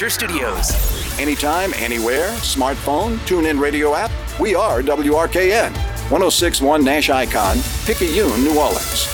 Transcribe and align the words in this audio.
Your 0.00 0.10
studios. 0.10 1.18
Anytime, 1.18 1.74
anywhere, 1.74 2.28
smartphone, 2.34 3.18
tune 3.26 3.46
in 3.46 3.58
radio 3.58 3.96
app. 3.96 4.12
We 4.38 4.54
are 4.54 4.80
WRKN. 4.80 5.72
1061 6.08 6.84
Nash 6.84 7.10
Icon, 7.10 7.56
Picayune, 7.84 8.44
New 8.44 8.56
Orleans. 8.56 9.08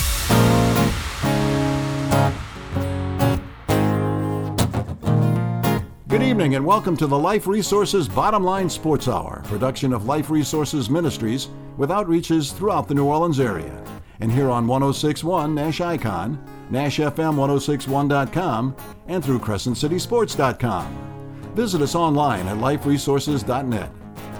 Good 6.06 6.22
evening 6.22 6.56
and 6.56 6.66
welcome 6.66 6.98
to 6.98 7.06
the 7.06 7.18
Life 7.18 7.46
Resources 7.46 8.06
Bottom 8.06 8.44
Line 8.44 8.68
Sports 8.68 9.08
Hour, 9.08 9.40
production 9.46 9.94
of 9.94 10.04
Life 10.04 10.28
Resources 10.28 10.90
Ministries 10.90 11.48
with 11.78 11.88
outreaches 11.88 12.52
throughout 12.52 12.88
the 12.88 12.94
New 12.94 13.06
Orleans 13.06 13.40
area. 13.40 13.82
And 14.20 14.30
here 14.30 14.50
on 14.50 14.66
1061 14.66 15.54
Nash 15.54 15.80
Icon, 15.80 16.38
NashFM1061.com, 16.70 18.76
and 19.08 19.24
through 19.24 19.38
CrescentCitySports.com. 19.38 21.52
Visit 21.54 21.82
us 21.82 21.94
online 21.94 22.48
at 22.48 22.58
liferesources.net. 22.58 23.90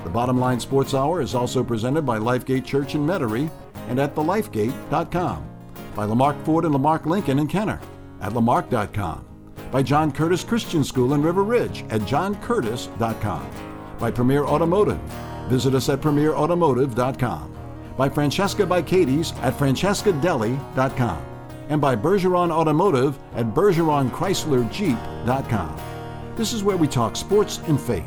The 0.05 0.11
Bottom 0.11 0.39
Line 0.39 0.61
Sports 0.61 0.95
Hour 0.95 1.23
is 1.23 1.35
also 1.35 1.65
presented 1.65 2.03
by 2.03 2.19
Lifegate 2.19 2.65
Church 2.65 2.95
in 2.95 3.07
Metairie 3.07 3.51
and 3.89 3.99
at 3.99 4.15
thelifegate.com, 4.15 5.49
by 5.95 6.05
Lamarque 6.05 6.45
Ford 6.45 6.65
and 6.65 6.75
Lamarque 6.75 7.07
Lincoln 7.07 7.39
in 7.39 7.47
Kenner 7.47 7.81
at 8.21 8.33
lamarck.com, 8.33 9.25
by 9.71 9.83
John 9.83 10.13
Curtis 10.13 10.45
Christian 10.45 10.85
School 10.85 11.15
in 11.15 11.23
River 11.23 11.43
Ridge 11.43 11.85
at 11.91 12.03
johncurtis.com, 12.03 13.51
by 13.99 14.11
Premier 14.11 14.45
Automotive. 14.45 15.01
Visit 15.49 15.75
us 15.75 15.89
at 15.89 16.01
premierautomotive.com, 16.01 17.57
by 17.97 18.09
Francesca 18.09 18.67
by 18.67 18.83
Katie's 18.83 19.33
at 19.43 19.55
francescadeli.com, 19.55 21.27
and 21.69 21.81
by 21.81 21.97
Bergeron 21.97 22.51
Automotive 22.51 23.19
at 23.35 23.47
bergeronchryslerjeep.com. 23.47 25.81
This 26.37 26.53
is 26.53 26.63
where 26.65 26.77
we 26.77 26.89
talk 26.89 27.17
sports 27.17 27.61
and 27.67 27.81
faith. 27.81 28.05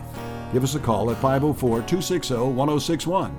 Give 0.54 0.64
us 0.64 0.76
a 0.76 0.80
call 0.80 1.12
at 1.12 1.18
504 1.18 1.82
260 1.82 2.36
1061. 2.36 3.38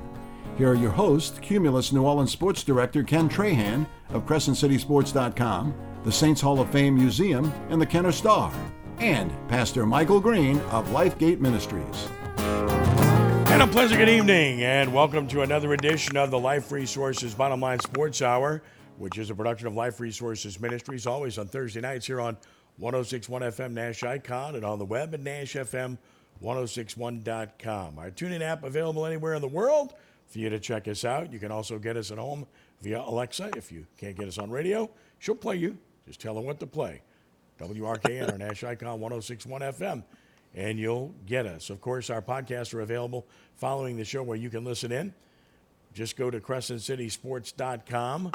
Here 0.56 0.70
are 0.70 0.75
your 0.75 0.91
hosts 0.91 1.38
Cumulus 1.38 1.92
New 1.92 2.02
Orleans 2.02 2.33
Sports 2.33 2.64
Director 2.64 3.05
Ken 3.05 3.28
Trahan 3.28 3.86
of 4.10 4.27
CrescentCitySports.com, 4.27 5.75
the 6.05 6.12
Saints 6.12 6.41
Hall 6.41 6.60
of 6.60 6.70
Fame 6.70 6.97
Museum, 6.97 7.53
and 7.69 7.80
the 7.80 7.86
Kenner 7.86 8.12
Star, 8.12 8.53
and 8.98 9.30
Pastor 9.48 9.86
Michael 9.86 10.20
Green 10.20 10.58
of 10.70 10.88
Lifegate 10.88 11.38
Ministries. 11.38 12.08
And 12.38 13.62
a 13.62 13.66
pleasant 13.66 13.98
good 13.98 14.08
evening, 14.08 14.62
and 14.62 14.92
welcome 14.92 15.28
to 15.28 15.42
another 15.42 15.72
edition 15.72 16.16
of 16.16 16.30
the 16.30 16.38
Life 16.38 16.72
Resources 16.72 17.34
Bottom 17.34 17.60
Line 17.60 17.80
Sports 17.80 18.20
Hour, 18.20 18.62
which 18.98 19.16
is 19.16 19.30
a 19.30 19.34
production 19.34 19.66
of 19.66 19.74
Life 19.74 19.98
Resources 20.00 20.60
Ministries, 20.60 21.06
always 21.06 21.38
on 21.38 21.46
Thursday 21.46 21.80
nights 21.80 22.06
here 22.06 22.20
on 22.20 22.36
1061 22.78 23.41
FM 23.42 23.72
Nash 23.72 24.02
Icon 24.02 24.56
and 24.56 24.64
on 24.64 24.78
the 24.78 24.84
web 24.84 25.14
at 25.14 25.22
NashFM1061.com. 25.22 27.98
Our 27.98 28.10
tuning 28.10 28.42
app 28.42 28.64
available 28.64 29.06
anywhere 29.06 29.32
in 29.34 29.41
the 29.41 29.48
world 29.48 29.94
for 30.26 30.38
you 30.38 30.50
to 30.50 30.60
check 30.60 30.86
us 30.88 31.04
out. 31.04 31.32
You 31.32 31.38
can 31.38 31.52
also 31.52 31.78
get 31.78 31.96
us 31.96 32.10
at 32.10 32.19
home 32.19 32.46
via 32.82 33.00
Alexa. 33.00 33.52
If 33.56 33.72
you 33.72 33.86
can't 33.96 34.16
get 34.16 34.28
us 34.28 34.36
on 34.38 34.50
radio, 34.50 34.91
she'll 35.19 35.34
play 35.34 35.56
you. 35.56 35.78
Just 36.06 36.20
tell 36.20 36.34
her 36.34 36.41
what 36.41 36.60
to 36.60 36.66
play. 36.66 37.00
WRKN 37.58 38.34
or 38.34 38.38
Nash 38.38 38.62
Icon 38.62 39.00
1061 39.00 39.62
FM, 39.62 40.04
and 40.54 40.78
you'll 40.78 41.12
get 41.26 41.46
us. 41.46 41.70
Of 41.70 41.80
course, 41.80 42.10
our 42.10 42.22
podcasts 42.22 42.72
are 42.74 42.82
available 42.82 43.26
following 43.56 43.96
the 43.96 44.04
show 44.04 44.22
where 44.22 44.36
you 44.36 44.50
can 44.50 44.64
listen 44.64 44.92
in. 44.92 45.12
Just 45.92 46.16
go 46.16 46.30
to 46.30 46.41
CrescentCitySports.com. 46.41 48.30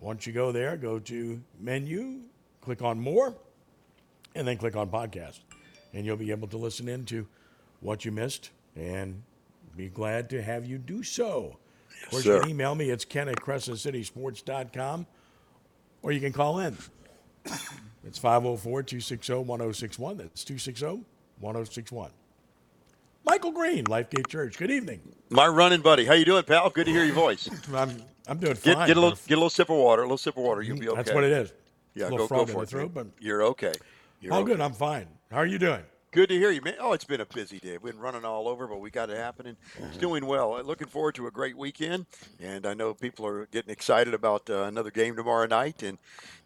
Once 0.00 0.26
you 0.26 0.32
go 0.32 0.50
there, 0.50 0.76
go 0.76 0.98
to 0.98 1.40
menu, 1.58 2.20
click 2.60 2.82
on 2.82 2.98
more, 2.98 3.34
and 4.34 4.46
then 4.46 4.56
click 4.56 4.76
on 4.76 4.88
podcast. 4.88 5.40
And 5.92 6.06
you'll 6.06 6.16
be 6.16 6.30
able 6.30 6.48
to 6.48 6.56
listen 6.56 6.88
in 6.88 7.04
to 7.06 7.26
what 7.80 8.04
you 8.04 8.12
missed 8.12 8.50
and 8.76 9.22
be 9.76 9.88
glad 9.88 10.30
to 10.30 10.42
have 10.42 10.64
you 10.64 10.78
do 10.78 11.02
so. 11.02 11.56
of 12.04 12.10
course, 12.10 12.24
you 12.24 12.40
can 12.40 12.50
email 12.50 12.74
me. 12.74 12.90
It's 12.90 13.04
ken 13.04 13.28
at 13.28 13.36
crescentcitysports.com 13.36 15.06
or 16.02 16.12
you 16.12 16.20
can 16.20 16.32
call 16.32 16.60
in. 16.60 16.76
It's 18.04 18.18
504 18.18 18.82
260 18.82 19.34
1061. 19.34 20.16
That's 20.16 20.44
260 20.44 21.04
1061. 21.40 22.10
Michael 23.24 23.52
Green, 23.52 23.84
Lifegate 23.84 24.28
Church. 24.28 24.56
Good 24.58 24.70
evening. 24.70 25.00
My 25.30 25.46
running 25.46 25.80
buddy. 25.82 26.04
How 26.04 26.14
you 26.14 26.24
doing, 26.24 26.42
pal? 26.42 26.70
Good 26.70 26.86
to 26.86 26.92
hear 26.92 27.04
your 27.04 27.14
voice. 27.14 27.48
I'm, 27.74 28.02
I'm 28.26 28.38
doing 28.38 28.56
Get, 28.62 28.74
fine. 28.74 28.86
get 28.86 28.96
a 28.96 29.00
little 29.00 29.18
get 29.26 29.34
a 29.34 29.36
little 29.36 29.50
sip 29.50 29.70
of 29.70 29.76
water. 29.76 30.02
A 30.02 30.04
little 30.04 30.18
sip 30.18 30.36
of 30.36 30.42
water. 30.42 30.62
You'll 30.62 30.78
be 30.78 30.88
okay. 30.88 30.96
That's 30.96 31.12
what 31.12 31.24
it 31.24 31.32
is. 31.32 31.52
Yeah, 31.94 32.08
go, 32.08 32.26
go 32.26 32.46
for 32.46 32.62
it. 32.62 32.68
throat, 32.68 32.92
but 32.94 33.06
You're 33.20 33.42
okay. 33.44 33.72
You're 34.20 34.32
all 34.32 34.40
okay. 34.40 34.52
good. 34.52 34.60
I'm 34.60 34.72
fine. 34.72 35.06
How 35.30 35.38
are 35.38 35.46
you 35.46 35.58
doing? 35.58 35.82
Good 36.12 36.28
to 36.30 36.34
hear 36.34 36.50
you, 36.50 36.60
man. 36.60 36.74
Oh, 36.80 36.92
it's 36.92 37.04
been 37.04 37.20
a 37.20 37.26
busy 37.26 37.60
day. 37.60 37.78
We've 37.80 37.92
been 37.92 38.00
running 38.00 38.24
all 38.24 38.48
over, 38.48 38.66
but 38.66 38.80
we 38.80 38.90
got 38.90 39.10
it 39.10 39.16
happening. 39.16 39.56
It's 39.78 39.96
doing 39.96 40.26
well. 40.26 40.54
Uh, 40.54 40.62
Looking 40.62 40.88
forward 40.88 41.14
to 41.16 41.28
a 41.28 41.30
great 41.30 41.56
weekend, 41.56 42.06
and 42.40 42.66
I 42.66 42.74
know 42.74 42.94
people 42.94 43.24
are 43.26 43.46
getting 43.46 43.70
excited 43.70 44.12
about 44.12 44.50
uh, 44.50 44.62
another 44.64 44.90
game 44.90 45.14
tomorrow 45.14 45.46
night. 45.46 45.84
And 45.84 45.98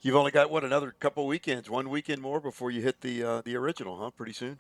you've 0.03 0.17
only 0.17 0.33
got 0.33 0.51
what 0.51 0.65
another 0.65 0.95
couple 1.01 1.27
weekends, 1.27 1.71
one 1.71 1.89
weekend 1.89 2.21
more 2.21 2.41
before 2.41 2.71
you 2.71 2.83
hit 2.83 3.01
the 3.01 3.23
uh, 3.23 3.43
the 3.43 3.57
original, 3.57 3.97
huh? 3.99 4.11
Pretty 4.11 4.35
soon. 4.35 4.59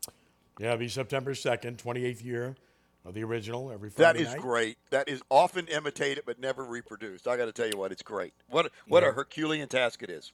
Yeah, 0.59 0.69
it'll 0.69 0.79
be 0.79 0.89
September 0.89 1.33
2nd, 1.35 1.77
28th 1.77 2.25
year 2.25 2.57
of 3.05 3.15
the 3.15 3.25
original 3.25 3.71
every 3.73 3.89
That 3.91 3.97
Friday 3.97 4.21
is 4.21 4.29
night. 4.29 4.41
great. 4.41 4.79
That 4.91 5.09
is 5.09 5.21
often 5.31 5.67
imitated 5.69 6.25
but 6.27 6.39
never 6.39 6.65
reproduced. 6.65 7.27
I 7.29 7.37
got 7.37 7.47
to 7.47 7.53
tell 7.53 7.67
you 7.69 7.77
what, 7.77 7.93
it's 7.93 8.03
great. 8.03 8.33
What 8.49 8.71
what 8.87 9.03
Yeah. 9.03 9.11
a 9.11 9.13
Herculean 9.13 9.69
task 9.69 10.03
it 10.03 10.11
is. 10.11 10.33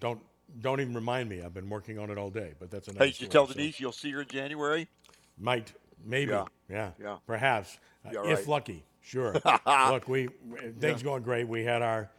Don't 0.00 0.20
don't 0.60 0.80
even 0.82 0.92
remind 0.94 1.30
me. 1.30 1.40
I've 1.42 1.54
been 1.54 1.70
working 1.70 1.98
on 1.98 2.10
it 2.10 2.18
all 2.18 2.28
day, 2.28 2.52
but 2.60 2.70
that's 2.70 2.86
another 2.88 3.06
Hey, 3.06 3.14
you 3.16 3.26
tell 3.26 3.46
so- 3.46 3.54
Denise 3.54 3.80
you'll 3.80 3.90
see 3.92 4.10
her 4.12 4.20
in 4.20 4.28
January. 4.28 4.86
Might, 5.38 5.72
maybe, 6.04 6.30
yeah, 6.32 6.44
Yeah. 6.68 6.90
Yeah. 7.00 7.16
perhaps, 7.26 7.78
uh, 8.04 8.10
Yeah, 8.12 8.32
if 8.32 8.46
lucky. 8.48 8.84
Sure. 9.00 9.32
Look, 9.66 10.06
we 10.08 10.28
things 10.78 11.02
going 11.02 11.22
great. 11.22 11.48
We 11.48 11.64
had 11.64 11.80
our 11.80 12.10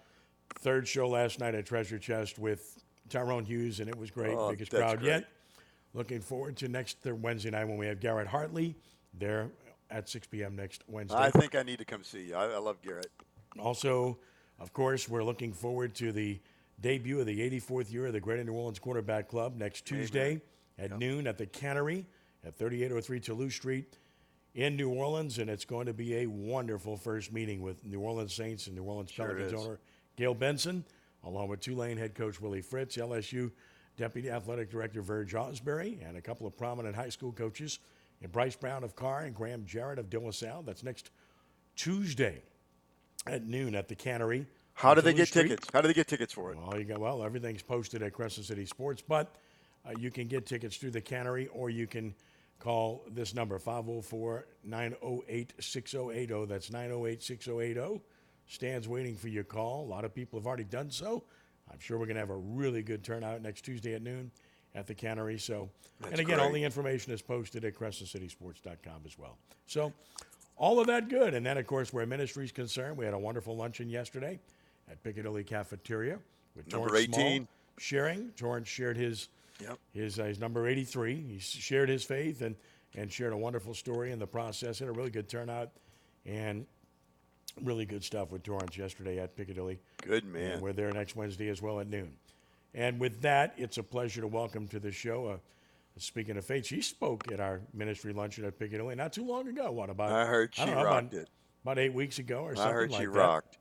third 0.55 0.87
show 0.87 1.07
last 1.07 1.39
night 1.39 1.53
at 1.55 1.65
Treasure 1.67 1.99
Chest 1.99 2.39
with 2.39 2.83
Tyrone 3.07 3.45
Hughes, 3.45 3.79
and 3.79 3.87
it 3.87 3.95
was 3.95 4.09
great. 4.11 4.33
Oh, 4.35 4.49
Biggest 4.49 4.71
crowd 4.71 4.99
great. 4.99 5.07
yet. 5.09 5.27
Looking 5.93 6.21
forward 6.21 6.57
to 6.57 6.67
next 6.67 6.97
Wednesday 7.05 7.51
night 7.51 7.65
when 7.65 7.77
we 7.77 7.85
have 7.85 7.99
Garrett 7.99 8.27
Hartley 8.27 8.75
there 9.13 9.51
at 9.91 10.09
6 10.09 10.27
p.m. 10.27 10.55
next 10.55 10.83
Wednesday. 10.87 11.15
I 11.17 11.29
think 11.29 11.53
I 11.55 11.61
need 11.61 11.77
to 11.79 11.85
come 11.85 12.03
see 12.03 12.27
you. 12.29 12.35
I, 12.35 12.45
I 12.45 12.57
love 12.57 12.81
Garrett. 12.81 13.11
Also, 13.59 14.17
of 14.59 14.73
course, 14.73 15.07
we're 15.07 15.23
looking 15.23 15.53
forward 15.53 15.93
to 15.95 16.11
the 16.11 16.39
debut 16.81 17.19
of 17.19 17.27
the 17.27 17.39
84th 17.59 17.91
year 17.91 18.07
of 18.07 18.13
the 18.13 18.19
Greater 18.19 18.43
New 18.43 18.53
Orleans 18.53 18.79
Quarterback 18.79 19.27
Club 19.27 19.55
next 19.55 19.85
Tuesday 19.85 20.41
at 20.79 20.97
noon 20.97 21.27
at 21.27 21.37
the 21.37 21.45
Cannery 21.45 22.05
at 22.43 22.57
3803 22.57 23.19
Toulouse 23.19 23.53
Street 23.53 23.99
in 24.55 24.75
New 24.75 24.89
Orleans. 24.89 25.37
And 25.37 25.47
it's 25.47 25.65
going 25.65 25.85
to 25.85 25.93
be 25.93 26.17
a 26.17 26.25
wonderful 26.25 26.97
first 26.97 27.31
meeting 27.31 27.61
with 27.61 27.85
New 27.85 27.99
Orleans 27.99 28.33
Saints 28.33 28.65
and 28.65 28.75
New 28.75 28.83
Orleans 28.83 29.11
Sure 29.11 29.27
Pelicans 29.27 29.53
owner 29.53 29.79
Gayle 30.15 30.33
Benson, 30.33 30.83
along 31.23 31.49
with 31.49 31.59
Tulane 31.59 31.97
head 31.97 32.15
coach 32.15 32.41
Willie 32.41 32.61
Fritz, 32.61 32.97
LSU 32.97 33.51
Deputy 33.97 34.29
Athletic 34.29 34.69
Director 34.69 35.01
Verge 35.01 35.33
Ausberry, 35.33 36.07
and 36.07 36.17
a 36.17 36.21
couple 36.21 36.47
of 36.47 36.57
prominent 36.57 36.95
high 36.95 37.09
school 37.09 37.31
coaches 37.31 37.79
in 38.21 38.29
Brice 38.29 38.55
Brown 38.55 38.83
of 38.83 38.95
Karr 38.95 39.21
and 39.21 39.35
Graham 39.35 39.65
Jarrett 39.65 39.99
of 39.99 40.09
De 40.09 40.19
La 40.19 40.31
Salle. 40.31 40.63
That's 40.63 40.83
next 40.83 41.11
Tuesday 41.75 42.41
at 43.27 43.45
noon 43.45 43.75
at 43.75 43.87
the 43.87 43.95
Cannery. 43.95 44.47
How 44.73 44.95
do 44.95 45.01
they 45.01 45.13
get 45.13 45.27
Street. 45.27 45.43
tickets? 45.43 45.67
How 45.71 45.81
do 45.81 45.87
they 45.87 45.93
get 45.93 46.07
tickets 46.07 46.33
for 46.33 46.51
it? 46.51 46.57
Well, 46.57 46.79
you 46.79 46.85
got 46.85 46.99
well. 46.99 47.23
Everything's 47.23 47.61
posted 47.61 48.01
at 48.01 48.13
Crescent 48.13 48.47
City 48.47 48.65
Sports, 48.65 49.03
but 49.07 49.35
uh, 49.85 49.91
you 49.99 50.09
can 50.09 50.27
get 50.27 50.47
tickets 50.47 50.77
through 50.77 50.91
the 50.91 51.01
Cannery, 51.01 51.47
or 51.47 51.69
you 51.69 51.85
can 51.85 52.15
call 52.59 53.03
this 53.11 53.35
number 53.35 53.59
504-908-6080. 53.59 56.47
That's 56.47 56.69
908-6080. 56.69 58.01
Stands 58.47 58.87
waiting 58.87 59.15
for 59.15 59.27
your 59.27 59.43
call. 59.43 59.85
A 59.85 59.89
lot 59.89 60.05
of 60.05 60.15
people 60.15 60.39
have 60.39 60.47
already 60.47 60.63
done 60.63 60.89
so. 60.89 61.23
I'm 61.71 61.79
sure 61.79 61.97
we're 61.97 62.05
going 62.05 62.15
to 62.15 62.21
have 62.21 62.29
a 62.29 62.37
really 62.37 62.83
good 62.83 63.03
turnout 63.03 63.41
next 63.41 63.61
Tuesday 63.61 63.93
at 63.95 64.01
noon 64.01 64.31
at 64.75 64.87
the 64.87 64.93
Cannery. 64.93 65.37
So, 65.37 65.69
and 66.01 66.11
That's 66.11 66.21
again, 66.21 66.39
all 66.39 66.51
the 66.51 66.63
information 66.63 67.13
is 67.13 67.21
posted 67.21 67.65
at 67.65 67.75
CrescentCitySports.com 67.75 69.01
as 69.05 69.17
well. 69.17 69.37
So, 69.67 69.93
all 70.55 70.79
of 70.79 70.87
that 70.87 71.09
good. 71.09 71.33
And 71.33 71.45
then, 71.45 71.57
of 71.57 71.65
course, 71.67 71.91
where 71.93 72.05
ministry 72.05 72.45
is 72.45 72.51
concerned, 72.51 72.97
we 72.97 73.05
had 73.05 73.13
a 73.13 73.19
wonderful 73.19 73.55
luncheon 73.55 73.89
yesterday 73.89 74.39
at 74.89 75.01
Piccadilly 75.03 75.43
Cafeteria 75.43 76.19
with 76.55 76.71
Number 76.71 76.89
Torrance 76.89 77.17
18. 77.17 77.35
Small 77.37 77.47
sharing. 77.77 78.29
Torrance 78.31 78.67
shared 78.67 78.97
his 78.97 79.29
Yep. 79.59 79.79
his, 79.93 80.19
uh, 80.19 80.25
his 80.25 80.39
number 80.39 80.67
83. 80.67 81.15
He 81.15 81.39
shared 81.39 81.87
his 81.87 82.03
faith 82.03 82.41
and, 82.41 82.55
and 82.95 83.11
shared 83.11 83.33
a 83.33 83.37
wonderful 83.37 83.73
story 83.73 84.11
in 84.11 84.19
the 84.19 84.27
process. 84.27 84.79
Had 84.79 84.89
a 84.89 84.91
really 84.91 85.11
good 85.11 85.29
turnout 85.29 85.69
and 86.25 86.65
really 87.61 87.85
good 87.85 88.03
stuff 88.03 88.31
with 88.31 88.43
Torrance 88.43 88.77
yesterday 88.77 89.19
at 89.19 89.35
Piccadilly. 89.35 89.79
Good 90.01 90.23
And 90.23 90.33
man. 90.33 90.61
we're 90.61 90.73
there 90.73 90.91
next 90.91 91.15
Wednesday 91.15 91.49
as 91.49 91.61
well 91.61 91.79
at 91.79 91.87
noon. 91.87 92.13
And 92.73 92.99
with 92.99 93.21
that, 93.21 93.53
it's 93.57 93.77
a 93.77 93.83
pleasure 93.83 94.21
to 94.21 94.27
welcome 94.27 94.67
to 94.69 94.79
the 94.79 94.91
show. 94.91 95.27
Uh, 95.27 95.37
speaking 95.97 96.37
of 96.37 96.45
faith, 96.45 96.65
she 96.65 96.81
spoke 96.81 97.31
at 97.31 97.39
our 97.39 97.61
ministry 97.73 98.13
luncheon 98.13 98.45
at 98.45 98.57
Piccadilly 98.57 98.95
not 98.95 99.13
too 99.13 99.25
long 99.25 99.47
ago. 99.47 99.71
What 99.71 99.89
about? 99.89 100.11
I 100.11 100.25
heard 100.25 100.55
she 100.55 100.65
know, 100.65 100.71
about- 100.73 100.85
rocked 100.85 101.13
it. 101.13 101.29
About 101.63 101.79
eight 101.79 101.93
weeks 101.93 102.19
ago 102.19 102.41
or 102.43 102.51
I 102.51 102.55
something 102.55 102.73
heard 102.73 102.91
like 102.91 102.99
she 103.01 103.05
that 103.05 103.11
rocked. 103.13 103.57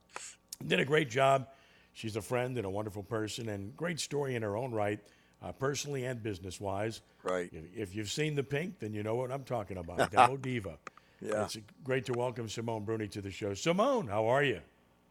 did 0.66 0.80
a 0.80 0.84
great 0.84 1.08
job. 1.08 1.46
She's 1.92 2.16
a 2.16 2.22
friend 2.22 2.56
and 2.56 2.66
a 2.66 2.70
wonderful 2.70 3.04
person, 3.04 3.48
and 3.50 3.76
great 3.76 4.00
story 4.00 4.34
in 4.34 4.42
her 4.42 4.56
own 4.56 4.72
right 4.72 4.98
uh, 5.40 5.52
personally 5.52 6.04
and 6.06 6.20
business 6.20 6.60
wise. 6.60 7.00
Right. 7.22 7.48
If, 7.52 7.64
if 7.90 7.94
you've 7.94 8.10
seen 8.10 8.34
the 8.34 8.42
pink, 8.42 8.80
then 8.80 8.92
you 8.92 9.04
know 9.04 9.14
what 9.14 9.30
I'm 9.30 9.44
talking 9.44 9.76
about. 9.76 10.10
Demo 10.10 10.36
Diva. 10.42 10.78
Yeah. 11.22 11.44
It's 11.44 11.56
great 11.84 12.04
to 12.06 12.12
welcome 12.12 12.48
Simone 12.48 12.84
Bruni 12.84 13.06
to 13.08 13.20
the 13.20 13.30
show. 13.30 13.54
Simone, 13.54 14.08
how 14.08 14.26
are 14.26 14.42
you? 14.42 14.60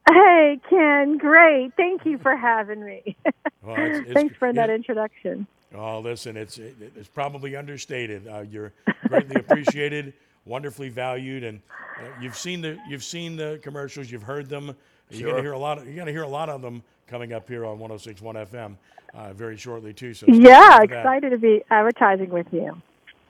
Hey, 0.10 0.60
Ken, 0.70 1.18
great. 1.18 1.72
Thank 1.78 2.06
you 2.06 2.18
for 2.18 2.36
having 2.36 2.84
me. 2.84 3.16
Well, 3.64 3.76
it's- 3.80 4.00
it's- 4.00 4.14
Thanks 4.14 4.36
for 4.38 4.52
that 4.54 4.72
introduction. 4.72 5.46
Oh, 5.76 6.00
listen, 6.00 6.36
it's 6.36 6.58
it, 6.58 6.76
it's 6.98 7.08
probably 7.08 7.56
understated. 7.56 8.28
Uh, 8.28 8.40
you're 8.42 8.74
greatly 9.08 9.36
appreciated, 9.40 10.14
wonderfully 10.46 10.90
valued, 10.90 11.44
and 11.44 11.62
uh, 12.00 12.06
you've 12.20 12.36
seen 12.36 12.60
the 12.62 12.78
you've 12.90 13.04
seen 13.04 13.36
the 13.38 13.60
commercials, 13.62 14.10
you've 14.12 14.24
heard 14.24 14.50
them. 14.50 14.76
You're 15.12 15.20
Sure. 15.20 15.30
gonna 15.34 15.44
hear 15.44 15.52
a 15.54 15.60
lot. 15.60 15.78
Of, 15.78 15.86
you're 15.86 15.96
gonna 15.96 16.12
hear 16.12 16.24
a 16.24 16.28
lot 16.28 16.50
of 16.50 16.62
them 16.64 16.82
coming 17.08 17.34
up 17.34 17.48
here 17.48 17.66
on 17.66 17.78
106.1 17.78 18.48
FM 18.50 18.76
uh, 19.14 19.32
very 19.34 19.56
shortly 19.58 19.94
too. 19.94 20.14
So 20.16 20.26
Yeah, 20.28 20.34
tuned 20.34 20.50
that. 20.50 20.84
excited 21.02 21.30
to 21.30 21.38
be 21.38 21.62
advertising 21.70 22.32
with 22.32 22.48
you. 22.52 22.82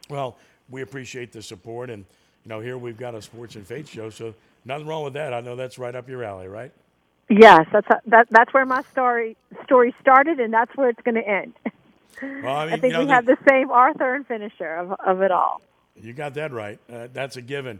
Well, 0.10 0.38
we 0.70 0.82
appreciate 0.82 1.34
the 1.34 1.42
support, 1.44 1.90
and 1.90 2.06
you 2.44 2.50
know 2.50 2.60
here 2.60 2.78
we've 2.78 2.98
got 2.98 3.16
a 3.16 3.22
sports 3.22 3.56
and 3.56 3.66
faith 3.66 3.90
show, 3.90 4.10
so 4.10 4.34
nothing 4.66 4.88
wrong 4.88 5.04
with 5.04 5.14
that. 5.14 5.34
I 5.34 5.42
know 5.42 5.56
that's 5.56 5.78
right 5.78 5.96
up 5.96 6.10
your 6.10 6.24
alley, 6.24 6.48
right? 6.48 6.72
Yes, 7.30 7.66
that's 7.72 7.88
that. 8.08 8.28
That's 8.30 8.54
where 8.54 8.66
my 8.66 8.82
story 8.92 9.38
story 9.64 9.96
started, 10.02 10.40
and 10.40 10.54
that's 10.54 10.76
where 10.76 10.90
it's 10.90 11.02
going 11.02 11.16
to 11.16 11.28
end. 11.28 11.54
Well, 12.22 12.56
I 12.56 12.66
mean, 12.66 12.74
I 12.74 12.78
think 12.78 12.84
you 12.84 12.90
know, 12.92 13.06
we 13.06 13.10
have 13.12 13.26
the 13.26 13.38
same 13.48 13.70
author 13.70 14.16
and 14.16 14.28
finisher 14.28 14.76
of, 14.76 14.92
of 15.06 15.22
it 15.22 15.32
all. 15.32 15.62
You 16.02 16.14
got 16.14 16.34
that 16.36 16.52
right. 16.52 16.80
Uh, 16.92 17.08
that's 17.14 17.38
a 17.38 17.42
given. 17.42 17.80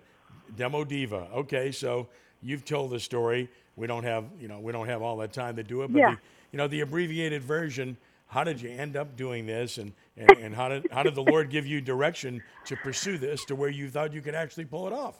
Demo 0.56 0.84
diva. 0.84 1.28
Okay, 1.34 1.72
so 1.72 2.08
you've 2.42 2.66
told 2.66 2.92
the 2.92 3.00
story. 3.00 3.50
We 3.76 3.88
don't 3.88 4.04
have, 4.04 4.26
you 4.40 4.48
know, 4.48 4.60
we 4.60 4.72
don't 4.72 4.88
have 4.88 5.02
all 5.02 5.18
that 5.18 5.34
time 5.34 5.56
to 5.56 5.64
do 5.64 5.84
it. 5.84 5.92
But 5.92 6.00
Yeah. 6.00 6.12
the, 6.12 6.18
you 6.52 6.58
know, 6.58 6.68
the 6.68 6.82
abbreviated 6.82 7.42
version. 7.42 7.98
How 8.32 8.46
did 8.46 8.62
you 8.62 8.70
end 8.70 8.96
up 8.96 9.18
doing 9.18 9.46
this, 9.46 9.78
and, 9.78 9.92
and, 10.16 10.32
and 10.40 10.56
how 10.56 10.70
did 10.70 10.88
how 10.90 11.04
did 11.04 11.16
the 11.16 11.22
Lord 11.22 11.50
give 11.50 11.68
you 11.68 11.82
direction 11.82 12.42
to 12.64 12.78
pursue 12.78 13.18
this 13.18 13.44
to 13.46 13.56
where 13.56 13.70
you 13.70 13.90
thought 13.90 14.14
you 14.14 14.22
could 14.22 14.36
actually 14.36 14.64
pull 14.64 14.88
it 14.88 14.94
off? 14.94 15.20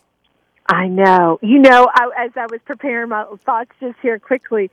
I 0.70 0.88
know. 0.88 1.38
You 1.42 1.60
know, 1.60 1.90
I, 1.94 2.26
as 2.26 2.32
I 2.38 2.46
was 2.50 2.62
preparing 2.66 3.10
my 3.10 3.26
thoughts 3.46 3.72
just 3.82 3.98
here 4.02 4.18
quickly, 4.18 4.72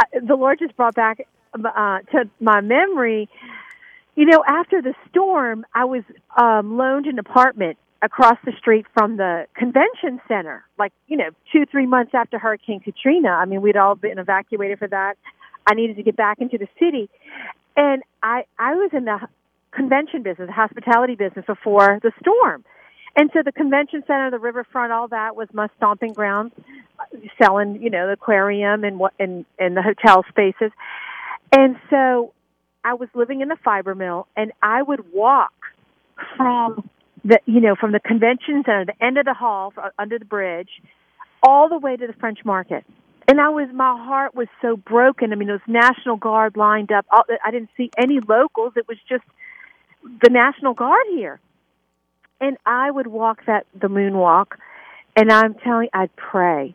I, 0.00 0.06
the 0.26 0.34
Lord 0.34 0.58
just 0.58 0.76
brought 0.76 0.96
back 0.96 1.20
uh, 1.54 2.00
to 2.10 2.28
my 2.40 2.60
memory. 2.60 3.28
You 4.16 4.26
know, 4.26 4.42
after 4.44 4.82
the 4.82 4.94
storm, 5.08 5.64
I 5.72 5.84
was 5.84 6.02
um, 6.36 6.76
loaned 6.76 7.06
an 7.06 7.20
apartment 7.20 7.78
across 8.02 8.38
the 8.44 8.52
street 8.58 8.86
from 8.92 9.18
the 9.18 9.46
convention 9.54 10.20
center. 10.26 10.64
Like, 10.80 10.92
you 11.06 11.16
know, 11.16 11.30
two 11.52 11.64
three 11.66 11.86
months 11.86 12.10
after 12.12 12.40
Hurricane 12.40 12.80
Katrina. 12.80 13.28
I 13.28 13.44
mean, 13.44 13.62
we'd 13.62 13.76
all 13.76 13.94
been 13.94 14.18
evacuated 14.18 14.80
for 14.80 14.88
that. 14.88 15.16
I 15.68 15.74
needed 15.74 15.96
to 15.96 16.02
get 16.02 16.16
back 16.16 16.40
into 16.40 16.56
the 16.56 16.66
city, 16.80 17.10
and 17.78 18.02
I 18.22 18.44
I 18.58 18.74
was 18.74 18.90
in 18.92 19.06
the 19.06 19.20
convention 19.70 20.22
business, 20.22 20.48
the 20.48 20.52
hospitality 20.52 21.14
business 21.14 21.46
before 21.46 22.00
the 22.02 22.12
storm. 22.20 22.64
And 23.16 23.30
so 23.32 23.40
the 23.44 23.52
convention 23.52 24.02
center, 24.06 24.30
the 24.30 24.38
riverfront, 24.38 24.92
all 24.92 25.08
that 25.08 25.34
was 25.34 25.48
my 25.52 25.68
stomping 25.76 26.12
grounds, 26.12 26.52
selling, 27.40 27.80
you 27.80 27.90
know, 27.90 28.06
the 28.06 28.12
aquarium 28.12 28.84
and 28.84 28.98
what 28.98 29.14
and 29.18 29.46
and 29.58 29.76
the 29.76 29.82
hotel 29.82 30.24
spaces. 30.28 30.72
And 31.52 31.76
so 31.88 32.34
I 32.84 32.94
was 32.94 33.08
living 33.14 33.40
in 33.40 33.48
the 33.48 33.56
fiber 33.64 33.94
mill, 33.94 34.26
and 34.36 34.52
I 34.62 34.82
would 34.82 35.12
walk 35.12 35.52
from 36.36 36.88
the, 37.24 37.38
you 37.46 37.60
know, 37.60 37.76
from 37.76 37.92
the 37.92 38.00
convention 38.00 38.62
center, 38.66 38.84
the 38.86 39.04
end 39.04 39.18
of 39.18 39.24
the 39.24 39.34
hall 39.34 39.72
under 39.98 40.18
the 40.18 40.24
bridge, 40.24 40.70
all 41.42 41.68
the 41.68 41.78
way 41.78 41.96
to 41.96 42.06
the 42.06 42.12
French 42.14 42.44
Market. 42.44 42.84
And 43.28 43.40
I 43.40 43.50
was, 43.50 43.68
my 43.74 43.94
heart 44.04 44.34
was 44.34 44.48
so 44.62 44.76
broken. 44.76 45.32
I 45.32 45.36
mean, 45.36 45.48
those 45.48 45.60
National 45.66 46.16
Guard 46.16 46.56
lined 46.56 46.90
up. 46.90 47.06
I 47.12 47.50
didn't 47.50 47.70
see 47.76 47.90
any 47.98 48.20
locals. 48.20 48.72
It 48.74 48.88
was 48.88 48.96
just 49.08 49.24
the 50.02 50.30
National 50.30 50.72
Guard 50.74 51.04
here 51.10 51.38
and 52.40 52.56
I 52.64 52.90
would 52.90 53.06
walk 53.06 53.44
that 53.46 53.66
the 53.78 53.88
moonwalk, 53.88 54.52
and 55.16 55.30
I'm 55.30 55.54
telling 55.54 55.88
I'd 55.92 56.14
pray, 56.16 56.74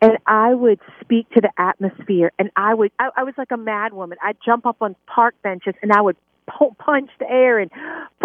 and 0.00 0.18
I 0.26 0.54
would 0.54 0.80
speak 1.00 1.28
to 1.30 1.40
the 1.40 1.50
atmosphere, 1.58 2.32
and 2.38 2.50
I 2.56 2.74
would 2.74 2.92
I, 2.98 3.10
I 3.16 3.22
was 3.24 3.34
like 3.36 3.50
a 3.50 3.56
mad 3.56 3.92
woman. 3.92 4.18
I'd 4.22 4.36
jump 4.44 4.66
up 4.66 4.76
on 4.80 4.96
park 5.06 5.34
benches, 5.42 5.74
and 5.82 5.92
I 5.92 6.00
would 6.00 6.16
pu- 6.46 6.74
punch 6.78 7.10
the 7.18 7.28
air 7.28 7.58
and 7.58 7.70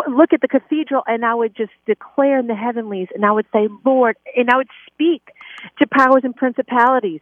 look 0.08 0.34
at 0.34 0.42
the 0.42 0.48
cathedral, 0.48 1.04
and 1.08 1.26
I 1.26 1.34
would 1.34 1.56
just 1.56 1.74
declare 1.86 2.40
in 2.40 2.48
the 2.48 2.56
heavenlies, 2.56 3.08
and 3.14 3.26
I 3.26 3.32
would 3.32 3.48
say, 3.52 3.68
Lord, 3.84 4.18
and 4.36 4.50
I 4.50 4.58
would 4.58 4.70
speak 4.88 5.32
to 5.80 5.88
powers 5.88 6.22
and 6.24 6.36
principalities, 6.36 7.22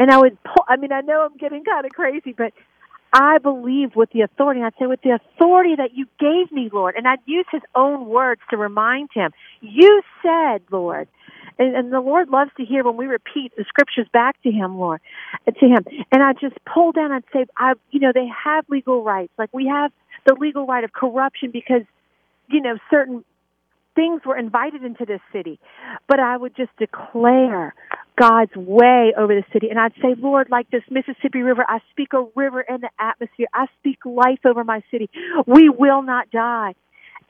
and 0.00 0.10
I 0.10 0.18
would. 0.18 0.42
Pull, 0.42 0.64
I 0.66 0.76
mean, 0.76 0.90
I 0.90 1.02
know 1.02 1.28
I'm 1.30 1.36
getting 1.36 1.62
kind 1.62 1.86
of 1.86 1.92
crazy, 1.92 2.32
but 2.36 2.52
I 3.12 3.38
believe 3.38 3.94
with 3.94 4.10
the 4.12 4.22
authority, 4.22 4.62
I'd 4.62 4.72
say 4.78 4.86
with 4.86 5.02
the 5.02 5.10
authority 5.10 5.76
that 5.76 5.94
you 5.94 6.06
gave 6.18 6.50
me, 6.50 6.70
Lord, 6.72 6.94
and 6.96 7.06
I'd 7.06 7.20
use 7.26 7.46
his 7.52 7.62
own 7.74 8.06
words 8.06 8.40
to 8.50 8.56
remind 8.56 9.10
him, 9.12 9.30
you 9.60 10.02
said, 10.22 10.62
Lord, 10.70 11.06
and, 11.58 11.76
and 11.76 11.92
the 11.92 12.00
Lord 12.00 12.30
loves 12.30 12.50
to 12.56 12.64
hear 12.64 12.82
when 12.82 12.96
we 12.96 13.06
repeat 13.06 13.52
the 13.56 13.64
scriptures 13.68 14.06
back 14.12 14.40
to 14.42 14.50
him, 14.50 14.78
Lord, 14.78 15.00
to 15.46 15.66
him. 15.66 15.84
And 16.10 16.22
I 16.22 16.32
just 16.32 16.56
pull 16.72 16.92
down, 16.92 17.12
I'd 17.12 17.24
say, 17.32 17.46
I, 17.58 17.74
you 17.90 18.00
know, 18.00 18.12
they 18.14 18.28
have 18.44 18.64
legal 18.70 19.04
rights. 19.04 19.32
Like 19.38 19.50
we 19.52 19.66
have 19.66 19.92
the 20.26 20.34
legal 20.34 20.66
right 20.66 20.84
of 20.84 20.92
corruption 20.92 21.50
because, 21.50 21.82
you 22.48 22.62
know, 22.62 22.78
certain 22.90 23.24
things 23.94 24.22
were 24.24 24.36
invited 24.36 24.84
into 24.84 25.04
this 25.04 25.20
city. 25.32 25.58
But 26.08 26.20
I 26.20 26.36
would 26.36 26.56
just 26.56 26.70
declare 26.78 27.74
God's 28.18 28.54
way 28.54 29.12
over 29.16 29.34
the 29.34 29.44
city. 29.52 29.70
And 29.70 29.78
I'd 29.78 29.94
say, 29.94 30.14
Lord, 30.18 30.48
like 30.50 30.70
this 30.70 30.82
Mississippi 30.90 31.40
River, 31.40 31.64
I 31.66 31.80
speak 31.90 32.12
a 32.12 32.26
river 32.34 32.60
in 32.60 32.80
the 32.80 32.90
atmosphere. 32.98 33.46
I 33.54 33.66
speak 33.78 33.98
life 34.04 34.40
over 34.44 34.64
my 34.64 34.82
city. 34.90 35.08
We 35.46 35.68
will 35.68 36.02
not 36.02 36.30
die. 36.30 36.74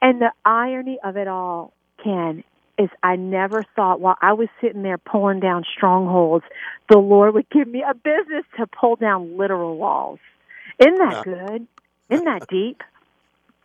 And 0.03 0.21
the 0.21 0.33
irony 0.45 0.99
of 1.05 1.17
it 1.17 1.29
all, 1.29 1.73
Ken, 2.03 2.43
is 2.79 2.89
I 3.03 3.17
never 3.17 3.63
thought 3.77 4.01
while 4.01 4.17
I 4.23 4.33
was 4.33 4.49
sitting 4.61 4.83
there 4.83 4.99
pulling 4.99 5.41
down 5.41 5.65
strongholds, 5.77 6.45
the 6.89 6.99
Lord 6.99 7.35
would 7.35 7.51
give 7.51 7.69
me 7.69 7.85
a 7.89 7.95
business 7.95 8.45
to 8.59 8.67
pull 8.67 8.97
down 8.97 9.37
literal 9.37 9.77
walls. 9.77 10.19
Isn't 10.79 10.99
that 10.99 11.25
good? 11.25 11.67
Isn't 12.09 12.25
that 12.25 12.49
deep? 12.49 12.83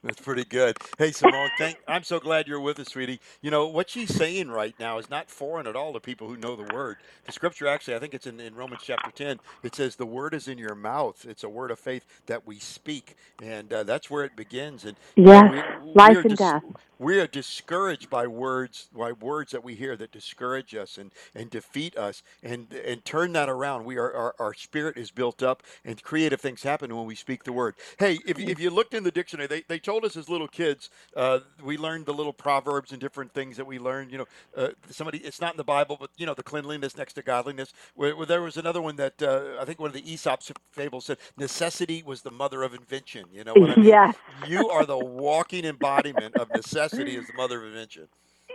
That's 0.06 0.22
pretty 0.22 0.46
good. 0.46 0.78
Hey, 0.98 1.13
Simone, 1.13 1.52
thank, 1.60 1.80
I'm 1.88 2.04
so 2.04 2.19
glad 2.22 2.48
you're 2.50 2.62
with 2.62 2.80
us, 2.80 2.90
sweetie. 2.90 3.22
You 3.44 3.52
know, 3.52 3.68
what 3.68 3.92
she's 3.92 4.16
saying 4.16 4.50
right 4.52 4.75
now 4.80 5.00
is 5.00 5.12
not 5.12 5.31
foreign 5.31 5.68
at 5.68 5.78
all 5.78 5.94
to 5.94 6.02
people 6.02 6.30
who 6.30 6.38
know 6.38 6.57
the 6.57 6.66
word. 6.66 6.98
The 7.25 7.34
scripture, 7.34 7.68
actually, 7.69 7.98
I 7.98 8.00
think 8.00 8.16
it's 8.16 8.28
in, 8.28 8.42
in 8.42 8.56
Romans 8.56 8.81
chapter 8.84 9.12
10, 9.12 9.42
it 9.63 9.75
says, 9.75 9.98
The 9.98 10.07
word 10.07 10.34
is 10.34 10.50
in 10.50 10.57
your 10.57 10.75
mouth. 10.75 11.25
It's 11.30 11.46
a 11.46 11.50
word 11.50 11.72
of 11.72 11.80
faith 11.80 12.07
that 12.28 12.48
we 12.48 12.60
speak. 12.60 13.18
And 13.44 13.74
uh, 13.74 13.84
that's 13.84 14.12
where 14.12 14.25
it 14.25 14.38
begins. 14.38 14.86
And 14.86 14.98
you 15.24 15.34
know, 15.34 15.44
Yes, 15.44 15.52
we, 15.52 15.66
life 15.96 16.25
and 16.25 16.38
death. 16.38 16.63
We 17.00 17.20
are 17.20 17.28
discouraged 17.28 18.10
by 18.10 18.28
words, 18.28 18.90
by 18.96 19.12
words 19.14 19.52
that 19.52 19.64
we 19.64 19.75
hear 19.75 19.96
that 19.98 20.12
discourage 20.12 20.75
us 20.75 20.98
and, 20.98 21.12
and 21.36 21.50
defeat 21.50 21.98
us, 21.98 22.24
and 22.44 22.74
and 22.74 23.06
turn 23.06 23.34
that 23.34 23.50
around. 23.50 23.86
We 23.86 23.98
are 23.98 24.14
our, 24.14 24.36
our 24.40 24.54
spirit 24.54 24.98
is 24.98 25.12
built 25.12 25.44
up, 25.44 25.64
and 25.86 26.02
creative 26.04 26.42
things 26.42 26.64
happen 26.64 26.96
when 26.96 27.06
we 27.06 27.16
speak 27.16 27.44
the 27.44 27.54
word. 27.54 27.75
Hey, 28.00 28.20
if, 28.25 28.40
if 28.40 28.60
you 28.60 28.70
looked 28.70 28.94
in 28.94 29.04
the 29.04 29.12
dictionary, 29.12 29.48
they, 29.48 29.64
they 29.68 29.80
told 29.80 30.06
us 30.06 30.16
as 30.18 30.30
little 30.30 30.48
kids, 30.48 30.90
uh, 31.16 31.40
we 31.64 31.78
learned 31.78 32.06
the 32.06 32.14
little 32.14 32.34
proverbs 32.34 32.92
and 32.92 33.02
different 33.02 33.34
things 33.34 33.58
that 33.58 33.66
we 33.68 33.80
learned. 33.80 34.12
You 34.12 34.20
know, 34.20 34.25
uh, 34.56 34.70
somebody 34.90 35.20
it's 35.20 35.42
not 35.42 35.54
in 35.54 35.58
the 35.58 35.64
Bible, 35.64 35.98
but 36.00 36.12
you 36.18 36.25
know, 36.25 36.34
the 36.34 36.44
cleanliness 36.44 36.98
next 36.98 37.14
to 37.14 37.22
godliness. 37.24 37.74
Where, 37.96 38.16
where 38.16 38.25
there 38.25 38.42
was 38.42 38.58
another 38.58 38.82
one 38.82 38.96
that 38.98 39.22
uh, 39.22 39.58
I 39.60 39.66
think 39.66 39.80
one 39.80 39.90
of 39.90 39.96
the 39.96 40.12
aesop's 40.12 40.52
fables 40.72 41.06
said, 41.06 41.18
"Necessity 41.38 42.04
was 42.06 42.22
the 42.24 42.32
mother 42.32 42.64
of 42.64 42.74
invention." 42.74 43.25
You 43.34 43.44
know 43.44 43.56
what 43.56 43.72
I 43.72 43.75
mean? 43.78 43.96
Yes. 43.96 44.16
You 44.40 44.70
are 44.70 44.86
the 44.86 45.00
walking 45.00 45.66
embodiment 45.66 46.36
of 46.38 46.52
necessity 46.54 46.85
as 46.94 47.27
the 47.27 47.34
mother 47.34 47.60
of 47.60 47.65
invention. 47.65 48.08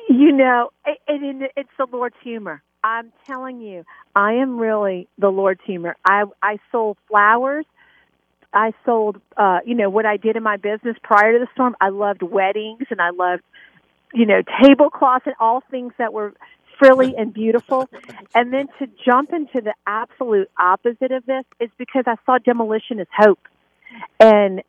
You 0.08 0.32
know, 0.32 0.70
it, 0.86 0.98
it, 1.08 1.52
it's 1.56 1.70
the 1.78 1.86
Lord's 1.90 2.16
humor. 2.22 2.62
I'm 2.82 3.12
telling 3.26 3.60
you, 3.60 3.84
I 4.14 4.34
am 4.34 4.58
really 4.58 5.08
the 5.18 5.28
Lord's 5.28 5.60
humor. 5.64 5.96
I 6.04 6.24
I 6.42 6.58
sold 6.72 6.96
flowers. 7.08 7.66
I 8.52 8.72
sold, 8.84 9.20
uh, 9.36 9.60
you 9.64 9.74
know, 9.74 9.90
what 9.90 10.06
I 10.06 10.16
did 10.16 10.36
in 10.36 10.42
my 10.42 10.56
business 10.56 10.96
prior 11.02 11.32
to 11.32 11.38
the 11.38 11.46
storm. 11.52 11.76
I 11.80 11.90
loved 11.90 12.22
weddings 12.22 12.82
and 12.90 13.00
I 13.00 13.10
loved, 13.10 13.42
you 14.12 14.26
know, 14.26 14.42
tablecloths 14.60 15.26
and 15.26 15.36
all 15.38 15.62
things 15.70 15.92
that 15.98 16.12
were 16.12 16.32
frilly 16.78 17.14
and 17.16 17.32
beautiful. 17.32 17.88
And 18.32 18.52
then 18.52 18.68
to 18.78 18.86
jump 19.04 19.32
into 19.32 19.60
the 19.60 19.74
absolute 19.88 20.48
opposite 20.56 21.10
of 21.10 21.26
this 21.26 21.44
is 21.58 21.68
because 21.78 22.04
I 22.06 22.14
saw 22.24 22.38
demolition 22.38 23.00
as 23.00 23.08
hope, 23.12 23.40
and 24.20 24.62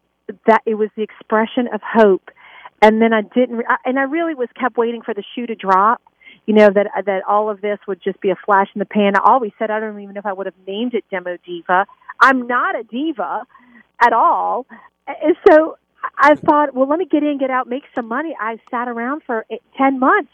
that 0.47 0.61
it 0.65 0.75
was 0.75 0.89
the 0.95 1.03
expression 1.03 1.67
of 1.71 1.79
hope 1.83 2.31
and 2.81 3.01
then 3.01 3.13
I 3.13 3.21
didn't, 3.21 3.63
and 3.85 3.99
I 3.99 4.03
really 4.03 4.33
was 4.35 4.49
kept 4.59 4.77
waiting 4.77 5.01
for 5.01 5.13
the 5.13 5.23
shoe 5.35 5.45
to 5.47 5.55
drop. 5.55 6.01
You 6.45 6.55
know 6.55 6.69
that 6.73 6.87
uh, 6.87 7.01
that 7.05 7.23
all 7.27 7.49
of 7.49 7.61
this 7.61 7.79
would 7.87 8.01
just 8.03 8.19
be 8.19 8.31
a 8.31 8.35
flash 8.45 8.67
in 8.73 8.79
the 8.79 8.85
pan. 8.85 9.15
I 9.15 9.21
always 9.23 9.51
said 9.59 9.69
I 9.69 9.79
don't 9.79 9.99
even 9.99 10.15
know 10.15 10.19
if 10.19 10.25
I 10.25 10.33
would 10.33 10.47
have 10.47 10.55
named 10.67 10.93
it 10.93 11.05
Demo 11.11 11.37
Diva. 11.45 11.85
I'm 12.19 12.47
not 12.47 12.79
a 12.79 12.83
diva 12.83 13.43
at 13.99 14.13
all, 14.13 14.65
and 15.07 15.35
so 15.49 15.77
I 16.17 16.35
thought, 16.35 16.73
well, 16.73 16.87
let 16.87 16.99
me 16.99 17.05
get 17.05 17.23
in, 17.23 17.37
get 17.37 17.51
out, 17.51 17.67
make 17.67 17.83
some 17.95 18.07
money. 18.07 18.35
I 18.39 18.57
sat 18.69 18.87
around 18.87 19.23
for 19.25 19.45
ten 19.77 19.99
months, 19.99 20.31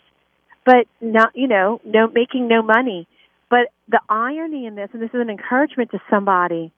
but 0.66 0.88
not, 1.02 1.32
you 1.36 1.48
know, 1.48 1.82
no 1.86 2.08
making 2.08 2.48
no 2.48 2.62
money. 2.62 3.08
But 3.50 3.72
the 3.88 4.02
irony 4.10 4.66
in 4.66 4.76
this, 4.76 4.90
and 4.94 5.02
this 5.02 5.10
is 5.14 5.22
an 5.22 5.30
encouragement 5.30 5.92
to 5.92 6.00
somebody 6.10 6.72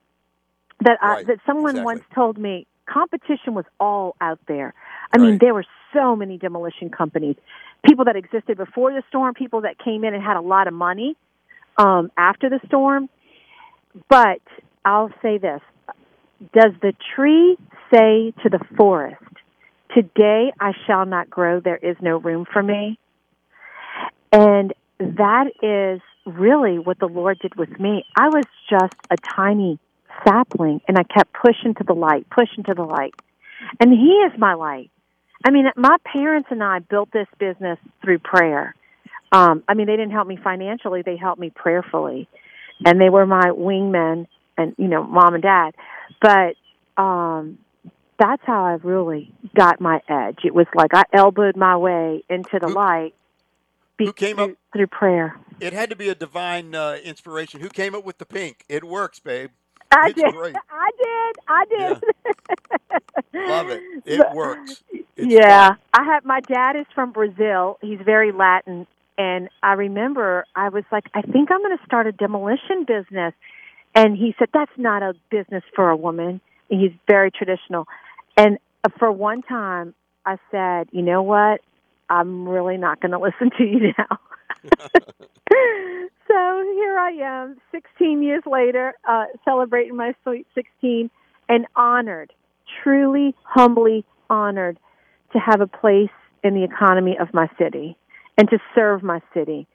that 0.84 0.98
I, 1.02 1.06
Right, 1.08 1.26
that 1.26 1.38
someone 1.46 1.70
exactly. 1.70 1.84
once 1.84 2.04
told 2.14 2.38
me, 2.38 2.66
competition 2.86 3.54
was 3.54 3.64
all 3.78 4.16
out 4.20 4.38
there. 4.46 4.74
I 5.12 5.18
mean, 5.18 5.38
there 5.40 5.54
were 5.54 5.64
so 5.92 6.14
many 6.14 6.38
demolition 6.38 6.90
companies, 6.90 7.36
people 7.86 8.04
that 8.04 8.16
existed 8.16 8.56
before 8.56 8.92
the 8.92 9.02
storm, 9.08 9.34
people 9.34 9.62
that 9.62 9.78
came 9.78 10.04
in 10.04 10.14
and 10.14 10.22
had 10.22 10.36
a 10.36 10.40
lot 10.40 10.68
of 10.68 10.74
money 10.74 11.16
um, 11.76 12.10
after 12.16 12.48
the 12.48 12.60
storm. 12.66 13.08
But 14.08 14.40
I'll 14.84 15.10
say 15.20 15.38
this: 15.38 15.60
Does 16.54 16.72
the 16.80 16.92
tree 17.14 17.56
say 17.92 18.32
to 18.42 18.48
the 18.48 18.60
forest, 18.76 19.22
"Today 19.94 20.52
I 20.60 20.72
shall 20.86 21.06
not 21.06 21.28
grow; 21.28 21.60
there 21.60 21.76
is 21.76 21.96
no 22.00 22.18
room 22.18 22.46
for 22.50 22.62
me"? 22.62 22.98
And 24.32 24.72
that 25.00 25.46
is 25.60 26.00
really 26.24 26.78
what 26.78 27.00
the 27.00 27.08
Lord 27.08 27.40
did 27.40 27.56
with 27.56 27.80
me. 27.80 28.04
I 28.16 28.28
was 28.28 28.44
just 28.68 28.94
a 29.10 29.16
tiny 29.16 29.80
sapling, 30.24 30.82
and 30.86 30.96
I 30.98 31.02
kept 31.02 31.32
pushing 31.32 31.74
to 31.74 31.84
the 31.84 31.94
light, 31.94 32.28
pushing 32.30 32.62
to 32.64 32.74
the 32.74 32.84
light. 32.84 33.14
And 33.80 33.92
He 33.92 34.12
is 34.26 34.38
my 34.38 34.54
light. 34.54 34.90
I 35.44 35.50
mean, 35.50 35.66
my 35.76 35.96
parents 36.04 36.48
and 36.50 36.62
I 36.62 36.80
built 36.80 37.10
this 37.12 37.26
business 37.38 37.78
through 38.02 38.18
prayer. 38.18 38.74
Um, 39.32 39.62
I 39.68 39.74
mean, 39.74 39.86
they 39.86 39.96
didn't 39.96 40.10
help 40.10 40.26
me 40.26 40.36
financially; 40.42 41.02
they 41.02 41.16
helped 41.16 41.40
me 41.40 41.50
prayerfully, 41.50 42.28
and 42.84 43.00
they 43.00 43.08
were 43.08 43.26
my 43.26 43.50
wingmen, 43.50 44.26
and 44.58 44.74
you 44.76 44.88
know, 44.88 45.04
mom 45.04 45.34
and 45.34 45.42
dad. 45.42 45.74
But 46.20 46.56
um, 47.00 47.58
that's 48.18 48.42
how 48.44 48.64
I 48.64 48.72
really 48.82 49.32
got 49.56 49.80
my 49.80 50.00
edge. 50.08 50.40
It 50.44 50.54
was 50.54 50.66
like 50.74 50.90
I 50.92 51.04
elbowed 51.12 51.56
my 51.56 51.76
way 51.76 52.22
into 52.28 52.58
the 52.60 52.66
Who- 52.68 52.74
light 52.74 53.14
be- 53.96 54.06
who 54.06 54.12
came 54.12 54.36
through, 54.36 54.44
up- 54.44 54.58
through 54.72 54.86
prayer. 54.88 55.36
It 55.60 55.72
had 55.72 55.90
to 55.90 55.96
be 55.96 56.08
a 56.08 56.14
divine 56.14 56.74
uh, 56.74 56.98
inspiration. 57.04 57.60
Who 57.60 57.68
came 57.68 57.94
up 57.94 58.04
with 58.04 58.18
the 58.18 58.26
pink? 58.26 58.64
It 58.68 58.82
works, 58.84 59.20
babe. 59.20 59.50
I 59.92 60.08
It's 60.08 60.14
did. 60.14 60.34
great. 60.34 60.56
I 60.70 60.90
did. 60.98 61.36
I 61.48 61.64
did. 61.70 61.96
Love 63.44 63.70
it. 63.70 63.82
It 64.06 64.30
works. 64.30 64.82
It's 65.16 65.32
yeah, 65.32 65.46
fun. 65.46 65.78
I 65.92 66.04
had 66.04 66.24
my 66.24 66.40
dad 66.40 66.76
is 66.76 66.86
from 66.94 67.12
Brazil. 67.12 67.78
He's 67.82 67.98
very 68.04 68.32
Latin, 68.32 68.86
and 69.18 69.48
I 69.62 69.72
remember 69.74 70.44
I 70.56 70.68
was 70.68 70.84
like, 70.92 71.04
I 71.14 71.22
think 71.22 71.50
I'm 71.50 71.60
going 71.60 71.76
to 71.76 71.84
start 71.84 72.06
a 72.06 72.12
demolition 72.12 72.84
business, 72.86 73.34
and 73.94 74.16
he 74.16 74.34
said 74.38 74.48
that's 74.52 74.72
not 74.76 75.02
a 75.02 75.14
business 75.30 75.64
for 75.74 75.90
a 75.90 75.96
woman. 75.96 76.40
And 76.70 76.80
he's 76.80 76.92
very 77.08 77.30
traditional, 77.30 77.86
and 78.36 78.58
uh, 78.84 78.90
for 78.98 79.10
one 79.10 79.42
time, 79.42 79.94
I 80.24 80.36
said, 80.50 80.88
you 80.92 81.02
know 81.02 81.22
what? 81.22 81.60
I'm 82.08 82.48
really 82.48 82.76
not 82.76 83.00
going 83.00 83.12
to 83.12 83.18
listen 83.18 83.50
to 83.58 83.64
you 83.64 83.92
now. 83.98 84.18
so 86.28 86.62
here 86.74 86.98
I 86.98 87.16
am, 87.22 87.56
16 87.72 88.22
years 88.22 88.42
later, 88.46 88.94
uh, 89.08 89.26
celebrating 89.44 89.96
my 89.96 90.14
sweet 90.22 90.46
16, 90.54 91.10
and 91.48 91.66
honored, 91.76 92.32
truly, 92.82 93.34
humbly 93.42 94.04
honored 94.28 94.78
to 95.32 95.38
have 95.38 95.60
a 95.60 95.66
place 95.66 96.10
in 96.42 96.54
the 96.54 96.64
economy 96.64 97.16
of 97.20 97.32
my 97.34 97.48
city 97.58 97.96
and 98.38 98.48
to 98.48 98.58
serve 98.74 99.02
my 99.02 99.20
city 99.34 99.66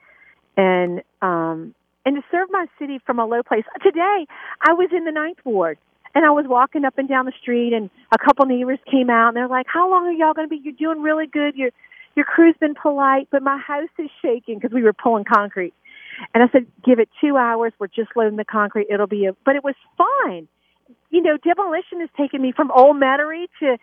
and 0.56 1.02
um 1.22 1.74
and 2.04 2.16
to 2.16 2.22
serve 2.30 2.48
my 2.50 2.66
city 2.78 2.98
from 3.04 3.18
a 3.18 3.26
low 3.26 3.42
place. 3.42 3.64
Today 3.82 4.26
I 4.66 4.72
was 4.72 4.90
in 4.92 5.04
the 5.04 5.12
ninth 5.12 5.38
ward 5.44 5.78
and 6.14 6.24
I 6.24 6.30
was 6.30 6.46
walking 6.48 6.84
up 6.84 6.98
and 6.98 7.08
down 7.08 7.26
the 7.26 7.32
street 7.40 7.72
and 7.72 7.90
a 8.12 8.18
couple 8.18 8.46
neighbors 8.46 8.78
came 8.90 9.10
out 9.10 9.28
and 9.28 9.36
they're 9.36 9.48
like, 9.48 9.66
How 9.68 9.88
long 9.90 10.06
are 10.06 10.12
y'all 10.12 10.34
gonna 10.34 10.48
be? 10.48 10.60
You're 10.62 10.72
doing 10.72 11.02
really 11.02 11.26
good. 11.26 11.54
Your 11.54 11.70
your 12.16 12.24
crew's 12.24 12.56
been 12.58 12.74
polite, 12.74 13.28
but 13.30 13.42
my 13.42 13.58
house 13.58 13.90
is 13.98 14.10
shaking 14.22 14.58
because 14.58 14.72
we 14.72 14.82
were 14.82 14.94
pulling 14.94 15.24
concrete. 15.24 15.74
And 16.34 16.42
I 16.42 16.48
said, 16.50 16.66
Give 16.84 16.98
it 16.98 17.10
two 17.20 17.36
hours, 17.36 17.72
we're 17.78 17.88
just 17.88 18.10
loading 18.16 18.36
the 18.36 18.44
concrete, 18.44 18.88
it'll 18.90 19.06
be 19.06 19.26
a 19.26 19.36
but 19.44 19.54
it 19.54 19.62
was 19.62 19.74
fine. 19.96 20.48
You 21.10 21.22
know, 21.22 21.36
demolition 21.36 22.00
has 22.00 22.08
taken 22.16 22.42
me 22.42 22.52
from 22.52 22.70
Old 22.70 22.96
Metairie 22.96 23.46
to 23.60 23.76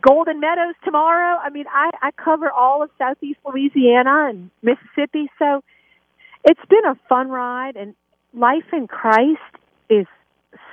Golden 0.00 0.40
Meadows 0.40 0.74
tomorrow. 0.84 1.38
I 1.38 1.50
mean, 1.50 1.66
I, 1.72 1.90
I 2.00 2.10
cover 2.12 2.50
all 2.50 2.82
of 2.82 2.90
Southeast 2.98 3.40
Louisiana 3.44 4.28
and 4.28 4.50
Mississippi, 4.62 5.30
so 5.38 5.62
it's 6.44 6.60
been 6.68 6.84
a 6.86 6.96
fun 7.08 7.28
ride. 7.28 7.76
And 7.76 7.94
life 8.34 8.64
in 8.72 8.86
Christ 8.86 9.40
is 9.88 10.06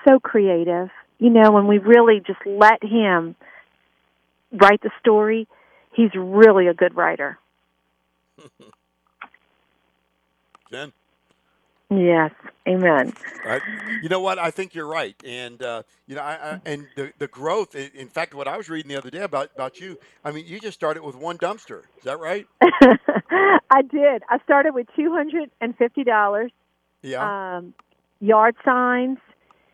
so 0.07 0.19
creative. 0.19 0.89
You 1.19 1.29
know, 1.29 1.51
when 1.51 1.67
we 1.67 1.77
really 1.77 2.22
just 2.25 2.39
let 2.45 2.83
Him 2.83 3.36
write 4.51 4.81
the 4.81 4.91
story, 5.00 5.48
He's 5.93 6.12
really 6.15 6.67
a 6.67 6.73
good 6.73 6.95
writer. 6.95 7.38
Jen? 10.71 10.91
Yes, 11.89 12.31
Amen. 12.67 13.13
You 14.01 14.07
know 14.07 14.21
what? 14.21 14.39
I 14.39 14.50
think 14.50 14.73
you're 14.73 14.88
right, 14.88 15.15
and 15.25 15.62
uh, 15.62 15.83
you 16.07 16.15
know, 16.15 16.21
I, 16.21 16.33
I, 16.33 16.62
and 16.65 16.88
the 16.95 17.12
the 17.17 17.27
growth. 17.27 17.75
In 17.75 18.07
fact, 18.07 18.33
what 18.33 18.47
I 18.47 18.55
was 18.55 18.69
reading 18.69 18.88
the 18.88 18.97
other 18.97 19.09
day 19.09 19.19
about 19.19 19.50
about 19.53 19.81
you, 19.81 20.00
I 20.23 20.31
mean, 20.31 20.45
you 20.47 20.62
just 20.62 20.75
started 20.75 21.03
with 21.03 21.15
one 21.15 21.38
dumpster. 21.38 21.81
Is 21.97 22.03
that 22.05 22.19
right? 22.19 22.47
I 22.62 23.81
did. 23.81 24.23
I 24.29 24.39
started 24.45 24.73
with 24.73 24.88
two 24.95 25.12
hundred 25.12 25.51
and 25.59 25.75
fifty 25.77 26.05
dollars. 26.05 26.51
Yeah. 27.01 27.57
um, 27.57 27.73
yard 28.21 28.55
signs 28.63 29.17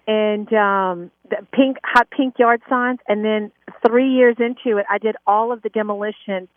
and 0.10 0.52
um, 0.54 1.12
the 1.30 1.38
pink 1.54 1.78
hot 1.84 2.10
pink 2.10 2.40
yard 2.40 2.62
signs. 2.68 2.98
And 3.08 3.24
then 3.24 3.52
three 3.86 4.10
years 4.10 4.36
into 4.40 4.80
it, 4.80 4.86
I 4.90 4.98
did 4.98 5.16
all 5.28 5.52
of 5.52 5.62
the 5.62 5.70
demolition 5.70 6.48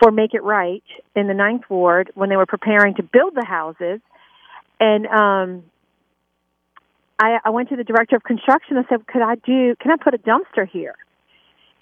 for 0.00 0.12
Make 0.12 0.32
It 0.32 0.44
Right 0.44 0.84
in 1.16 1.26
the 1.26 1.34
Ninth 1.34 1.64
Ward 1.68 2.12
when 2.14 2.28
they 2.28 2.36
were 2.36 2.46
preparing 2.46 2.94
to 2.94 3.02
build 3.02 3.34
the 3.34 3.44
houses. 3.44 4.00
And 4.78 5.06
um, 5.06 5.64
I, 7.18 7.38
I 7.44 7.50
went 7.50 7.68
to 7.70 7.76
the 7.76 7.82
director 7.82 8.14
of 8.14 8.22
construction. 8.22 8.76
I 8.76 8.88
said, 8.88 9.04
"Could 9.08 9.22
I 9.22 9.34
do? 9.34 9.74
Can 9.80 9.90
I 9.90 9.96
put 9.96 10.14
a 10.14 10.18
dumpster 10.18 10.68
here?" 10.68 10.94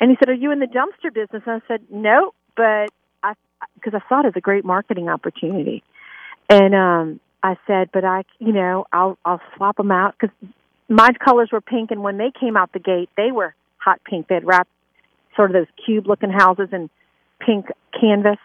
And 0.01 0.11
he 0.11 0.17
said, 0.19 0.31
"Are 0.31 0.35
you 0.35 0.51
in 0.51 0.61
the 0.61 0.67
dumpster 0.67 1.13
business?" 1.13 1.43
And 1.47 1.63
I 1.63 1.69
said, 1.69 1.83
"No, 1.91 2.33
but 2.57 2.89
I 3.23 3.35
because 3.75 3.93
I 3.93 4.09
saw 4.09 4.21
it 4.21 4.27
as 4.29 4.33
a 4.37 4.41
great 4.41 4.65
marketing 4.65 5.11
opportunity." 5.11 5.83
And 6.49 6.75
um, 6.75 7.21
I 7.43 7.57
said, 7.67 7.91
"But 7.93 8.05
I, 8.05 8.25
you 8.39 8.53
know, 8.53 8.87
I'll 8.93 9.19
I'll 9.27 9.43
swap 9.57 9.77
them 9.77 9.91
out 9.91 10.15
because 10.19 10.35
my 10.95 11.11
colors 11.25 11.51
were 11.53 11.61
pink, 11.61 11.91
and 11.91 12.03
when 12.03 12.19
they 12.19 12.31
came 12.39 12.57
out 12.57 12.73
the 12.73 12.79
gate, 12.79 13.11
they 13.17 13.33
were 13.33 13.55
hot 13.79 14.01
pink. 14.05 14.29
They 14.29 14.35
had 14.37 14.47
wrapped 14.47 14.71
sort 15.37 15.51
of 15.51 15.55
those 15.55 15.85
cube-looking 15.85 16.31
houses 16.31 16.69
in 16.73 16.91
pink 17.41 17.67
canvas, 17.99 18.39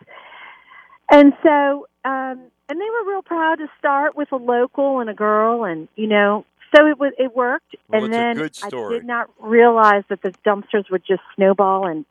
and 1.11 1.33
so." 1.43 1.87
um 2.05 2.39
and 2.69 2.79
they 2.81 2.85
were 2.89 3.11
real 3.11 3.21
proud 3.21 3.55
to 3.55 3.67
start 3.79 4.15
with 4.15 4.31
a 4.31 4.35
local 4.35 4.99
and 4.99 5.09
a 5.09 5.13
girl 5.13 5.63
and 5.63 5.87
you 5.95 6.07
know 6.07 6.45
so 6.75 6.85
it 6.85 6.97
was 6.99 7.13
it 7.17 7.35
worked 7.35 7.75
Well, 7.87 8.03
and 8.03 8.13
then 8.13 8.49
i 8.63 8.69
did 8.69 9.05
not 9.05 9.29
realize 9.39 10.03
that 10.09 10.21
the 10.21 10.33
dumpsters 10.45 10.89
would 10.91 11.03
just 11.05 11.21
snowball 11.35 11.87
and 11.87 12.05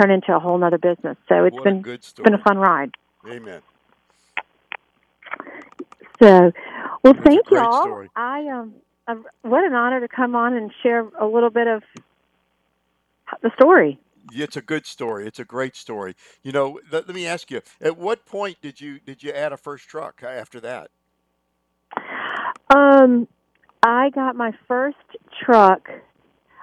turn 0.00 0.10
into 0.10 0.34
a 0.34 0.38
whole 0.38 0.58
nother 0.58 0.78
business 0.78 1.16
so 1.28 1.44
it's 1.44 1.54
what 1.54 1.64
been 1.64 1.82
it's 1.86 2.12
been 2.12 2.34
a 2.34 2.38
fun 2.42 2.58
ride 2.58 2.94
Amen. 3.28 3.60
so 6.22 6.52
well 7.02 7.14
That's 7.14 7.24
thank 7.24 7.50
you 7.50 7.58
all 7.58 7.82
story. 7.82 8.08
i 8.16 8.46
um 8.48 8.74
i 9.06 9.14
what 9.42 9.64
an 9.64 9.74
honor 9.74 10.00
to 10.00 10.08
come 10.08 10.34
on 10.34 10.54
and 10.54 10.70
share 10.82 11.06
a 11.20 11.26
little 11.26 11.50
bit 11.50 11.66
of 11.66 11.82
the 13.42 13.50
story 13.54 13.98
It's 14.30 14.56
a 14.56 14.62
good 14.62 14.86
story. 14.86 15.26
It's 15.26 15.40
a 15.40 15.44
great 15.44 15.74
story. 15.74 16.14
You 16.42 16.52
know, 16.52 16.78
let, 16.92 17.08
let 17.08 17.14
me 17.14 17.26
ask 17.26 17.50
you: 17.50 17.60
At 17.80 17.98
what 17.98 18.24
point 18.24 18.58
did 18.62 18.80
you 18.80 19.00
did 19.00 19.22
you 19.22 19.32
add 19.32 19.52
a 19.52 19.56
first 19.56 19.88
truck 19.88 20.22
after 20.22 20.60
that? 20.60 20.90
Um, 22.74 23.26
I 23.82 24.10
got 24.10 24.36
my 24.36 24.52
first 24.68 24.96
truck. 25.44 25.88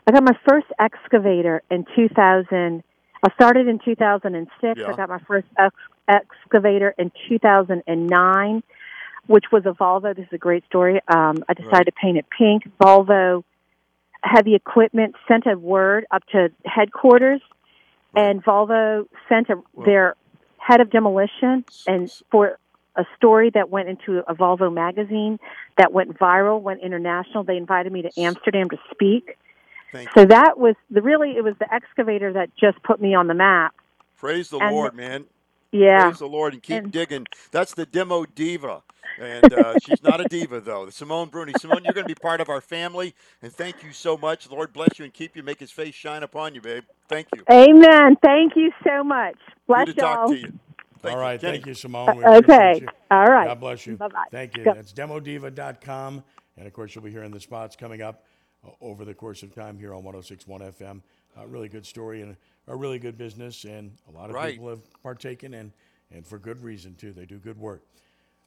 I 0.08 0.12
got 0.12 0.24
my 0.24 0.38
first 0.48 0.67
excavator 0.79 1.62
in 1.69 1.86
2000. 1.96 2.84
I 3.22 3.34
started 3.34 3.67
in 3.67 3.79
2006. 3.84 4.79
Yeah. 4.79 4.88
I 4.88 4.96
got 4.96 5.10
my 5.10 5.19
first 5.27 5.48
ex- 5.58 5.75
excavator 6.08 6.96
in 6.98 7.12
2009, 7.27 8.63
which 9.29 9.45
was 9.51 9.63
a 9.67 9.74
Volvo. 9.74 10.15
This 10.15 10.25
is 10.25 10.33
a 10.33 10.39
great 10.39 10.65
story. 10.65 11.00
Um, 11.07 11.43
I 11.48 11.53
decided 11.53 11.71
Right. 11.71 11.86
to 11.86 11.91
paint 11.91 12.17
it 12.17 12.25
pink. 12.36 12.63
Volvo 12.81 13.43
heavy 14.24 14.55
equipment 14.55 15.15
sent 15.27 15.45
a 15.45 15.55
word 15.55 16.07
up 16.09 16.24
to 16.31 16.51
headquarters, 16.65 17.39
and 18.15 18.43
Volvo 18.43 19.07
sent 19.29 19.50
a, 19.50 19.57
Well- 19.74 19.86
their 19.86 20.15
head 20.57 20.81
of 20.81 20.89
demolition 20.89 21.63
and 21.88 22.12
for 22.31 22.57
a 22.95 23.05
story 23.15 23.51
that 23.51 23.69
went 23.69 23.88
into 23.88 24.17
a 24.27 24.33
Volvo 24.33 24.74
magazine 24.74 25.39
that 25.77 25.93
went 25.93 26.17
viral, 26.17 26.59
went 26.59 26.81
international. 26.81 27.43
They 27.43 27.55
invited 27.55 27.93
me 27.93 28.01
to 28.01 28.09
Amsterdam 28.19 28.67
to 28.71 28.77
speak. 28.91 29.38
Thank 29.91 30.09
So 30.17 30.25
that 30.25 30.57
was 30.57 30.74
the 30.89 31.01
really 31.03 31.38
it 31.38 31.43
was 31.43 31.53
the 31.59 31.71
excavator 31.71 32.33
that 32.33 32.50
just 32.57 32.81
put 32.81 33.00
me 33.00 33.13
on 33.13 33.27
the 33.27 33.36
map. 33.36 33.75
Praise 34.17 34.50
the 34.50 34.57
and- 34.57 34.75
Lord, 34.75 34.95
man. 34.95 35.25
Yeah. 35.71 36.03
Praise 36.05 36.19
the 36.19 36.27
Lord 36.27 36.53
and 36.53 36.63
keep 36.63 36.77
And- 36.83 36.91
digging. 36.91 37.25
That's 37.51 37.73
the 37.73 37.85
demo 37.85 38.25
diva. 38.25 38.83
And 39.19 39.53
uh, 39.53 39.73
she's 39.83 40.01
not 40.03 40.21
a 40.21 40.25
diva, 40.25 40.61
though. 40.61 40.89
Simone 40.89 41.29
Bruni. 41.29 41.53
Simone, 41.59 41.81
you're 41.83 41.93
going 41.93 42.05
to 42.05 42.13
be 42.13 42.15
part 42.19 42.39
of 42.41 42.47
our 42.47 42.61
family. 42.61 43.13
And 43.41 43.51
thank 43.51 43.83
you 43.83 43.91
so 43.91 44.15
much. 44.17 44.49
Lord 44.49 44.71
bless 44.71 44.97
you 44.97 45.03
and 45.05 45.13
keep 45.13 45.35
you. 45.35 45.43
Make 45.43 45.59
his 45.59 45.71
face 45.71 45.93
shine 45.95 46.23
upon 46.23 46.55
you, 46.55 46.61
babe. 46.61 46.83
Thank 47.09 47.27
you. 47.35 47.43
Amen. 47.51 48.15
Thank 48.23 48.55
you 48.55 48.71
so 48.88 49.03
much. 49.03 49.35
Bless 49.67 49.88
Good 49.88 49.95
to 49.97 50.01
y'all. 50.01 50.15
talk 50.15 50.27
to 50.29 50.38
you. 50.38 50.53
Thank 51.01 51.17
All 51.17 51.31
you. 51.33 51.38
Thank 51.39 51.65
you, 51.65 51.73
Simone. 51.73 52.17
We 52.17 52.23
Uh, 52.23 52.38
okay. 52.38 52.79
you. 52.81 52.88
All 53.11 53.25
right. 53.25 53.47
God 53.47 53.59
bless 53.59 53.85
you. 53.88 53.97
Bye-bye. 53.97 54.25
Thank 54.31 54.55
you. 54.57 54.63
Go. 54.63 54.73
That's 54.73 54.93
demodiva.com. 54.93 56.23
And 56.57 56.67
of 56.67 56.73
course, 56.73 56.93
you'll 56.95 57.03
be 57.03 57.11
hearing 57.11 57.31
the 57.31 57.39
spots 57.39 57.75
coming 57.75 58.01
up 58.01 58.23
uh, 58.65 58.71
over 58.81 59.05
the 59.05 59.13
course 59.13 59.43
of 59.43 59.53
time 59.55 59.77
here 59.77 59.93
on 59.93 60.03
106.1 60.03 60.73
FM. 60.77 61.01
A 61.38 61.47
really 61.47 61.69
good 61.69 61.85
story 61.85 62.21
and 62.21 62.35
a 62.69 62.75
really 62.75 62.99
good 62.99 63.17
business, 63.17 63.65
and 63.65 63.91
a 64.07 64.11
lot 64.11 64.29
of 64.29 64.35
Right. 64.35 64.53
people 64.53 64.69
have 64.69 65.01
partaken, 65.01 65.55
and, 65.55 65.73
and 66.11 66.25
for 66.25 66.38
good 66.38 66.63
reason, 66.63 66.95
too. 66.95 67.11
They 67.11 67.25
do 67.25 67.39
good 67.39 67.57
work. 67.57 67.83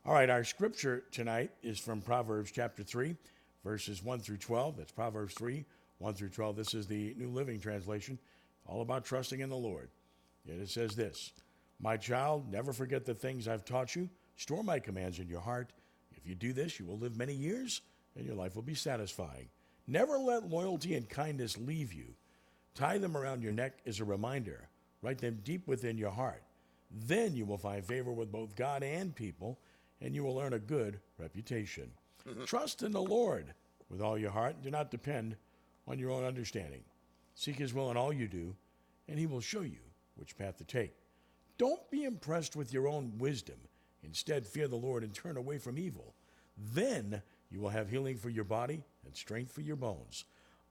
All 0.06 0.14
right, 0.14 0.30
our 0.30 0.44
scripture 0.44 1.04
tonight 1.10 1.50
is 1.62 1.78
from 1.78 2.00
Proverbs 2.00 2.50
chapter 2.52 2.82
3, 2.84 3.16
verses 3.64 4.02
1 4.02 4.20
through 4.20 4.38
12. 4.38 4.76
That's 4.76 4.92
Proverbs 4.92 5.34
3, 5.34 5.64
1 5.98 6.14
through 6.14 6.30
12. 6.30 6.56
This 6.56 6.72
is 6.72 6.86
the 6.86 7.14
New 7.18 7.30
Living 7.30 7.60
Translation, 7.60 8.18
all 8.64 8.80
about 8.80 9.04
trusting 9.04 9.40
in 9.40 9.50
the 9.50 9.56
Lord. 9.56 9.90
And 10.48 10.60
it 10.62 10.68
says 10.70 10.94
this 10.94 11.32
My 11.80 11.96
child, 11.96 12.50
never 12.50 12.72
forget 12.72 13.04
the 13.04 13.14
things 13.14 13.48
I've 13.48 13.64
taught 13.64 13.94
you. 13.96 14.08
Store 14.36 14.62
my 14.62 14.78
commands 14.78 15.18
in 15.18 15.28
your 15.28 15.40
heart. 15.40 15.72
If 16.12 16.26
you 16.26 16.34
do 16.36 16.52
this, 16.52 16.78
you 16.78 16.86
will 16.86 16.98
live 16.98 17.16
many 17.16 17.34
years, 17.34 17.80
and 18.16 18.24
your 18.24 18.36
life 18.36 18.54
will 18.54 18.62
be 18.62 18.74
satisfying. 18.74 19.48
Never 19.88 20.16
let 20.16 20.48
loyalty 20.48 20.94
and 20.94 21.08
kindness 21.08 21.58
leave 21.58 21.92
you. 21.92 22.14
Tie 22.74 22.98
them 22.98 23.16
around 23.16 23.42
your 23.42 23.52
neck 23.52 23.78
as 23.86 24.00
a 24.00 24.04
reminder. 24.04 24.68
Write 25.02 25.18
them 25.18 25.40
deep 25.44 25.66
within 25.66 25.98
your 25.98 26.10
heart. 26.10 26.42
Then 26.90 27.34
you 27.34 27.44
will 27.44 27.58
find 27.58 27.84
favor 27.84 28.12
with 28.12 28.32
both 28.32 28.56
God 28.56 28.82
and 28.82 29.14
people, 29.14 29.58
and 30.00 30.14
you 30.14 30.22
will 30.24 30.38
earn 30.38 30.52
a 30.52 30.58
good 30.58 31.00
reputation. 31.18 31.90
Mm-hmm. 32.28 32.44
Trust 32.44 32.82
in 32.82 32.92
the 32.92 33.02
Lord 33.02 33.54
with 33.90 34.00
all 34.00 34.18
your 34.18 34.30
heart. 34.30 34.54
and 34.54 34.62
Do 34.62 34.70
not 34.70 34.90
depend 34.90 35.36
on 35.86 35.98
your 35.98 36.10
own 36.10 36.24
understanding. 36.24 36.82
Seek 37.34 37.56
His 37.56 37.74
will 37.74 37.90
in 37.90 37.96
all 37.96 38.12
you 38.12 38.28
do, 38.28 38.54
and 39.08 39.18
He 39.18 39.26
will 39.26 39.40
show 39.40 39.62
you 39.62 39.80
which 40.16 40.36
path 40.36 40.58
to 40.58 40.64
take. 40.64 40.94
Don't 41.58 41.90
be 41.90 42.04
impressed 42.04 42.56
with 42.56 42.72
your 42.72 42.88
own 42.88 43.12
wisdom. 43.18 43.56
Instead, 44.02 44.46
fear 44.46 44.68
the 44.68 44.76
Lord 44.76 45.02
and 45.02 45.14
turn 45.14 45.36
away 45.36 45.58
from 45.58 45.78
evil. 45.78 46.14
Then 46.56 47.22
you 47.50 47.60
will 47.60 47.70
have 47.70 47.90
healing 47.90 48.16
for 48.16 48.30
your 48.30 48.44
body 48.44 48.82
and 49.04 49.16
strength 49.16 49.52
for 49.52 49.60
your 49.60 49.76
bones. 49.76 50.24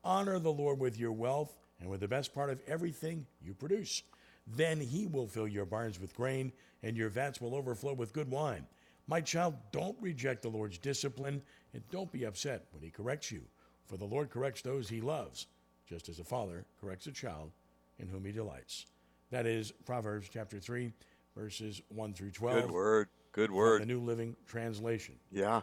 Honor 0.03 0.39
the 0.39 0.51
Lord 0.51 0.79
with 0.79 1.00
your 1.00 1.12
wealth 1.12 1.55
and 1.82 1.90
with 1.90 2.00
the 2.00 2.08
best 2.08 2.34
part 2.34 2.50
of 2.50 2.62
everything 2.68 3.26
you 3.44 3.54
produce. 3.54 4.04
Then 4.48 4.80
he 4.80 5.08
will 5.08 5.28
fill 5.28 5.48
your 5.48 5.66
barns 5.66 6.00
with 6.00 6.16
grain, 6.16 6.52
and 6.84 6.96
your 6.96 7.10
vats 7.10 7.42
will 7.42 7.56
overflow 7.56 7.94
with 7.94 8.14
good 8.14 8.30
wine. 8.30 8.66
My 9.08 9.20
child, 9.20 9.56
don't 9.72 9.98
reject 10.00 10.42
the 10.42 10.50
Lord's 10.50 10.78
discipline, 10.78 11.42
and 11.74 11.84
don't 11.90 12.12
be 12.12 12.24
upset 12.24 12.66
when 12.72 12.84
he 12.84 12.90
corrects 12.90 13.32
you. 13.32 13.42
For 13.86 13.98
the 13.98 14.06
Lord 14.06 14.30
corrects 14.30 14.62
those 14.62 14.88
he 14.88 15.02
loves, 15.02 15.48
just 15.88 16.08
as 16.08 16.20
a 16.20 16.24
father 16.24 16.66
corrects 16.80 17.08
a 17.08 17.12
child 17.12 17.52
in 18.00 18.08
whom 18.08 18.24
he 18.24 18.32
delights. 18.32 18.86
That 19.32 19.46
is 19.46 19.72
Proverbs 19.86 20.30
chapter 20.32 20.60
3, 20.60 20.94
verses 21.36 21.82
1 21.90 22.14
through 22.14 22.32
12. 22.32 22.62
Good 22.62 22.72
word. 22.72 23.08
Good 23.32 23.52
word. 23.52 23.82
The 23.82 23.86
New 23.86 24.02
Living 24.02 24.36
Translation. 24.48 25.16
Yeah. 25.32 25.62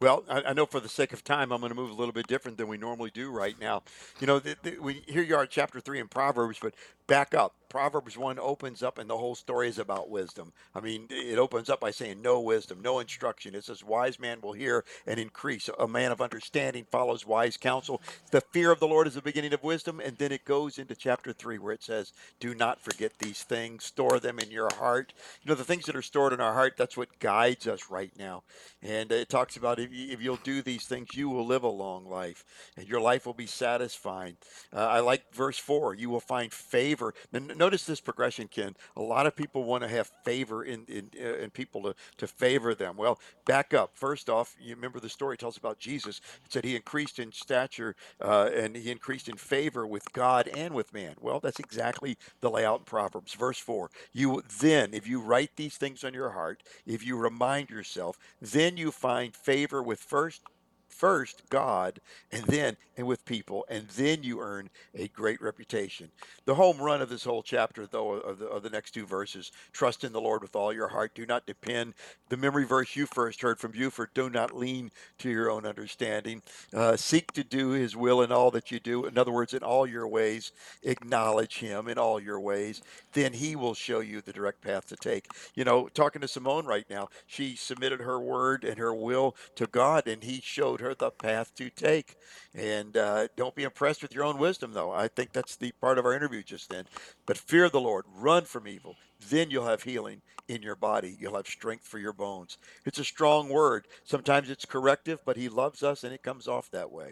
Well, 0.00 0.24
I, 0.28 0.42
I 0.42 0.52
know 0.52 0.66
for 0.66 0.80
the 0.80 0.88
sake 0.88 1.12
of 1.12 1.24
time, 1.24 1.52
I'm 1.52 1.60
going 1.60 1.70
to 1.70 1.76
move 1.76 1.90
a 1.90 1.94
little 1.94 2.12
bit 2.12 2.26
different 2.28 2.56
than 2.56 2.68
we 2.68 2.78
normally 2.78 3.10
do 3.10 3.30
right 3.30 3.58
now. 3.60 3.82
You 4.20 4.26
know, 4.26 4.38
the, 4.38 4.56
the, 4.62 4.78
we, 4.78 5.02
here 5.08 5.22
you 5.22 5.36
are, 5.36 5.46
chapter 5.46 5.80
three 5.80 5.98
in 5.98 6.08
Proverbs, 6.08 6.58
but 6.60 6.74
back 7.08 7.34
up. 7.34 7.54
Proverbs 7.68 8.16
one 8.16 8.38
opens 8.38 8.82
up, 8.82 8.96
and 8.96 9.10
the 9.10 9.18
whole 9.18 9.34
story 9.34 9.68
is 9.68 9.78
about 9.78 10.08
wisdom. 10.08 10.54
I 10.74 10.80
mean, 10.80 11.06
it 11.10 11.38
opens 11.38 11.68
up 11.68 11.80
by 11.80 11.90
saying, 11.90 12.22
"No 12.22 12.40
wisdom, 12.40 12.80
no 12.80 12.98
instruction." 12.98 13.54
It 13.54 13.64
says, 13.64 13.84
"Wise 13.84 14.18
man 14.18 14.40
will 14.40 14.54
hear 14.54 14.86
and 15.06 15.20
increase. 15.20 15.68
A 15.78 15.86
man 15.86 16.10
of 16.10 16.22
understanding 16.22 16.86
follows 16.90 17.26
wise 17.26 17.58
counsel." 17.58 18.00
The 18.30 18.40
fear 18.40 18.70
of 18.70 18.80
the 18.80 18.88
Lord 18.88 19.06
is 19.06 19.16
the 19.16 19.20
beginning 19.20 19.52
of 19.52 19.62
wisdom, 19.62 20.00
and 20.00 20.16
then 20.16 20.32
it 20.32 20.46
goes 20.46 20.78
into 20.78 20.94
chapter 20.94 21.34
three 21.34 21.58
where 21.58 21.74
it 21.74 21.82
says, 21.82 22.14
"Do 22.40 22.54
not 22.54 22.80
forget 22.80 23.18
these 23.18 23.42
things. 23.42 23.84
Store 23.84 24.18
them 24.18 24.38
in 24.38 24.50
your 24.50 24.72
heart." 24.76 25.12
You 25.42 25.50
know, 25.50 25.54
the 25.54 25.64
things 25.64 25.84
that 25.86 25.96
are 25.96 26.00
stored 26.00 26.32
in 26.32 26.40
our 26.40 26.54
heart. 26.54 26.78
That's 26.78 26.96
what 26.96 27.18
guides 27.18 27.66
us 27.66 27.90
right 27.90 28.12
now. 28.18 28.44
And 28.80 29.12
it 29.12 29.28
talks 29.28 29.58
about 29.58 29.78
if, 29.78 29.92
you, 29.92 30.16
you'll 30.18 30.36
do 30.36 30.62
these 30.62 30.86
things, 30.86 31.08
you 31.12 31.28
will 31.28 31.44
live 31.44 31.64
a 31.64 31.68
long 31.68 32.06
life, 32.06 32.46
and 32.78 32.88
your 32.88 33.00
life 33.02 33.26
will 33.26 33.34
be 33.34 33.46
satisfying. 33.46 34.38
Uh, 34.72 34.86
I 34.86 35.00
like 35.00 35.34
verse 35.34 35.58
four. 35.58 35.94
You 35.94 36.08
will 36.08 36.20
find 36.20 36.50
favor. 36.50 36.97
And 37.32 37.56
notice 37.56 37.84
this 37.84 38.00
progression, 38.00 38.48
Ken. 38.48 38.74
A 38.96 39.02
lot 39.02 39.26
of 39.26 39.34
people 39.34 39.64
want 39.64 39.82
to 39.82 39.88
have 39.88 40.10
favor 40.24 40.64
in 40.64 40.84
in, 40.88 41.10
uh, 41.20 41.36
in 41.36 41.50
people 41.50 41.82
to, 41.82 41.94
to 42.16 42.26
favor 42.26 42.74
them. 42.74 42.96
Well, 42.96 43.18
back 43.46 43.74
up. 43.74 43.90
First 43.94 44.28
off, 44.28 44.56
you 44.60 44.74
remember 44.74 45.00
the 45.00 45.08
story 45.08 45.36
tells 45.36 45.56
about 45.56 45.78
Jesus. 45.78 46.20
It 46.44 46.52
said 46.52 46.64
he 46.64 46.76
increased 46.76 47.18
in 47.18 47.32
stature 47.32 47.94
uh, 48.20 48.50
and 48.54 48.76
he 48.76 48.90
increased 48.90 49.28
in 49.28 49.36
favor 49.36 49.86
with 49.86 50.12
God 50.12 50.48
and 50.48 50.74
with 50.74 50.92
man. 50.92 51.14
Well, 51.20 51.40
that's 51.40 51.60
exactly 51.60 52.16
the 52.40 52.50
layout 52.50 52.80
in 52.80 52.84
Proverbs. 52.84 53.34
Verse 53.34 53.58
four. 53.58 53.90
You 54.12 54.42
then, 54.60 54.94
if 54.94 55.06
you 55.06 55.20
write 55.20 55.56
these 55.56 55.76
things 55.76 56.04
on 56.04 56.14
your 56.14 56.30
heart, 56.30 56.62
if 56.86 57.06
you 57.06 57.16
remind 57.16 57.70
yourself, 57.70 58.18
then 58.40 58.76
you 58.76 58.90
find 58.90 59.34
favor 59.34 59.82
with 59.82 60.00
first 60.00 60.42
first 60.88 61.42
God 61.50 62.00
and 62.32 62.44
then 62.44 62.76
and 62.96 63.06
with 63.06 63.24
people 63.24 63.64
and 63.68 63.88
then 63.88 64.22
you 64.22 64.40
earn 64.40 64.70
a 64.94 65.08
great 65.08 65.40
reputation. 65.40 66.10
The 66.44 66.54
home 66.54 66.78
run 66.78 67.02
of 67.02 67.08
this 67.08 67.24
whole 67.24 67.42
chapter 67.42 67.86
though 67.86 68.14
of 68.14 68.38
the, 68.38 68.46
of 68.46 68.62
the 68.62 68.70
next 68.70 68.92
two 68.92 69.06
verses, 69.06 69.52
trust 69.72 70.04
in 70.04 70.12
the 70.12 70.20
Lord 70.20 70.42
with 70.42 70.56
all 70.56 70.72
your 70.72 70.88
heart, 70.88 71.14
do 71.14 71.26
not 71.26 71.46
depend. 71.46 71.94
The 72.28 72.36
memory 72.36 72.64
verse 72.64 72.96
you 72.96 73.06
first 73.06 73.42
heard 73.42 73.58
from 73.58 73.72
Buford, 73.72 74.10
do 74.14 74.28
not 74.28 74.56
lean 74.56 74.90
to 75.18 75.30
your 75.30 75.50
own 75.50 75.66
understanding. 75.66 76.42
Uh, 76.74 76.96
seek 76.96 77.32
to 77.32 77.44
do 77.44 77.70
his 77.70 77.96
will 77.96 78.22
in 78.22 78.32
all 78.32 78.50
that 78.50 78.70
you 78.70 78.80
do. 78.80 79.06
In 79.06 79.18
other 79.18 79.32
words, 79.32 79.54
in 79.54 79.62
all 79.62 79.86
your 79.86 80.08
ways, 80.08 80.52
acknowledge 80.82 81.58
him 81.58 81.88
in 81.88 81.98
all 81.98 82.20
your 82.20 82.40
ways. 82.40 82.82
Then 83.12 83.32
he 83.32 83.56
will 83.56 83.74
show 83.74 84.00
you 84.00 84.20
the 84.20 84.32
direct 84.32 84.60
path 84.62 84.88
to 84.88 84.96
take. 84.96 85.26
You 85.54 85.64
know, 85.64 85.88
talking 85.88 86.20
to 86.22 86.28
Simone 86.28 86.66
right 86.66 86.86
now, 86.88 87.08
she 87.26 87.56
submitted 87.56 88.00
her 88.00 88.18
word 88.18 88.64
and 88.64 88.78
her 88.78 88.94
will 88.94 89.36
to 89.56 89.66
God 89.66 90.06
and 90.06 90.22
he 90.22 90.40
showed 90.42 90.77
her 90.80 90.94
the 90.94 91.10
path 91.10 91.54
to 91.56 91.70
take. 91.70 92.16
And 92.54 92.96
uh, 92.96 93.28
don't 93.36 93.54
be 93.54 93.64
impressed 93.64 94.02
with 94.02 94.14
your 94.14 94.24
own 94.24 94.38
wisdom, 94.38 94.72
though. 94.72 94.90
I 94.92 95.08
think 95.08 95.32
that's 95.32 95.56
the 95.56 95.72
part 95.80 95.98
of 95.98 96.04
our 96.06 96.14
interview 96.14 96.42
just 96.42 96.70
then. 96.70 96.84
But 97.26 97.36
fear 97.38 97.68
the 97.68 97.80
Lord, 97.80 98.04
run 98.14 98.44
from 98.44 98.66
evil. 98.68 98.96
Then 99.28 99.50
you'll 99.50 99.66
have 99.66 99.82
healing 99.82 100.22
in 100.48 100.62
your 100.62 100.76
body. 100.76 101.16
You'll 101.18 101.36
have 101.36 101.46
strength 101.46 101.86
for 101.86 101.98
your 101.98 102.12
bones. 102.12 102.56
It's 102.86 102.98
a 102.98 103.04
strong 103.04 103.48
word. 103.48 103.86
Sometimes 104.04 104.48
it's 104.50 104.64
corrective, 104.64 105.18
but 105.24 105.36
He 105.36 105.48
loves 105.48 105.82
us, 105.82 106.04
and 106.04 106.12
it 106.14 106.22
comes 106.22 106.48
off 106.48 106.70
that 106.70 106.90
way. 106.92 107.10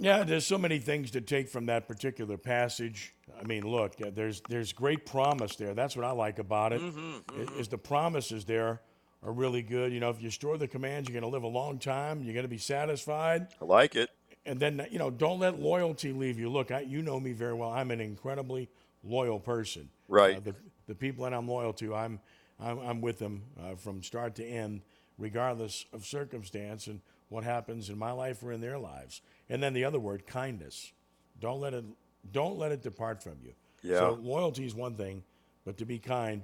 Yeah, 0.00 0.24
there's 0.24 0.46
so 0.46 0.56
many 0.58 0.78
things 0.78 1.10
to 1.12 1.20
take 1.20 1.48
from 1.48 1.66
that 1.66 1.86
particular 1.86 2.36
passage. 2.38 3.12
I 3.38 3.44
mean, 3.44 3.62
look, 3.64 3.96
there's 3.98 4.40
there's 4.48 4.72
great 4.72 5.04
promise 5.04 5.54
there. 5.56 5.74
That's 5.74 5.94
what 5.96 6.04
I 6.06 6.12
like 6.12 6.38
about 6.38 6.72
it. 6.72 6.80
i- 6.80 7.60
Is 7.60 7.68
the 7.68 7.78
promises 7.78 8.44
there 8.46 8.80
are 9.22 9.32
really 9.32 9.62
good. 9.62 9.92
You 9.92 10.00
know, 10.00 10.10
if 10.10 10.20
you 10.20 10.30
store 10.30 10.58
the 10.58 10.68
commands, 10.68 11.08
you're 11.08 11.18
going 11.18 11.30
to 11.30 11.34
live 11.34 11.44
a 11.44 11.48
long 11.48 11.78
time. 11.78 12.22
You're 12.22 12.34
going 12.34 12.44
to 12.44 12.48
be 12.48 12.58
satisfied. 12.58 13.48
I 13.60 13.64
like 13.64 13.94
it. 13.94 14.10
And 14.44 14.58
then 14.58 14.86
you 14.90 14.98
know, 14.98 15.10
don't 15.10 15.38
let 15.38 15.60
loyalty 15.60 16.12
leave 16.12 16.38
you. 16.38 16.50
Look, 16.50 16.70
I, 16.72 16.80
you 16.80 17.02
know 17.02 17.20
me 17.20 17.32
very 17.32 17.54
well. 17.54 17.70
I'm 17.70 17.90
an 17.92 18.00
incredibly 18.00 18.68
loyal 19.04 19.38
person. 19.38 19.88
Right. 20.08 20.36
Uh, 20.36 20.40
the 20.40 20.54
the 20.88 20.94
people 20.94 21.24
that 21.24 21.32
I'm 21.32 21.46
loyal 21.46 21.72
to, 21.74 21.94
I'm 21.94 22.18
I'm, 22.58 22.78
I'm 22.78 23.00
with 23.00 23.18
them 23.18 23.42
uh, 23.60 23.76
from 23.76 24.02
start 24.02 24.34
to 24.36 24.44
end, 24.44 24.82
regardless 25.16 25.84
of 25.92 26.04
circumstance 26.04 26.88
and 26.88 27.00
what 27.28 27.44
happens 27.44 27.88
in 27.88 27.98
my 27.98 28.12
life 28.12 28.42
or 28.42 28.52
in 28.52 28.60
their 28.60 28.78
lives. 28.78 29.22
And 29.48 29.62
then 29.62 29.72
the 29.72 29.84
other 29.84 29.98
word, 30.00 30.26
kindness. 30.26 30.92
Don't 31.40 31.60
let 31.60 31.72
it 31.72 31.84
don't 32.30 32.58
let 32.58 32.72
it 32.72 32.82
depart 32.82 33.22
from 33.22 33.36
you. 33.42 33.52
Yeah. 33.82 33.98
So 33.98 34.18
loyalty 34.20 34.64
is 34.64 34.74
one 34.74 34.96
thing, 34.96 35.22
but 35.64 35.76
to 35.78 35.84
be 35.84 35.98
kind 35.98 36.42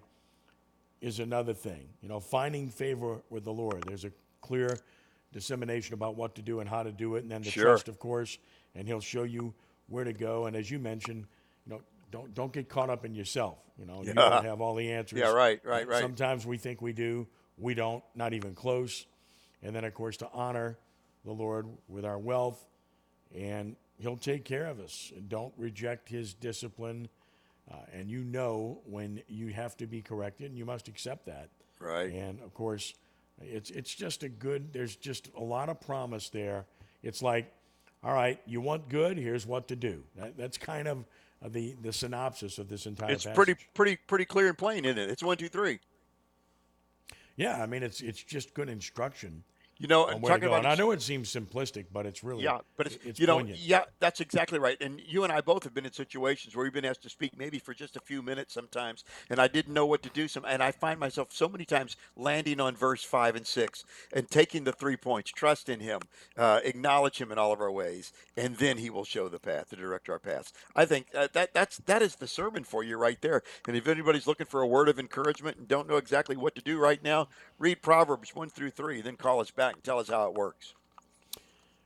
is 1.01 1.21
another 1.21 1.55
thing. 1.55 1.89
You 2.01 2.09
know, 2.09 2.21
finding 2.21 2.69
favor 2.71 3.23
with 3.31 3.45
the 3.45 3.53
Lord. 3.53 3.85
There's 3.87 4.05
a 4.05 4.13
clear 4.41 4.79
dissemination 5.33 5.95
about 5.95 6.17
what 6.17 6.35
to 6.37 6.43
do 6.43 6.61
and 6.61 6.69
how 6.69 6.83
to 6.83 6.93
do 6.93 7.17
it, 7.17 7.23
and 7.23 7.31
then 7.31 7.43
the 7.43 7.51
Sure. 7.51 7.65
trust, 7.65 7.89
of 7.89 7.99
course, 7.99 8.39
and 8.75 8.87
He'll 8.89 9.01
show 9.01 9.25
you 9.25 9.55
where 9.89 10.05
to 10.05 10.13
go. 10.13 10.47
And 10.47 10.57
as 10.57 10.71
you 10.71 10.79
mentioned, 10.79 11.27
you 11.67 11.73
know, 11.75 11.83
don't 12.11 12.33
don't 12.35 12.53
get 12.53 12.69
caught 12.69 12.91
up 12.91 13.05
in 13.05 13.15
yourself. 13.15 13.59
You 13.79 13.85
know, 13.85 14.03
you 14.03 14.13
don't 14.15 14.45
have 14.45 14.61
all 14.61 14.75
the 14.75 14.91
answers. 14.91 15.19
Yeah, 15.19 15.31
right, 15.33 15.61
right, 15.65 15.87
right. 15.87 16.01
Sometimes 16.01 16.47
we 16.47 16.57
think 16.59 16.81
we 16.83 16.93
do, 16.93 17.29
we 17.59 17.75
don't, 17.75 18.03
not 18.15 18.33
even 18.33 18.55
close. 18.55 19.07
And 19.63 19.75
then, 19.75 19.85
of 19.85 19.93
course, 19.95 20.17
to 20.19 20.29
honor 20.33 20.79
the 21.25 21.33
Lord 21.33 21.67
with 21.89 22.05
our 22.05 22.19
wealth, 22.19 22.67
and 23.35 23.77
He'll 23.99 24.17
take 24.17 24.45
care 24.45 24.67
of 24.67 24.81
us. 24.81 25.13
And 25.15 25.29
don't 25.29 25.53
reject 25.57 26.09
His 26.09 26.33
discipline. 26.35 27.09
Uh, 27.71 27.77
and 27.93 28.11
you 28.11 28.25
know 28.25 28.81
when 28.87 29.23
you 29.29 29.49
have 29.49 29.77
to 29.77 29.87
be 29.87 30.01
corrected, 30.01 30.49
and 30.49 30.59
you 30.59 30.65
must 30.65 30.89
accept 30.89 31.27
that. 31.27 31.49
Right. 31.81 32.13
And 32.13 32.41
of 32.41 32.55
course, 32.55 32.95
it's 33.43 33.71
it's 33.71 33.95
just 33.95 34.23
a 34.23 34.29
good. 34.29 34.73
There's 34.73 34.97
just 34.97 35.31
a 35.37 35.43
lot 35.43 35.69
of 35.69 35.81
promise 35.81 36.29
there. 36.31 36.65
It's 37.03 37.23
like, 37.23 37.53
all 38.03 38.15
right, 38.15 38.41
you 38.47 38.61
want 38.61 38.89
good. 38.89 39.19
Here's 39.19 39.47
what 39.47 39.69
to 39.69 39.77
do. 39.77 40.03
That, 40.17 40.37
that's 40.37 40.57
kind 40.59 40.89
of 40.89 41.05
uh, 41.45 41.49
the 41.51 41.77
the 41.83 41.93
synopsis 41.93 42.59
of 42.59 42.69
this 42.69 42.87
entire. 42.87 43.13
It's 43.13 43.25
passage. 43.25 43.37
pretty, 43.37 43.55
pretty, 43.75 43.97
pretty 44.07 44.25
clear 44.25 44.49
and 44.49 44.59
plain, 44.59 44.85
isn't 44.85 44.99
it? 44.99 45.11
It's 45.11 45.23
one, 45.23 45.37
two, 45.37 45.49
three. 45.49 45.79
Yeah, 47.37 47.63
I 47.63 47.67
mean 47.67 47.83
it's 47.83 48.01
it's 48.01 48.23
just 48.23 48.55
good 48.55 48.69
instruction 48.69 49.45
You 49.81 49.87
know, 49.87 50.07
on 50.07 50.15
and 50.15 50.23
where 50.23 50.31
to 50.31 50.35
talking 50.35 50.49
go. 50.49 50.55
about 50.55 50.65
And 50.65 50.67
I 50.67 50.75
know 50.75 50.91
it 50.91 51.01
seems 51.01 51.33
simplistic, 51.33 51.87
but 51.93 52.05
it's 52.05 52.25
really 52.25 52.43
Yeah, 52.43 52.59
but 52.77 52.89
it's, 52.89 52.99
it's 53.05 53.21
you 53.21 53.29
know, 53.29 53.39
yeah, 53.39 53.85
that's 54.01 54.21
exactly 54.21 54.59
right. 54.59 54.77
And 54.81 55.01
you 55.07 55.23
and 55.23 55.33
I 55.33 55.41
both 55.41 55.63
have 55.63 55.73
been 55.73 55.87
in 55.87 55.93
situations 55.93 56.57
where 56.57 56.65
we've 56.65 56.73
been 56.73 56.85
asked 56.85 57.03
to 57.03 57.09
speak 57.09 57.39
maybe 57.39 57.61
for 57.61 57.75
just 57.75 57.95
a 57.95 58.01
few 58.01 58.21
minutes 58.21 58.53
sometimes, 58.53 59.05
and 59.31 59.41
I 59.41 59.47
didn't 59.47 59.75
know 59.75 59.87
what 59.87 60.03
to 60.03 60.09
do. 60.09 60.27
Some, 60.27 60.45
and 60.45 60.65
I 60.65 60.73
find 60.73 60.99
myself 60.99 61.29
so 61.31 61.49
many 61.49 61.65
times 61.65 61.97
landing 62.17 62.59
on 62.59 62.75
verse 62.75 63.05
five 63.05 63.37
and 63.37 63.47
six 63.47 63.85
and 64.13 64.29
taking 64.29 64.65
the 64.65 64.73
three 64.73 64.97
points: 64.97 65.31
trust 65.31 65.69
in 65.69 65.79
Him, 65.79 66.01
uh, 66.37 66.59
acknowledge 66.65 67.21
Him 67.21 67.31
in 67.31 67.39
all 67.39 67.53
of 67.53 67.61
our 67.61 67.71
ways, 67.71 68.13
and 68.37 68.57
then 68.57 68.79
He 68.79 68.91
will 68.91 69.05
show 69.05 69.29
the 69.29 69.39
path 69.39 69.71
to 69.71 69.77
direct 69.77 70.09
our 70.09 70.19
paths. 70.19 70.53
I 70.75 70.87
think 70.87 71.07
uh, 71.15 71.29
that 71.35 71.55
that's 71.55 71.79
that 71.87 72.03
is 72.03 72.17
the 72.17 72.27
sermon 72.27 72.65
for 72.65 72.83
you 72.83 72.97
right 72.97 73.21
there. 73.21 73.43
And 73.69 73.77
if 73.77 73.87
anybody's 73.87 74.27
looking 74.27 74.47
for 74.47 74.61
a 74.61 74.67
word 74.67 74.89
of 74.89 74.99
encouragement 74.99 75.57
and 75.57 75.69
don't 75.69 75.89
know 75.89 75.99
exactly 75.99 76.37
what 76.37 76.57
to 76.57 76.63
do 76.63 76.79
right 76.79 77.03
now, 77.03 77.29
read 77.61 77.81
Proverbs 77.81 78.35
one 78.35 78.51
through 78.51 78.71
three, 78.71 79.01
then 79.01 79.15
call 79.15 79.39
us 79.39 79.53
back 79.53 79.68
and 79.77 79.85
tell 79.85 79.99
us 79.99 80.09
how 80.09 80.27
it 80.29 80.35
works. 80.35 80.75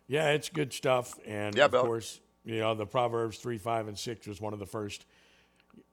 Yeah, 0.08 0.30
it's 0.30 0.48
good 0.48 0.72
stuff. 0.72 1.18
And 1.26 1.54
Yeah, 1.54 1.66
of 1.66 1.70
Bill. 1.70 1.84
course, 1.84 2.20
you 2.44 2.58
know, 2.58 2.74
the 2.74 2.86
Proverbs 2.86 3.38
3, 3.38 3.58
5, 3.58 3.88
and 3.88 3.98
6 3.98 4.26
was 4.26 4.40
one 4.40 4.52
of 4.52 4.58
the 4.58 4.66
first 4.66 5.06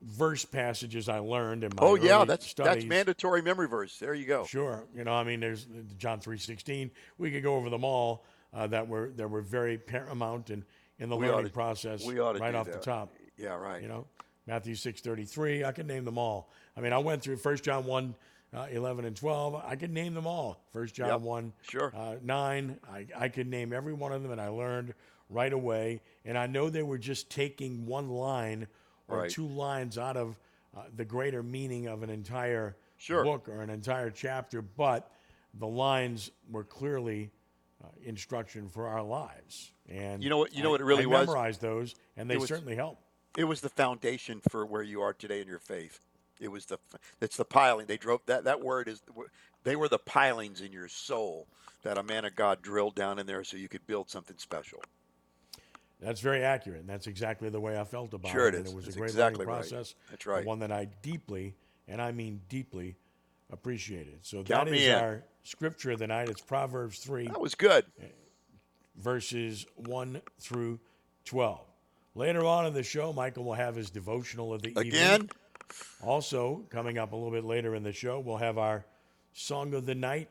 verse 0.02 0.43
passages 0.45 1.08
I 1.08 1.19
learned 1.19 1.63
in 1.63 1.71
my 1.75 1.82
Oh 1.84 1.95
yeah, 1.95 2.25
that's 2.25 2.47
studies. 2.47 2.73
that's 2.73 2.86
mandatory 2.86 3.41
memory 3.41 3.67
verse. 3.67 3.97
There 3.99 4.13
you 4.13 4.25
go. 4.25 4.45
Sure. 4.45 4.84
You 4.95 5.04
know, 5.04 5.13
I 5.13 5.23
mean, 5.23 5.39
there's 5.39 5.67
John 5.97 6.19
3.16. 6.19 6.89
We 7.17 7.32
could 7.32 7.43
go 7.43 7.56
over 7.56 7.69
them 7.69 7.84
all 7.86 8.25
uh, 8.54 8.67
that 8.67 8.88
were 8.88 9.12
that 9.15 9.30
were 9.30 9.41
very 9.41 9.78
paramount 9.78 10.49
in, 10.49 10.65
in 10.99 11.10
the 11.10 11.15
We 11.15 11.28
learning 11.28 11.45
to- 11.47 11.52
process 11.54 12.04
we 12.06 12.19
ought 12.19 12.34
to 12.34 12.39
right 12.39 12.56
off 12.56 12.65
the 12.71 12.78
top. 12.80 13.13
Yeah, 13.38 13.56
right. 13.56 13.82
You 13.82 13.88
know, 13.88 14.06
Matthew 14.47 14.73
6.33, 14.75 15.63
I 15.63 15.71
can 15.71 15.86
name 15.88 16.04
them 16.04 16.17
all. 16.17 16.49
I 16.75 16.82
mean, 16.82 16.91
I 16.91 16.97
went 16.97 17.21
through 17.21 17.38
1 17.38 17.58
John 17.58 17.86
1, 17.86 18.15
uh, 18.55 18.67
11 18.71 19.05
and 19.05 19.15
12. 19.15 19.55
I 19.55 19.75
can 19.75 19.93
name 19.93 20.13
them 20.13 20.25
all. 20.27 20.62
1 20.71 20.88
John 20.88 21.07
Yep, 21.09 21.21
1, 21.21 21.53
sure. 21.69 21.93
uh, 21.95 22.15
9. 22.21 22.79
I, 22.91 23.05
I 23.15 23.29
could 23.29 23.47
name 23.47 23.73
every 23.73 23.93
one 23.93 24.12
of 24.12 24.21
them, 24.23 24.31
and 24.31 24.41
I 24.41 24.47
learned 24.49 24.93
right 25.29 25.53
away. 25.53 26.01
And 26.25 26.38
I 26.38 26.47
know 26.47 26.69
they 26.69 26.83
were 26.83 26.97
just 26.97 27.29
taking 27.29 27.85
one 27.85 28.09
line 28.09 28.67
or 29.07 29.19
Right. 29.19 29.29
two 29.31 29.47
lines 29.47 29.97
out 29.97 30.17
of 30.17 30.39
uh, 30.77 30.83
the 30.95 31.05
greater 31.05 31.41
meaning 31.41 31.88
of 31.88 32.03
an 32.03 32.09
entire 32.12 32.75
Sure. 32.97 33.23
book 33.23 33.47
or 33.49 33.62
an 33.62 33.69
entire 33.69 34.09
chapter, 34.12 34.62
but 34.62 35.12
the 35.55 35.65
lines 35.67 36.29
were 36.51 36.63
clearly 36.63 37.31
uh, 37.83 37.88
instruction 38.03 38.67
for 38.69 38.88
our 38.88 39.01
lives. 39.01 39.71
And 39.88 40.21
You 40.23 40.29
know 40.29 40.38
what- 40.38 40.53
you 40.53 40.62
know 40.63 40.69
I- 40.69 40.71
what 40.73 40.81
it 40.81 40.85
really 40.85 41.03
I 41.05 41.07
was? 41.07 41.27
memorized 41.27 41.62
those, 41.62 41.95
and 42.17 42.29
they 42.29 42.38
was- 42.38 42.49
certainly 42.49 42.75
help. 42.75 42.99
It 43.38 43.45
was 43.45 43.62
the 43.62 43.69
foundation 43.69 44.41
for 44.49 44.65
where 44.65 44.83
you 44.83 45.01
are 45.01 45.13
today 45.13 45.39
in 45.41 45.47
your 45.47 45.59
faith. 45.59 45.99
It 46.39 46.49
was 46.49 46.65
the 46.65 46.78
it's 47.21 47.38
the 47.38 47.45
piling. 47.45 47.86
They 47.88 47.97
drove 47.97 48.21
that 48.28 48.45
that 48.45 48.62
word 48.62 48.88
is 48.88 49.02
they 49.63 49.75
were 49.75 49.89
the 49.89 49.99
pilings 49.99 50.62
in 50.62 50.71
your 50.71 50.88
soul 50.88 51.47
that 51.84 51.97
a 51.97 52.04
man 52.04 52.25
of 52.25 52.36
God 52.36 52.62
drilled 52.62 52.95
down 52.95 53.19
in 53.19 53.25
there 53.25 53.43
so 53.43 53.58
you 53.58 53.67
could 53.69 53.86
build 53.88 54.10
something 54.10 54.38
special. 54.38 54.82
That's 56.02 56.21
very 56.21 56.43
accurate, 56.43 56.80
and 56.80 56.89
that's 56.89 57.08
exactly 57.08 57.49
the 57.49 57.60
way 57.60 57.78
I 57.78 57.84
felt 57.84 58.13
about 58.13 58.32
Sure 58.32 58.47
it. 58.47 58.54
it 58.56 58.60
and. 58.60 58.67
It 58.67 58.73
was 58.75 58.88
a 58.88 58.91
great 58.93 59.10
exactly 59.10 59.45
learning 59.45 59.62
right. 59.62 59.69
process. 59.69 59.95
That's 60.10 60.25
right. 60.25 60.45
One 60.45 60.60
that 60.60 60.71
I 60.71 60.88
deeply, 61.02 61.56
and 61.89 62.02
I 62.02 62.13
mean 62.13 62.41
deeply, 62.47 62.95
appreciated. 63.52 64.19
So 64.21 64.43
Count 64.43 64.69
that 64.69 64.75
is 64.75 64.88
in. 64.88 64.95
our 64.95 65.23
scripture 65.43 65.91
of 65.91 65.99
the 65.99 66.08
night. 66.08 66.30
It's 66.30 66.41
Proverbs 66.41 66.99
3, 66.99 67.28
That 67.28 67.41
was 67.41 67.56
good. 67.56 67.86
Eh, 68.02 68.06
verses 68.95 69.65
1 69.75 70.21
through 70.39 70.80
12. 71.25 71.60
Later 72.15 72.45
on 72.45 72.65
in 72.65 72.73
the 72.73 72.84
show, 72.84 73.12
Michael 73.13 73.43
will 73.43 73.54
have 73.54 73.75
his 73.75 73.89
devotional 73.89 74.54
of 74.54 74.62
the 74.62 74.69
evening. 74.69 74.88
Again, 74.88 75.30
Also, 76.03 76.65
coming 76.69 76.97
up 76.97 77.12
a 77.12 77.15
little 77.15 77.32
bit 77.32 77.43
later 77.45 77.75
in 77.75 77.84
the 77.84 77.93
show, 77.93 78.19
we'll 78.19 78.38
have 78.38 78.58
our 78.58 78.86
song 79.34 79.73
of 79.73 79.86
the 79.86 79.95
night, 79.95 80.29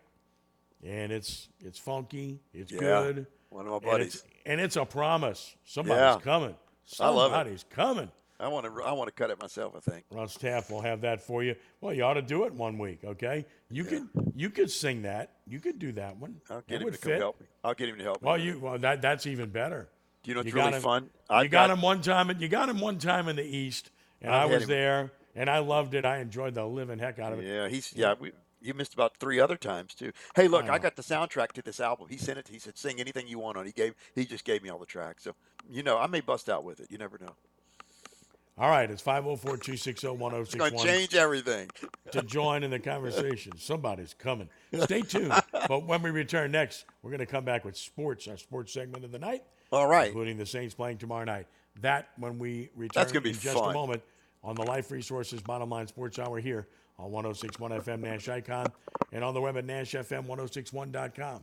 and 0.85 1.12
it's 1.12 1.48
it's 1.61 1.79
funky, 1.79 2.40
it's 2.53 2.72
Yeah, 2.72 2.79
good, 2.79 3.27
one 3.51 3.66
of 3.66 3.70
my 3.70 3.77
and 3.77 3.85
buddies. 3.85 4.14
it's, 4.16 4.24
and 4.46 4.61
it's 4.61 4.77
a 4.77 4.85
promise. 4.85 5.55
Somebody's 5.64 6.01
Yeah. 6.01 6.18
coming. 6.22 6.55
I 7.01 7.09
love 7.11 7.33
it. 7.33 7.35
Somebody's 7.35 7.64
coming. 7.70 8.11
I 8.40 8.46
want 8.48 8.66
to 8.66 8.83
I 8.83 8.92
want 8.92 9.09
to 9.09 9.12
cut 9.12 9.31
it 9.31 9.40
myself, 9.40 9.74
I 9.77 9.81
think. 9.81 10.05
Ron 10.11 10.29
Staff 10.29 10.70
will 10.70 10.81
have 10.81 11.01
that 11.01 11.20
for 11.20 11.42
you. 11.42 11.57
Well, 11.81 11.92
you 11.92 12.05
ought 12.05 12.14
to 12.14 12.22
do 12.22 12.44
it 12.44 12.55
one 12.55 12.79
week, 12.79 13.01
okay? 13.05 13.44
You 13.68 13.85
could 13.85 14.09
you 14.35 14.48
could 14.48 14.70
sing 14.70 15.03
that. 15.03 15.33
You 15.46 15.59
could 15.61 15.79
do 15.81 15.90
that 15.92 16.16
one. 16.16 16.40
I'll 16.48 16.61
get 16.62 16.81
him 16.81 16.90
to 16.92 16.98
come 16.98 17.12
help 17.14 17.40
me. 17.40 17.46
I'll 17.64 17.74
get 17.74 17.88
him 17.88 17.98
to 17.98 18.05
help 18.05 18.22
me. 18.22 18.27
Well, 18.29 18.38
you 18.38 18.59
well 18.61 18.79
that 18.79 19.03
that's 19.03 19.27
even 19.27 19.51
better. 19.51 19.88
Do 20.22 20.31
you 20.31 20.35
know 20.35 20.40
what's 20.40 20.48
you 20.48 20.55
really 20.55 20.70
got 20.70 20.74
him, 20.77 20.83
fun? 20.83 21.03
You 21.05 21.11
I've 21.31 21.51
got, 21.51 21.68
got- 21.68 21.77
him 21.79 21.83
one 21.83 22.01
time. 22.01 22.40
You 22.40 22.48
got 22.48 22.68
him 22.68 22.81
one 22.81 22.98
time 22.98 23.29
in 23.29 23.35
the 23.37 23.44
East, 23.44 23.90
and 24.22 24.33
I've 24.33 24.51
I 24.51 24.55
was 24.55 24.66
there, 24.68 25.11
and 25.35 25.49
I 25.49 25.59
loved 25.59 25.95
it. 25.95 26.05
I 26.05 26.19
enjoyed 26.19 26.55
the 26.55 26.64
living 26.64 26.99
heck 26.99 27.19
out 27.19 27.33
of 27.33 27.41
it. 27.41 27.47
Yeah, 27.47 27.69
he's 27.69 27.93
yeah. 27.95 28.14
We, 28.19 28.33
you 28.61 28.75
missed 28.75 28.95
about 28.95 29.17
three 29.19 29.38
other 29.38 29.57
times 29.57 29.95
too. 29.95 30.12
Hey, 30.35 30.49
look, 30.49 30.69
I 30.69 30.79
got 30.79 30.97
the 30.97 31.03
soundtrack 31.03 31.53
to 31.53 31.62
this 31.62 31.81
album. 31.81 32.09
He 32.11 32.17
sent 32.17 32.38
it. 32.38 32.49
He 32.49 32.59
said, 32.59 32.77
"Sing 32.77 33.01
anything 33.01 33.29
you 33.29 33.38
want 33.38 33.57
on." 33.57 33.64
it." 33.64 33.69
He 33.69 33.73
gave. 33.73 33.95
He 34.14 34.25
just 34.25 34.45
gave 34.45 34.62
me 34.62 34.69
all 34.69 34.79
the 34.79 34.87
tracks. 34.87 35.25
So 35.25 35.35
you 35.71 35.83
know, 35.83 35.99
I 35.99 36.07
may 36.07 36.21
bust 36.21 36.49
out 36.49 36.64
with 36.64 36.81
it. 36.81 36.91
You 36.91 36.99
never 36.99 37.19
know. 37.19 37.35
All 38.61 38.69
right, 38.69 38.91
it's 38.91 39.03
504 39.03 39.55
It's 39.62 40.55
going 40.57 40.77
to 40.77 40.85
change 40.85 41.14
everything. 41.14 41.71
to 42.11 42.23
join 42.23 42.64
in 42.64 42.73
the 42.73 42.81
conversation. 42.81 43.57
Somebody's 43.57 44.14
coming. 44.14 44.49
Stay 44.81 45.03
tuned. 45.09 45.33
but 45.53 45.87
when 45.87 46.03
we 46.03 46.11
return 46.11 46.51
next, 46.51 46.85
we're 47.01 47.12
going 47.12 47.21
to 47.21 47.27
come 47.27 47.45
back 47.45 47.64
with 47.64 47.77
sports, 47.77 48.27
our 48.27 48.37
sports 48.37 48.73
segment 48.73 49.05
of 49.05 49.12
the 49.12 49.19
night. 49.21 49.45
All 49.71 49.87
right. 49.87 50.09
including 50.09 50.38
the 50.38 50.47
Saints 50.47 50.75
playing 50.75 50.99
tomorrow 50.99 51.25
night. 51.25 51.47
That 51.83 52.09
when 52.19 52.38
we 52.38 52.71
return 52.75 53.01
That's 53.01 53.12
gonna 53.12 53.21
be 53.23 53.31
in 53.31 53.38
just 53.38 53.57
fun. 53.57 53.71
a 53.71 53.73
moment 53.73 54.03
on 54.42 54.55
the 54.55 54.62
Life 54.62 54.90
Resources 54.90 55.40
Bottom 55.42 55.70
Line 55.70 55.87
Sports 55.87 56.18
Hour 56.18 56.38
here 56.40 56.68
on 56.98 57.11
1061 57.11 57.81
FM 57.83 58.01
Nash 58.01 58.29
Icon 58.29 58.66
and 59.12 59.22
on 59.24 59.35
the 59.35 59.40
web 59.40 59.57
at 59.57 59.66
NashFM1061.com. 59.66 61.42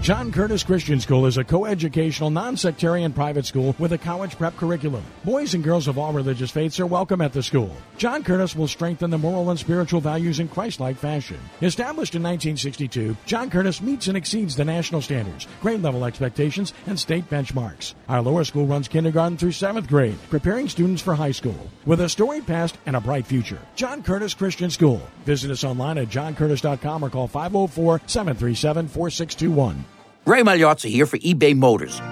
John 0.00 0.32
Curtis 0.32 0.62
Christian 0.62 1.00
School 1.00 1.26
is 1.26 1.36
a 1.36 1.44
coeducational, 1.44 2.32
non-sectarian 2.32 3.12
private 3.12 3.44
school 3.44 3.74
with 3.78 3.92
a 3.92 3.98
college 3.98 4.38
prep 4.38 4.56
curriculum. 4.56 5.04
Boys 5.24 5.52
and 5.52 5.62
girls 5.62 5.86
of 5.86 5.98
all 5.98 6.12
religious 6.12 6.50
faiths 6.50 6.80
are 6.80 6.86
welcome 6.86 7.20
at 7.20 7.32
the 7.32 7.42
school. 7.42 7.76
John 7.98 8.22
Curtis 8.22 8.56
will 8.56 8.68
strengthen 8.68 9.10
the 9.10 9.18
moral 9.18 9.50
and 9.50 9.58
spiritual 9.58 10.00
values 10.00 10.38
in 10.38 10.48
Christ-like 10.48 10.96
fashion. 10.96 11.38
Established 11.60 12.14
in 12.14 12.22
1962, 12.22 13.16
John 13.26 13.50
Curtis 13.50 13.82
meets 13.82 14.06
and 14.06 14.16
exceeds 14.16 14.56
the 14.56 14.64
national 14.64 15.02
standards, 15.02 15.46
grade 15.60 15.82
level 15.82 16.04
expectations, 16.04 16.72
and 16.86 16.98
state 16.98 17.28
benchmarks. 17.28 17.94
Our 18.08 18.22
lower 18.22 18.44
school 18.44 18.66
runs 18.66 18.88
kindergarten 18.88 19.36
through 19.36 19.52
seventh 19.52 19.88
grade, 19.88 20.16
preparing 20.30 20.68
students 20.68 21.02
for 21.02 21.14
high 21.16 21.32
school. 21.32 21.68
With 21.84 22.00
a 22.00 22.08
storied 22.08 22.46
past 22.46 22.78
and 22.86 22.96
a 22.96 23.00
bright 23.00 23.26
future, 23.26 23.60
John 23.74 24.02
Curtis 24.02 24.32
Christian 24.32 24.70
School. 24.70 25.02
Visit 25.26 25.50
us 25.50 25.64
online 25.64 25.98
at 25.98 26.08
johncurtis.com 26.08 27.04
or 27.04 27.10
call 27.10 27.26
504 27.26 28.00
737 28.06 28.88
4621. 28.88 29.84
Ray 30.28 30.42
Magliozzi 30.42 30.90
here 30.90 31.06
for 31.06 31.16
eBay 31.20 31.56
Motors. 31.56 32.02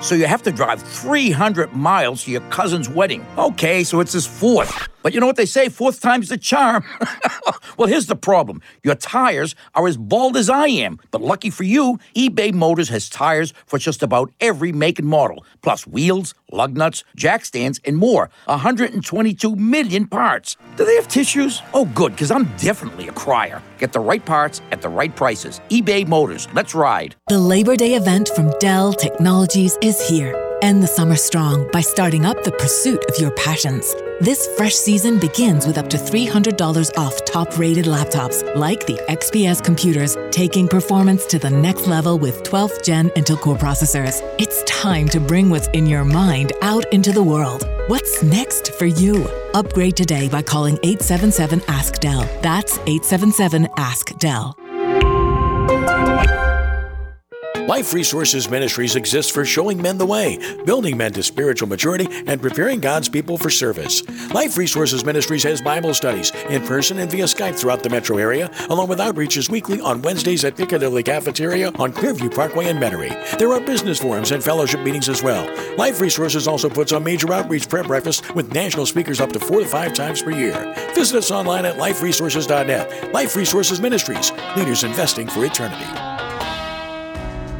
So 0.00 0.14
you 0.14 0.26
have 0.26 0.44
to 0.44 0.52
drive 0.52 0.80
300 0.80 1.72
miles 1.72 2.22
to 2.22 2.30
your 2.30 2.40
cousin's 2.50 2.88
wedding. 2.88 3.26
Okay, 3.36 3.82
so 3.82 3.98
it's 3.98 4.12
his 4.12 4.28
fourth. 4.28 4.88
But 5.06 5.14
you 5.14 5.20
know 5.20 5.26
what 5.28 5.36
they 5.36 5.46
say, 5.46 5.68
fourth 5.68 6.00
time's 6.00 6.30
the 6.30 6.36
charm. 6.36 6.84
well, 7.76 7.86
here's 7.86 8.06
the 8.06 8.16
problem. 8.16 8.60
Your 8.82 8.96
tires 8.96 9.54
are 9.76 9.86
as 9.86 9.96
bald 9.96 10.36
as 10.36 10.50
I 10.50 10.66
am. 10.66 10.98
But 11.12 11.20
lucky 11.22 11.48
for 11.48 11.62
you, 11.62 12.00
eBay 12.16 12.52
Motors 12.52 12.88
has 12.88 13.08
tires 13.08 13.54
for 13.66 13.78
just 13.78 14.02
about 14.02 14.32
every 14.40 14.72
make 14.72 14.98
and 14.98 15.06
model, 15.06 15.44
plus 15.62 15.86
wheels, 15.86 16.34
lug 16.50 16.76
nuts, 16.76 17.04
jack 17.14 17.44
stands, 17.44 17.80
and 17.84 17.96
more. 17.96 18.30
122 18.46 19.54
million 19.54 20.08
parts. 20.08 20.56
Do 20.74 20.84
they 20.84 20.96
have 20.96 21.06
tissues? 21.06 21.62
Oh, 21.72 21.84
good, 21.84 22.10
because 22.10 22.32
I'm 22.32 22.50
definitely 22.56 23.06
a 23.06 23.12
crier. 23.12 23.62
Get 23.78 23.92
the 23.92 24.00
right 24.00 24.24
parts 24.24 24.60
at 24.72 24.82
the 24.82 24.88
right 24.88 25.14
prices. 25.14 25.60
eBay 25.70 26.04
Motors. 26.04 26.48
Let's 26.52 26.74
ride. 26.74 27.14
The 27.28 27.38
Labor 27.38 27.76
Day 27.76 27.94
event 27.94 28.30
from 28.34 28.50
Dell 28.58 28.92
Technologies 28.92 29.78
is 29.82 30.04
here. 30.08 30.45
End 30.62 30.82
the 30.82 30.86
summer 30.86 31.16
strong 31.16 31.68
by 31.70 31.82
starting 31.82 32.24
up 32.24 32.42
the 32.42 32.52
pursuit 32.52 33.04
of 33.10 33.18
your 33.18 33.30
passions. 33.32 33.94
This 34.20 34.48
fresh 34.56 34.74
season 34.74 35.18
begins 35.18 35.66
with 35.66 35.76
up 35.76 35.90
to 35.90 35.98
$300 35.98 36.96
off 36.96 37.22
top 37.26 37.58
rated 37.58 37.84
laptops 37.84 38.42
like 38.56 38.86
the 38.86 38.98
XPS 39.08 39.62
computers, 39.62 40.16
taking 40.30 40.66
performance 40.66 41.26
to 41.26 41.38
the 41.38 41.50
next 41.50 41.86
level 41.86 42.18
with 42.18 42.42
12th 42.42 42.82
gen 42.82 43.10
Intel 43.10 43.38
Core 43.38 43.58
processors. 43.58 44.22
It's 44.38 44.62
time 44.64 45.08
to 45.10 45.20
bring 45.20 45.50
what's 45.50 45.68
in 45.68 45.84
your 45.84 46.04
mind 46.04 46.52
out 46.62 46.90
into 46.90 47.12
the 47.12 47.22
world. 47.22 47.68
What's 47.88 48.22
next 48.22 48.72
for 48.72 48.86
you? 48.86 49.28
Upgrade 49.52 49.96
today 49.96 50.28
by 50.28 50.40
calling 50.40 50.78
877 50.82 51.62
Ask 51.68 52.00
Dell. 52.00 52.22
That's 52.40 52.78
877 52.78 53.68
Ask 53.76 54.16
Dell. 54.18 54.56
Life 57.66 57.92
Resources 57.92 58.48
Ministries 58.48 58.94
exists 58.94 59.32
for 59.32 59.44
showing 59.44 59.82
men 59.82 59.98
the 59.98 60.06
way, 60.06 60.38
building 60.64 60.96
men 60.96 61.12
to 61.14 61.22
spiritual 61.24 61.68
maturity, 61.68 62.06
and 62.28 62.40
preparing 62.40 62.78
God's 62.78 63.08
people 63.08 63.36
for 63.36 63.50
service. 63.50 64.08
Life 64.30 64.56
Resources 64.56 65.04
Ministries 65.04 65.42
has 65.42 65.60
Bible 65.60 65.92
studies 65.92 66.30
in 66.48 66.62
person 66.64 67.00
and 67.00 67.10
via 67.10 67.24
Skype 67.24 67.58
throughout 67.58 67.82
the 67.82 67.90
metro 67.90 68.18
area, 68.18 68.52
along 68.70 68.86
with 68.86 69.00
outreaches 69.00 69.50
weekly 69.50 69.80
on 69.80 70.00
Wednesdays 70.00 70.44
at 70.44 70.56
Piccadilly 70.56 71.02
Cafeteria 71.02 71.72
on 71.72 71.92
Clearview 71.92 72.32
Parkway 72.32 72.68
in 72.68 72.76
Metairie. 72.76 73.36
There 73.36 73.52
are 73.52 73.60
business 73.60 73.98
forums 73.98 74.30
and 74.30 74.44
fellowship 74.44 74.82
meetings 74.82 75.08
as 75.08 75.24
well. 75.24 75.44
Life 75.76 76.00
Resources 76.00 76.46
also 76.46 76.68
puts 76.68 76.92
on 76.92 77.02
major 77.02 77.32
outreach 77.32 77.68
prayer 77.68 77.82
breakfasts 77.82 78.32
with 78.32 78.54
national 78.54 78.86
speakers 78.86 79.20
up 79.20 79.32
to 79.32 79.40
four 79.40 79.58
to 79.58 79.66
five 79.66 79.92
times 79.92 80.22
per 80.22 80.30
year. 80.30 80.72
Visit 80.94 81.18
us 81.18 81.32
online 81.32 81.64
at 81.64 81.78
liferesources.net. 81.78 83.12
Life 83.12 83.34
Resources 83.34 83.80
Ministries, 83.80 84.30
leaders 84.56 84.84
investing 84.84 85.26
for 85.26 85.44
eternity. 85.44 86.15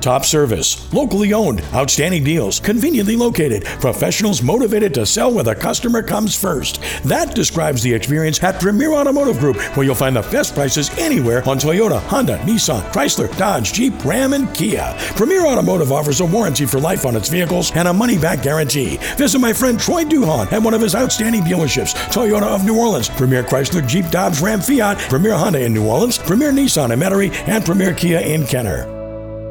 Top 0.06 0.24
service, 0.24 0.92
locally 0.94 1.32
owned, 1.32 1.64
outstanding 1.74 2.22
deals, 2.22 2.60
conveniently 2.60 3.16
located, 3.16 3.64
professionals 3.64 4.40
motivated 4.40 4.94
to 4.94 5.04
sell 5.04 5.32
where 5.32 5.42
the 5.42 5.52
customer 5.52 6.00
comes 6.00 6.32
first. 6.32 6.80
That 7.02 7.34
describes 7.34 7.82
the 7.82 7.92
experience 7.92 8.40
at 8.44 8.60
Premier 8.60 8.92
Automotive 8.92 9.40
Group, 9.40 9.56
where 9.76 9.84
you'll 9.84 9.96
find 9.96 10.14
the 10.14 10.22
best 10.30 10.54
prices 10.54 10.96
anywhere 10.96 11.38
on 11.48 11.58
Toyota, 11.58 12.00
Honda, 12.02 12.38
Nissan, 12.44 12.82
Chrysler, 12.92 13.36
Dodge, 13.36 13.72
Jeep, 13.72 14.04
Ram, 14.04 14.32
and 14.32 14.54
Kia. 14.54 14.94
Premier 15.16 15.44
Automotive 15.44 15.90
offers 15.90 16.20
a 16.20 16.24
warranty 16.24 16.66
for 16.66 16.78
life 16.78 17.04
on 17.04 17.16
its 17.16 17.28
vehicles 17.28 17.72
and 17.74 17.88
a 17.88 17.92
money 17.92 18.16
back 18.16 18.44
guarantee. 18.44 18.98
Visit 19.16 19.40
my 19.40 19.52
friend 19.52 19.76
Troy 19.76 20.04
Duhon 20.04 20.52
at 20.52 20.62
one 20.62 20.72
of 20.72 20.82
his 20.82 20.94
outstanding 20.94 21.42
dealerships 21.42 21.94
Toyota 22.12 22.44
of 22.44 22.64
New 22.64 22.78
Orleans, 22.78 23.08
Premier 23.08 23.42
Chrysler, 23.42 23.84
Jeep, 23.84 24.08
Dodge, 24.10 24.40
Ram, 24.40 24.60
Fiat, 24.60 24.98
Premier 25.10 25.34
Honda 25.34 25.64
in 25.64 25.74
New 25.74 25.84
Orleans, 25.84 26.16
Premier 26.16 26.52
Nissan 26.52 26.92
in 26.92 27.00
Metairie, 27.00 27.34
and 27.48 27.64
Premier 27.64 27.92
Kia 27.92 28.20
in 28.20 28.46
Kenner. 28.46 28.95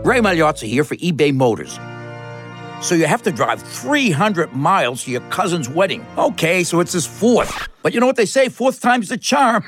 Ray 0.06 0.20
Magliozzi 0.20 0.68
here 0.68 0.84
for 0.84 0.96
eBay 0.98 1.34
Motors. 1.34 1.80
So 2.80 2.94
you 2.94 3.08
have 3.08 3.24
to 3.24 3.32
drive 3.32 3.60
300 3.60 4.54
miles 4.54 5.04
to 5.06 5.10
your 5.10 5.22
cousin's 5.32 5.68
wedding. 5.68 6.06
Okay, 6.16 6.64
so 6.64 6.80
it's 6.80 6.94
his 6.94 7.08
fourth. 7.08 7.68
But 7.86 7.94
you 7.94 8.00
know 8.00 8.08
what 8.08 8.16
they 8.16 8.26
say, 8.26 8.50
fourth 8.50 8.82
time's 8.82 9.10
the 9.10 9.18
charm. 9.18 9.64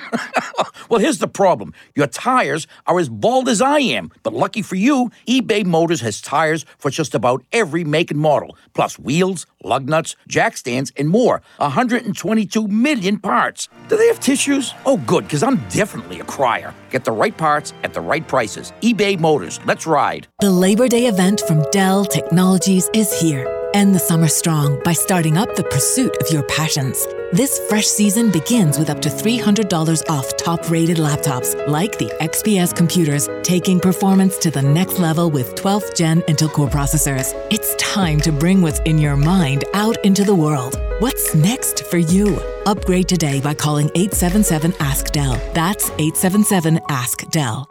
well, 0.89 0.99
here's 0.99 1.19
the 1.19 1.27
problem. 1.27 1.71
Your 1.93 2.07
tires 2.07 2.65
are 2.87 2.97
as 2.97 3.09
bald 3.09 3.47
as 3.47 3.61
I 3.61 3.77
am. 3.77 4.11
But 4.23 4.33
lucky 4.33 4.63
for 4.63 4.73
you, 4.73 5.11
eBay 5.27 5.63
Motors 5.63 6.01
has 6.01 6.19
tires 6.19 6.65
for 6.79 6.89
just 6.89 7.13
about 7.13 7.43
every 7.51 7.83
make 7.83 8.09
and 8.09 8.19
model, 8.19 8.57
plus 8.73 8.97
wheels, 8.97 9.45
lug 9.63 9.87
nuts, 9.87 10.15
jack 10.27 10.57
stands, 10.57 10.91
and 10.97 11.09
more. 11.09 11.43
122 11.57 12.67
million 12.67 13.19
parts. 13.19 13.69
Do 13.87 13.95
they 13.95 14.07
have 14.07 14.19
tissues? 14.19 14.73
Oh, 14.87 14.97
good, 14.97 15.25
because 15.25 15.43
I'm 15.43 15.57
definitely 15.69 16.19
a 16.19 16.23
crier. 16.23 16.73
Get 16.89 17.05
the 17.05 17.11
right 17.11 17.37
parts 17.37 17.73
at 17.83 17.93
the 17.93 18.01
right 18.01 18.27
prices. 18.27 18.73
eBay 18.81 19.19
Motors. 19.19 19.59
Let's 19.63 19.85
ride. 19.85 20.25
The 20.39 20.49
Labor 20.49 20.87
Day 20.87 21.05
event 21.05 21.41
from 21.41 21.61
Dell 21.69 22.03
Technologies 22.03 22.89
is 22.95 23.13
here. 23.21 23.45
End 23.73 23.93
the 23.93 23.99
summer 23.99 24.27
strong 24.27 24.81
by 24.83 24.93
starting 24.93 25.37
up 25.37 25.55
the 25.55 25.63
pursuit 25.63 26.15
of 26.21 26.31
your 26.31 26.43
passions. 26.43 27.05
This 27.33 27.59
fresh 27.67 27.85
season 27.85 28.31
begins 28.31 28.79
with 28.79 28.89
up 28.89 29.01
to 29.01 29.09
$300 29.09 30.09
off 30.09 30.37
top 30.37 30.69
rated 30.69 30.97
laptops 30.97 31.55
like 31.67 31.97
the 31.97 32.11
XPS 32.21 32.75
computers, 32.75 33.27
taking 33.43 33.79
performance 33.79 34.37
to 34.37 34.49
the 34.51 34.61
next 34.61 34.99
level 34.99 35.29
with 35.29 35.55
12th 35.55 35.95
gen 35.95 36.21
Intel 36.21 36.51
Core 36.51 36.69
processors. 36.69 37.33
It's 37.51 37.75
time 37.75 38.21
to 38.21 38.31
bring 38.31 38.61
what's 38.61 38.79
in 38.81 38.97
your 38.97 39.17
mind 39.17 39.65
out 39.73 39.97
into 40.05 40.23
the 40.23 40.35
world. 40.35 40.79
What's 40.99 41.35
next 41.35 41.83
for 41.85 41.97
you? 41.97 42.37
Upgrade 42.65 43.09
today 43.09 43.41
by 43.41 43.53
calling 43.53 43.91
877 43.95 44.73
Ask 44.79 45.11
Dell. 45.11 45.33
That's 45.53 45.89
877 45.91 46.79
Ask 46.89 47.27
Dell. 47.29 47.69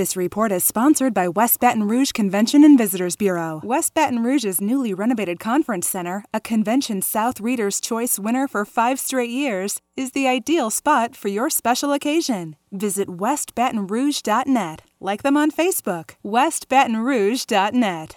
This 0.00 0.16
report 0.16 0.50
is 0.50 0.64
sponsored 0.64 1.12
by 1.12 1.28
West 1.28 1.60
Baton 1.60 1.86
Rouge 1.86 2.12
Convention 2.12 2.64
and 2.64 2.78
Visitors 2.78 3.16
Bureau. 3.16 3.60
West 3.62 3.92
Baton 3.92 4.22
Rouge's 4.22 4.58
newly 4.58 4.94
renovated 4.94 5.38
conference 5.38 5.86
center, 5.86 6.24
a 6.32 6.40
Convention 6.40 7.02
South 7.02 7.38
Reader's 7.38 7.82
Choice 7.82 8.18
winner 8.18 8.48
for 8.48 8.64
five 8.64 8.98
straight 8.98 9.28
years, 9.28 9.82
is 9.98 10.12
the 10.12 10.26
ideal 10.26 10.70
spot 10.70 11.14
for 11.14 11.28
your 11.28 11.50
special 11.50 11.92
occasion. 11.92 12.56
Visit 12.72 13.08
westbatonrouge.net. 13.08 14.80
Like 15.00 15.22
them 15.22 15.36
on 15.36 15.50
Facebook. 15.50 16.12
westbatonrouge.net. 16.24 18.16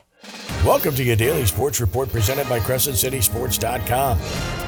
Welcome 0.65 0.95
to 0.95 1.03
your 1.03 1.17
daily 1.17 1.45
sports 1.45 1.81
report 1.81 2.09
presented 2.09 2.47
by 2.47 2.59
CrescentCitySports.com. 2.59 4.17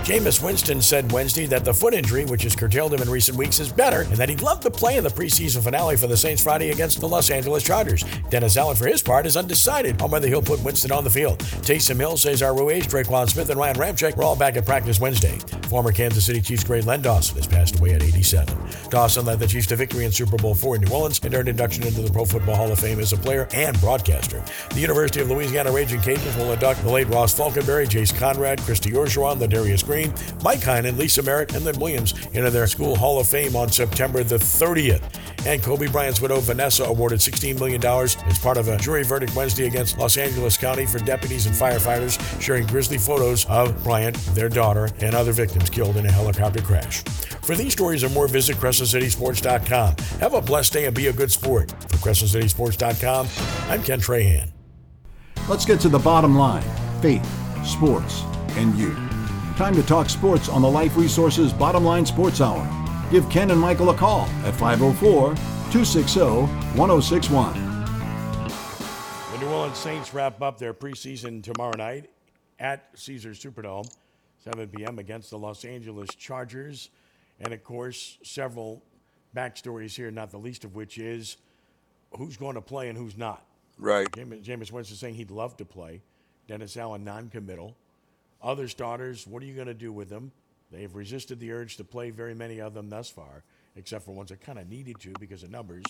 Jameis 0.05 0.43
Winston 0.43 0.81
said 0.81 1.11
Wednesday 1.11 1.45
that 1.47 1.63
the 1.63 1.73
foot 1.73 1.93
injury, 1.93 2.25
which 2.25 2.43
has 2.43 2.55
curtailed 2.55 2.93
him 2.93 3.01
in 3.01 3.09
recent 3.09 3.37
weeks, 3.37 3.59
is 3.59 3.71
better 3.71 4.01
and 4.01 4.17
that 4.17 4.27
he'd 4.27 4.41
love 4.41 4.59
to 4.59 4.69
play 4.69 4.97
in 4.97 5.03
the 5.03 5.09
preseason 5.09 5.63
finale 5.63 5.95
for 5.95 6.07
the 6.07 6.17
Saints 6.17 6.43
Friday 6.43 6.71
against 6.71 6.99
the 6.99 7.07
Los 7.07 7.29
Angeles 7.29 7.63
Chargers. 7.63 8.03
Dennis 8.29 8.57
Allen, 8.57 8.75
for 8.75 8.87
his 8.87 9.01
part, 9.01 9.25
is 9.25 9.37
undecided 9.37 9.99
on 10.01 10.11
whether 10.11 10.27
he'll 10.27 10.41
put 10.41 10.61
Winston 10.63 10.91
on 10.91 11.05
the 11.05 11.09
field. 11.09 11.39
Taysom 11.39 11.95
Hill, 11.95 12.17
Cesar 12.17 12.53
Ruiz, 12.53 12.85
Tre'Quan 12.85 13.29
Smith, 13.29 13.49
and 13.49 13.57
Ryan 13.59 13.77
Ramczyk 13.77 14.17
were 14.17 14.25
all 14.25 14.35
back 14.35 14.57
at 14.57 14.65
practice 14.65 14.99
Wednesday. 14.99 15.39
Former 15.69 15.91
Kansas 15.91 16.25
City 16.25 16.41
Chiefs 16.41 16.65
great 16.65 16.85
Len 16.85 17.01
Dawson 17.01 17.37
has 17.37 17.47
passed 17.47 17.79
away 17.79 17.93
at 17.93 18.03
87. 18.03 18.55
Dawson 18.89 19.25
led 19.25 19.39
the 19.39 19.47
Chiefs 19.47 19.67
to 19.67 19.75
victory 19.75 20.03
in 20.05 20.11
Super 20.11 20.37
Bowl 20.37 20.51
IV 20.51 20.75
in 20.75 20.81
New 20.81 20.93
Orleans 20.93 21.19
and 21.23 21.33
earned 21.33 21.49
induction 21.49 21.87
into 21.87 22.01
the 22.01 22.11
Pro 22.11 22.25
Football 22.25 22.57
Hall 22.57 22.71
of 22.71 22.79
Fame 22.79 22.99
as 22.99 23.13
a 23.13 23.17
player 23.17 23.47
and 23.53 23.79
broadcaster. 23.79 24.43
The 24.71 24.81
University 24.81 25.21
of 25.21 25.29
Louisiana 25.29 25.44
Raging 25.53 25.99
Cajuns 25.99 26.37
will 26.37 26.51
induct 26.51 26.81
the 26.81 26.89
late 26.89 27.07
Ross 27.07 27.33
Falkenberry, 27.33 27.85
Jace 27.87 28.17
Conrad, 28.17 28.59
Christy 28.61 28.91
Orgeron, 28.91 29.39
Ladarius 29.39 29.85
Green, 29.85 30.13
Mike 30.43 30.59
Heinen, 30.59 30.97
Lisa 30.97 31.21
Merritt, 31.21 31.53
and 31.53 31.63
Lynn 31.65 31.79
Williams 31.79 32.13
into 32.33 32.49
their 32.49 32.67
school 32.67 32.95
Hall 32.95 33.19
of 33.19 33.27
Fame 33.27 33.55
on 33.55 33.71
September 33.71 34.23
the 34.23 34.37
30th. 34.37 35.03
And 35.45 35.61
Kobe 35.61 35.87
Bryant's 35.87 36.21
widow, 36.21 36.39
Vanessa, 36.39 36.85
awarded 36.85 37.19
$16 37.19 37.59
million 37.59 37.85
as 37.85 38.39
part 38.39 38.57
of 38.57 38.67
a 38.67 38.77
jury 38.77 39.03
verdict 39.03 39.35
Wednesday 39.35 39.67
against 39.67 39.97
Los 39.97 40.17
Angeles 40.17 40.57
County 40.57 40.85
for 40.85 40.99
deputies 40.99 41.45
and 41.45 41.55
firefighters 41.55 42.19
sharing 42.41 42.65
grisly 42.65 42.97
photos 42.97 43.45
of 43.45 43.83
Bryant, 43.83 44.15
their 44.33 44.49
daughter, 44.49 44.89
and 45.01 45.13
other 45.13 45.31
victims 45.31 45.69
killed 45.69 45.97
in 45.97 46.05
a 46.05 46.11
helicopter 46.11 46.61
crash. 46.61 47.03
For 47.43 47.55
these 47.55 47.73
stories 47.73 48.03
and 48.03 48.13
more, 48.13 48.27
visit 48.27 48.57
CrescentCitySports.com. 48.57 50.19
Have 50.19 50.33
a 50.33 50.41
blessed 50.41 50.73
day 50.73 50.85
and 50.85 50.95
be 50.95 51.07
a 51.07 51.13
good 51.13 51.31
sport. 51.31 51.69
For 51.71 51.97
CrescentCitySports.com, 51.97 53.27
I'm 53.69 53.83
Ken 53.83 53.99
Trahan. 53.99 54.54
Let's 55.47 55.63
get 55.63 55.79
to 55.81 55.89
the 55.89 55.99
bottom 55.99 56.35
line 56.35 56.63
faith, 57.03 57.23
sports, 57.63 58.23
and 58.57 58.75
you. 58.75 58.95
Time 59.57 59.75
to 59.75 59.83
talk 59.83 60.09
sports 60.09 60.49
on 60.49 60.63
the 60.63 60.69
Life 60.69 60.97
Resources 60.97 61.53
Bottom 61.53 61.85
Line 61.85 62.03
Sports 62.03 62.41
Hour. 62.41 62.67
Give 63.11 63.29
Ken 63.29 63.51
and 63.51 63.61
Michael 63.61 63.91
a 63.91 63.93
call 63.93 64.21
at 64.43 64.55
504 64.55 65.35
260 65.71 66.19
1061. 66.19 67.53
The 69.33 69.37
New 69.39 69.47
Orleans 69.49 69.77
Saints 69.77 70.15
wrap 70.15 70.41
up 70.41 70.57
their 70.57 70.73
preseason 70.73 71.43
tomorrow 71.43 71.77
night 71.77 72.09
at 72.57 72.89
Caesars 72.95 73.39
Superdome, 73.39 73.87
7 74.43 74.67
p.m. 74.69 74.97
against 74.97 75.29
the 75.29 75.37
Los 75.37 75.63
Angeles 75.63 76.09
Chargers. 76.15 76.89
And 77.39 77.53
of 77.53 77.63
course, 77.63 78.17
several 78.23 78.81
backstories 79.35 79.95
here, 79.95 80.09
not 80.09 80.31
the 80.31 80.39
least 80.39 80.63
of 80.63 80.73
which 80.73 80.97
is 80.97 81.37
who's 82.17 82.35
going 82.35 82.55
to 82.55 82.61
play 82.61 82.89
and 82.89 82.97
who's 82.97 83.15
not. 83.15 83.45
Right. 83.77 84.09
Jameis, 84.11 84.71
Winston 84.71 84.97
saying 84.97 85.15
he'd 85.15 85.31
love 85.31 85.57
to 85.57 85.65
play. 85.65 86.01
Dennis 86.47 86.77
Allen 86.77 87.03
non-committal. 87.03 87.75
Other 88.41 88.67
starters, 88.67 89.25
what 89.25 89.41
are 89.41 89.45
you 89.45 89.55
going 89.55 89.67
to 89.67 89.73
do 89.73 89.91
with 89.91 90.09
them? 90.09 90.31
They've 90.71 90.93
resisted 90.93 91.39
the 91.39 91.51
urge 91.51 91.77
to 91.77 91.83
play 91.83 92.09
very 92.09 92.35
many 92.35 92.59
of 92.59 92.73
them 92.73 92.89
thus 92.89 93.09
far, 93.09 93.43
except 93.75 94.05
for 94.05 94.11
ones 94.11 94.29
that 94.29 94.41
kind 94.41 94.59
of 94.59 94.69
needed 94.69 94.99
to 95.01 95.13
because 95.19 95.43
of 95.43 95.51
numbers. 95.51 95.83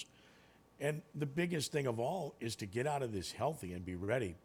And 0.80 1.02
the 1.14 1.26
biggest 1.26 1.72
thing 1.72 1.88
of 1.88 2.00
all 2.00 2.36
is 2.40 2.56
to 2.58 2.66
get 2.66 2.88
out 2.88 3.02
of 3.02 3.14
this 3.14 3.32
healthy 3.32 3.74
and 3.74 3.86
be 3.86 3.96
ready 3.96 4.36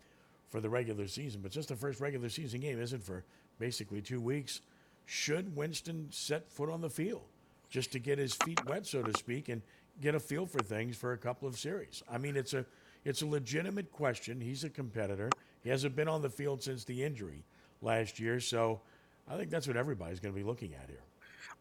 for 0.48 0.61
the 0.61 0.68
regular 0.68 1.07
season. 1.07 1.40
But 1.42 1.53
just 1.53 1.68
the 1.68 1.76
first 1.76 2.00
regular 2.00 2.29
season 2.29 2.61
game 2.61 2.81
isn't 2.81 3.03
for 3.03 3.24
basically 3.59 4.00
two 4.00 4.20
weeks. 4.20 4.61
Should 5.07 5.57
Winston 5.57 6.09
set 6.11 6.50
foot 6.50 6.70
on 6.70 6.81
the 6.81 6.90
field 6.90 7.22
just 7.68 7.92
to 7.92 7.98
get 7.98 8.18
his 8.18 8.35
feet 8.35 8.64
wet, 8.66 8.87
so 8.87 9.03
to 9.03 9.16
speak, 9.18 9.48
and 9.48 9.62
get 10.00 10.14
a 10.14 10.20
feel 10.20 10.46
for 10.46 10.61
things 10.61 10.96
for 10.96 11.12
a 11.12 11.18
couple 11.18 11.48
of 11.48 11.59
series? 11.59 12.03
I 12.11 12.18
mean, 12.18 12.37
it's 12.37 12.55
a 12.55 12.64
it's 13.04 13.22
a 13.22 13.26
legitimate 13.26 13.92
question. 13.92 14.40
He's 14.40 14.64
a 14.64 14.70
competitor. 14.70 15.30
He 15.62 15.70
hasn't 15.70 15.96
been 15.96 16.08
on 16.08 16.22
the 16.22 16.30
field 16.30 16.62
since 16.62 16.84
the 16.84 17.02
injury 17.02 17.44
last 17.82 18.18
year, 18.18 18.40
so 18.40 18.80
I 19.28 19.36
think 19.36 19.50
that's 19.50 19.66
what 19.66 19.76
everybody's 19.76 20.20
going 20.20 20.34
to 20.34 20.38
be 20.38 20.46
looking 20.46 20.74
at 20.74 20.88
here. 20.88 21.02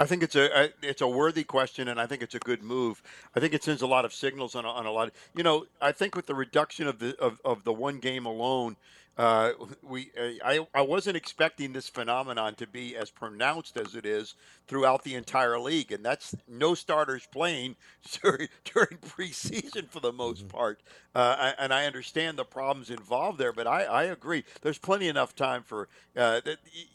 I 0.01 0.05
think 0.05 0.23
it's 0.23 0.35
a 0.35 0.69
it's 0.81 1.01
a 1.01 1.07
worthy 1.07 1.43
question, 1.43 1.89
and 1.89 1.99
I 1.99 2.05
think 2.05 2.21
it's 2.21 2.35
a 2.35 2.39
good 2.39 2.63
move. 2.63 3.03
I 3.35 3.41
think 3.41 3.53
it 3.53 3.63
sends 3.63 3.81
a 3.81 3.87
lot 3.87 4.05
of 4.05 4.13
signals 4.13 4.55
on 4.55 4.63
a, 4.63 4.69
on 4.69 4.85
a 4.85 4.91
lot. 4.91 5.09
Of, 5.09 5.13
you 5.35 5.43
know, 5.43 5.65
I 5.81 5.91
think 5.91 6.15
with 6.15 6.25
the 6.25 6.35
reduction 6.35 6.87
of 6.87 6.99
the 6.99 7.17
of, 7.19 7.41
of 7.43 7.65
the 7.65 7.73
one 7.73 7.99
game 7.99 8.25
alone, 8.25 8.77
Uh, 9.19 9.51
we, 9.83 10.11
I, 10.43 10.65
I 10.73 10.81
wasn't 10.81 11.17
expecting 11.17 11.73
this 11.73 11.89
phenomenon 11.89 12.55
to 12.55 12.67
be 12.67 12.95
as 12.95 13.11
pronounced 13.11 13.77
as 13.77 13.95
it 13.95 14.05
is 14.05 14.35
throughout 14.67 15.03
the 15.03 15.15
entire 15.15 15.59
league, 15.59 15.91
and 15.91 16.05
that's 16.05 16.35
no 16.47 16.73
starters 16.73 17.27
playing 17.31 17.75
during, 18.21 18.47
during 18.63 18.97
preseason 18.99 19.89
for 19.89 19.99
the 19.99 20.13
most 20.13 20.47
Mm-hmm. 20.47 20.49
part. 20.49 20.81
Uh, 21.15 21.53
and 21.59 21.73
I 21.73 21.85
understand 21.85 22.39
the 22.39 22.45
problems 22.45 22.89
involved 22.89 23.39
there, 23.39 23.53
but 23.53 23.67
I, 23.67 23.83
I 23.83 24.03
agree. 24.05 24.45
There's 24.61 24.77
plenty 24.79 25.09
enough 25.09 25.35
time 25.35 25.63
for. 25.63 25.89
Uh, 26.17 26.41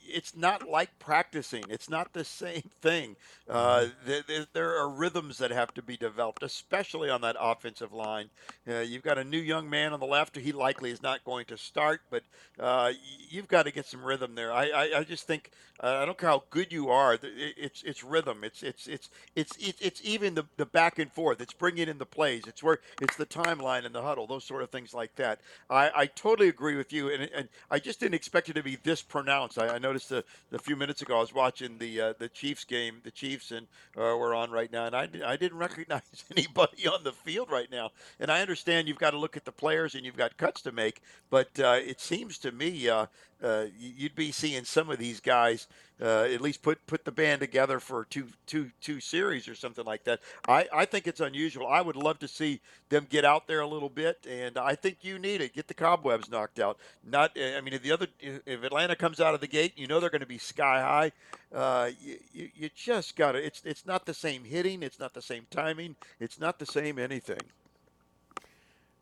it's 0.08 0.36
not 0.36 0.68
like 0.68 0.98
practicing. 0.98 1.64
It's 1.68 1.90
not 1.90 2.12
the 2.14 2.24
same 2.24 2.70
thing. 2.82 3.16
Uh, 3.48 3.86
there, 4.04 4.22
there- 4.26 4.46
there 4.52 4.78
are 4.78 4.88
rhythms 4.88 5.38
that 5.38 5.50
have 5.50 5.74
to 5.74 5.82
be 5.82 5.96
developed, 5.96 6.42
especially 6.42 7.10
on 7.10 7.20
that 7.22 7.36
offensive 7.40 7.92
line. 7.92 8.30
Uh, 8.68 8.78
you've 8.80 9.02
got 9.02 9.18
a 9.18 9.24
new 9.24 9.38
young 9.38 9.68
man 9.68 9.92
on 9.92 10.00
the 10.00 10.06
left. 10.06 10.36
He 10.36 10.52
likely 10.52 10.90
is 10.90 11.02
not 11.02 11.24
going 11.24 11.46
to 11.46 11.56
start, 11.56 12.02
but 12.14 12.64
uh, 12.64 12.92
you've 13.28 13.48
got 13.48 13.64
to 13.64 13.72
get 13.72 13.86
some 13.86 14.04
rhythm 14.04 14.36
there. 14.36 14.52
I, 14.52 14.68
I, 14.68 14.98
I 14.98 15.04
just 15.04 15.26
think 15.26 15.50
uh, 15.82 15.98
I 16.02 16.04
don't 16.04 16.16
care 16.16 16.30
how 16.30 16.44
good 16.50 16.72
you 16.72 16.88
are. 16.88 17.18
It's 17.22 17.82
it's 17.82 18.04
rhythm. 18.04 18.44
It's 18.44 18.62
it's 18.62 18.86
it's 18.86 19.10
it's 19.34 19.56
it's, 19.58 19.80
it's 19.80 20.00
even 20.04 20.34
the, 20.34 20.44
the 20.56 20.66
back 20.66 21.00
and 21.00 21.10
forth. 21.10 21.40
It's 21.40 21.52
bringing 21.52 21.88
in 21.88 21.98
the 21.98 22.06
plays. 22.06 22.44
It's 22.46 22.62
where 22.62 22.78
it's 23.02 23.16
the 23.16 23.26
timeline 23.26 23.84
and 23.84 23.92
the 23.92 24.02
huddle. 24.02 24.28
Those 24.28 24.44
sort 24.44 24.62
of 24.62 24.70
things 24.70 24.94
like 24.94 25.16
that. 25.16 25.40
I, 25.68 25.90
I 25.94 26.06
totally 26.06 26.48
agree 26.48 26.76
with 26.76 26.92
you, 26.92 27.10
and, 27.10 27.28
and 27.34 27.48
I 27.72 27.80
just 27.80 27.98
didn't 27.98 28.14
expect 28.14 28.48
it 28.48 28.52
to 28.52 28.62
be 28.62 28.76
this 28.84 29.02
pronounced. 29.02 29.58
I, 29.58 29.74
I 29.74 29.78
noticed 29.78 30.12
a, 30.12 30.22
a 30.52 30.58
few 30.58 30.76
minutes 30.76 31.02
ago 31.02 31.16
I 31.16 31.20
was 31.20 31.34
watching 31.34 31.78
the 31.78 32.00
uh, 32.00 32.14
the 32.20 32.28
Chiefs 32.28 32.64
game. 32.64 33.00
The 33.02 33.10
Chiefs 33.10 33.50
and 33.50 33.66
uh, 33.96 34.14
we're 34.16 34.34
on 34.34 34.52
right 34.52 34.70
now, 34.70 34.86
and 34.86 34.94
I, 34.94 35.08
I 35.26 35.36
didn't 35.36 35.58
recognize 35.68 36.02
anybody 36.30 36.86
on 36.86 37.02
the 37.02 37.12
field 37.12 37.50
right 37.50 37.70
now. 37.70 37.90
And 38.20 38.30
I 38.30 38.42
understand 38.42 38.86
you've 38.86 38.98
got 38.98 39.10
to 39.10 39.18
look 39.18 39.36
at 39.36 39.44
the 39.44 39.52
players 39.52 39.96
and 39.96 40.04
you've 40.04 40.16
got 40.16 40.36
cuts 40.36 40.62
to 40.62 40.72
make, 40.72 41.02
but 41.30 41.48
uh, 41.58 41.78
it 41.84 42.00
seems 42.04 42.38
to 42.38 42.52
me 42.52 42.88
uh, 42.88 43.06
uh, 43.42 43.66
you'd 43.78 44.14
be 44.14 44.32
seeing 44.32 44.64
some 44.64 44.88
of 44.88 44.98
these 44.98 45.20
guys 45.20 45.66
uh, 46.00 46.22
at 46.22 46.40
least 46.40 46.62
put 46.62 46.84
put 46.86 47.04
the 47.04 47.12
band 47.12 47.40
together 47.40 47.78
for 47.78 48.04
two 48.06 48.28
two 48.46 48.70
two 48.80 49.00
series 49.00 49.48
or 49.48 49.54
something 49.54 49.84
like 49.84 50.04
that. 50.04 50.20
I, 50.48 50.66
I 50.72 50.84
think 50.86 51.06
it's 51.06 51.20
unusual. 51.20 51.66
I 51.66 51.80
would 51.80 51.96
love 51.96 52.18
to 52.20 52.28
see 52.28 52.60
them 52.88 53.06
get 53.08 53.24
out 53.24 53.46
there 53.46 53.60
a 53.60 53.66
little 53.66 53.88
bit, 53.88 54.26
and 54.28 54.56
I 54.56 54.74
think 54.74 54.98
you 55.02 55.18
need 55.18 55.40
it. 55.40 55.54
Get 55.54 55.68
the 55.68 55.74
cobwebs 55.74 56.30
knocked 56.30 56.58
out. 56.58 56.78
Not, 57.04 57.32
I 57.38 57.60
mean, 57.60 57.74
if 57.74 57.82
the 57.82 57.92
other 57.92 58.06
if 58.20 58.64
Atlanta 58.64 58.96
comes 58.96 59.20
out 59.20 59.34
of 59.34 59.40
the 59.40 59.46
gate, 59.46 59.72
you 59.76 59.86
know 59.86 60.00
they're 60.00 60.10
going 60.10 60.20
to 60.20 60.26
be 60.26 60.38
sky 60.38 60.80
high. 60.80 61.12
Uh, 61.56 61.90
you, 62.00 62.18
you, 62.32 62.48
you 62.54 62.70
just 62.74 63.14
got 63.14 63.32
to. 63.32 63.44
It's 63.44 63.62
it's 63.64 63.86
not 63.86 64.06
the 64.06 64.14
same 64.14 64.44
hitting. 64.44 64.82
It's 64.82 64.98
not 64.98 65.12
the 65.14 65.22
same 65.22 65.46
timing. 65.50 65.96
It's 66.18 66.40
not 66.40 66.58
the 66.58 66.66
same 66.66 66.98
anything. 66.98 67.42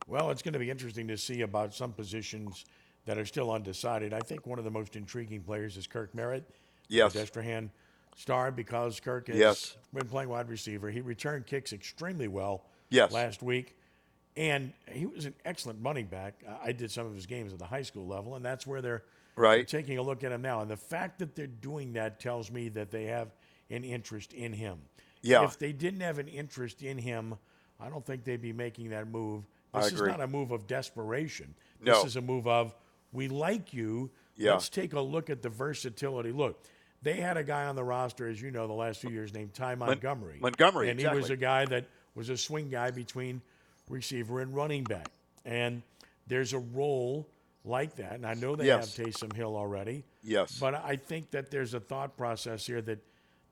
Well, 0.09 0.31
it's 0.31 0.43
going 0.43 0.55
to 0.55 0.59
be 0.59 0.71
interesting 0.71 1.07
to 1.09 1.17
see 1.17 1.43
about 1.43 1.75
some 1.75 1.93
positions 1.93 2.65
that 3.05 3.19
are 3.19 3.25
still 3.27 3.51
undecided. 3.51 4.12
I 4.12 4.21
think 4.21 4.47
one 4.47 4.59
of 4.59 4.65
the 4.65 4.71
most 4.71 4.97
intriguing 4.97 5.43
players 5.43 5.77
is 5.77 5.87
Kirk 5.87 6.15
Merritt. 6.15 6.49
Yes. 6.88 7.15
Destrehan 7.15 7.71
star 8.17 8.51
because 8.51 9.01
Kirk 9.01 9.29
has 9.29 9.37
Yes. 9.37 9.77
been 9.93 10.07
playing 10.07 10.29
wide 10.29 10.49
receiver. 10.49 10.91
He 10.91 11.01
returned 11.01 11.47
kicks 11.47 11.73
extremely 11.73 12.29
well 12.29 12.67
Yes. 12.91 13.12
last 13.12 13.43
week. 13.43 13.77
And 14.37 14.73
he 14.91 15.07
was 15.07 15.27
an 15.27 15.35
excellent 15.45 15.79
running 15.83 16.07
back. 16.07 16.43
I 16.62 16.73
did 16.73 16.91
some 16.91 17.07
of 17.07 17.15
his 17.15 17.27
games 17.27 17.53
at 17.53 17.59
the 17.59 17.67
high 17.67 17.83
school 17.83 18.07
level, 18.07 18.35
and 18.35 18.45
that's 18.45 18.67
where 18.67 18.81
they're 18.81 19.05
Right. 19.37 19.67
taking 19.67 19.99
a 19.99 20.03
look 20.03 20.25
at 20.25 20.33
him 20.33 20.43
now. 20.43 20.61
And 20.61 20.71
the 20.71 20.77
fact 20.77 21.19
that 21.19 21.35
they're 21.35 21.47
doing 21.47 21.95
that 21.95 22.21
tells 22.21 22.51
me 22.51 22.69
that 22.71 22.91
they 22.91 23.05
have 23.05 23.35
an 23.71 23.85
interest 23.85 24.33
in 24.33 24.53
him. 24.53 24.81
Yeah. 25.23 25.45
If 25.45 25.59
they 25.59 25.73
didn't 25.73 26.01
have 26.01 26.19
an 26.19 26.29
interest 26.29 26.83
in 26.83 26.99
him, 26.99 27.37
I 27.81 27.88
don't 27.88 28.05
think 28.05 28.25
they'd 28.25 28.41
be 28.41 28.53
making 28.53 28.91
that 28.91 29.07
move. 29.09 29.45
This 29.75 29.93
is 29.93 30.01
not 30.03 30.21
a 30.21 30.27
move 30.27 30.51
of 30.51 30.67
desperation. 30.67 31.55
No. 31.81 31.95
This 31.95 32.05
is 32.05 32.17
a 32.17 32.21
move 32.21 32.47
of 32.47 32.75
we 33.12 33.29
like 33.29 33.72
you. 33.72 34.11
Yeah. 34.37 34.53
Let's 34.53 34.68
take 34.68 34.92
a 34.94 35.01
look 35.01 35.31
at 35.31 35.42
the 35.42 35.48
versatility. 35.51 36.33
Look, 36.33 36.62
they 37.03 37.14
had 37.14 37.37
a 37.37 37.44
guy 37.44 37.66
on 37.66 37.77
the 37.77 37.85
roster, 37.85 38.29
as 38.29 38.40
you 38.40 38.51
know, 38.51 38.66
the 38.66 38.72
last 38.72 39.01
few 39.01 39.11
years 39.11 39.35
named 39.35 39.55
Ty 39.55 39.75
Montgomery. 39.75 40.38
Montgomery, 40.40 40.88
and 40.90 40.98
he 40.98 41.07
was 41.09 41.31
a 41.31 41.37
guy 41.37 41.64
that 41.66 41.87
was 42.14 42.29
a 42.29 42.37
swing 42.37 42.68
guy 42.70 42.90
between 42.90 43.42
receiver 43.88 44.40
and 44.40 44.55
running 44.55 44.85
back. 44.85 45.09
And 45.44 45.83
there's 46.27 46.53
a 46.53 46.59
role 46.59 47.29
like 47.64 47.96
that. 47.96 48.12
And 48.14 48.27
I 48.27 48.35
know 48.35 48.57
they 48.57 48.66
Yes. 48.66 48.96
have 48.96 49.07
Taysom 49.07 49.35
Hill 49.35 49.57
already. 49.57 50.05
Yes. 50.22 50.59
But 50.59 50.75
I 50.75 50.96
think 50.96 51.31
that 51.33 51.51
there's 51.51 51.75
a 51.75 51.81
thought 51.81 52.16
process 52.16 52.66
here 52.66 52.81
that 52.83 52.98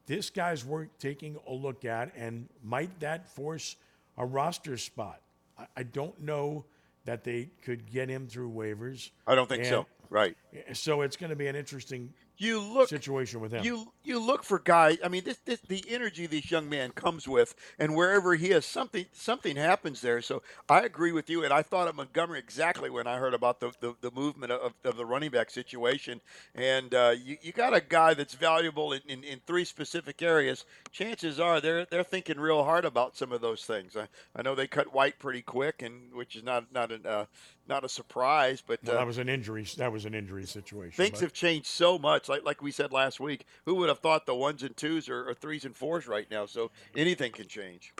this 0.06 0.30
guy's 0.30 0.64
worth 0.64 0.88
taking 0.98 1.36
a 1.46 1.52
look 1.52 1.84
at, 1.84 2.12
and 2.16 2.48
might 2.64 3.00
that 3.00 3.28
force 3.28 3.76
a 4.16 4.24
roster 4.26 4.76
spot? 4.76 5.20
I, 5.58 5.66
I 5.76 5.82
don't 5.82 6.20
know 6.20 6.64
that 7.04 7.24
they 7.24 7.50
could 7.62 7.90
get 7.90 8.08
him 8.08 8.26
through 8.26 8.50
waivers. 8.50 9.10
I 9.26 9.34
don't 9.34 9.48
think 9.48 9.64
so. 9.64 9.86
Right. 10.08 10.36
So 10.72 11.02
it's 11.02 11.16
going 11.16 11.30
to 11.30 11.36
be 11.36 11.46
an 11.46 11.56
interesting 11.56 12.12
You 12.40 12.58
look 12.58 12.88
situation 12.88 13.40
with 13.40 13.52
him. 13.52 13.62
You 13.62 13.92
you 14.02 14.18
look 14.18 14.44
for 14.44 14.58
guys. 14.58 14.96
I 15.04 15.08
mean, 15.08 15.24
this, 15.24 15.36
this 15.44 15.60
the 15.60 15.84
energy 15.90 16.26
this 16.26 16.50
young 16.50 16.70
man 16.70 16.90
comes 16.92 17.28
with, 17.28 17.54
and 17.78 17.94
wherever 17.94 18.34
he 18.34 18.50
is, 18.50 18.64
something 18.64 19.04
something 19.12 19.56
happens 19.56 20.00
there. 20.00 20.22
So 20.22 20.42
I 20.66 20.80
agree 20.80 21.12
with 21.12 21.28
you, 21.28 21.44
and 21.44 21.52
I 21.52 21.60
thought 21.60 21.86
of 21.86 21.96
Montgomery 21.96 22.38
exactly 22.38 22.88
when 22.88 23.06
I 23.06 23.18
heard 23.18 23.34
about 23.34 23.60
the 23.60 23.72
the, 23.80 23.94
the 24.00 24.10
movement 24.10 24.52
of, 24.52 24.72
of 24.84 24.96
the 24.96 25.04
running 25.04 25.30
back 25.30 25.50
situation. 25.50 26.22
And 26.54 26.94
uh, 26.94 27.14
you 27.22 27.36
you 27.42 27.52
got 27.52 27.76
a 27.76 27.80
guy 27.82 28.14
that's 28.14 28.32
valuable 28.32 28.94
in, 28.94 29.02
in, 29.06 29.22
in 29.22 29.40
three 29.46 29.66
specific 29.66 30.22
areas. 30.22 30.64
Chances 30.92 31.38
are 31.38 31.60
they're 31.60 31.84
they're 31.84 32.02
thinking 32.02 32.40
real 32.40 32.64
hard 32.64 32.86
about 32.86 33.18
some 33.18 33.32
of 33.32 33.42
those 33.42 33.66
things. 33.66 33.98
I, 33.98 34.08
I 34.34 34.40
know 34.40 34.54
they 34.54 34.66
cut 34.66 34.94
White 34.94 35.18
pretty 35.18 35.42
quick, 35.42 35.82
and 35.82 36.14
which 36.14 36.36
is 36.36 36.42
not 36.42 36.72
not 36.72 36.90
an 36.90 37.04
uh, 37.04 37.26
not 37.70 37.84
a 37.84 37.88
surprise, 37.88 38.62
but 38.66 38.80
well, 38.84 38.96
uh, 38.96 38.98
that 38.98 39.06
was 39.06 39.16
an 39.18 39.28
injury. 39.30 39.64
That 39.78 39.92
was 39.92 40.04
an 40.04 40.12
injury 40.14 40.44
situation. 40.44 40.96
Things 40.96 41.12
but- 41.12 41.20
have 41.20 41.32
changed 41.32 41.68
so 41.68 41.98
much. 41.98 42.28
Like 42.28 42.44
like 42.44 42.60
we 42.60 42.72
said 42.72 42.92
last 42.92 43.20
week, 43.20 43.46
who 43.64 43.76
would 43.76 43.88
have 43.88 44.00
thought 44.00 44.26
the 44.26 44.34
ones 44.34 44.62
and 44.62 44.76
twos 44.76 45.08
are, 45.08 45.28
are 45.30 45.34
threes 45.34 45.64
and 45.64 45.74
fours 45.74 46.06
right 46.06 46.30
now? 46.30 46.44
So 46.46 46.70
anything 46.94 47.32
can 47.32 47.46
change. 47.46 47.94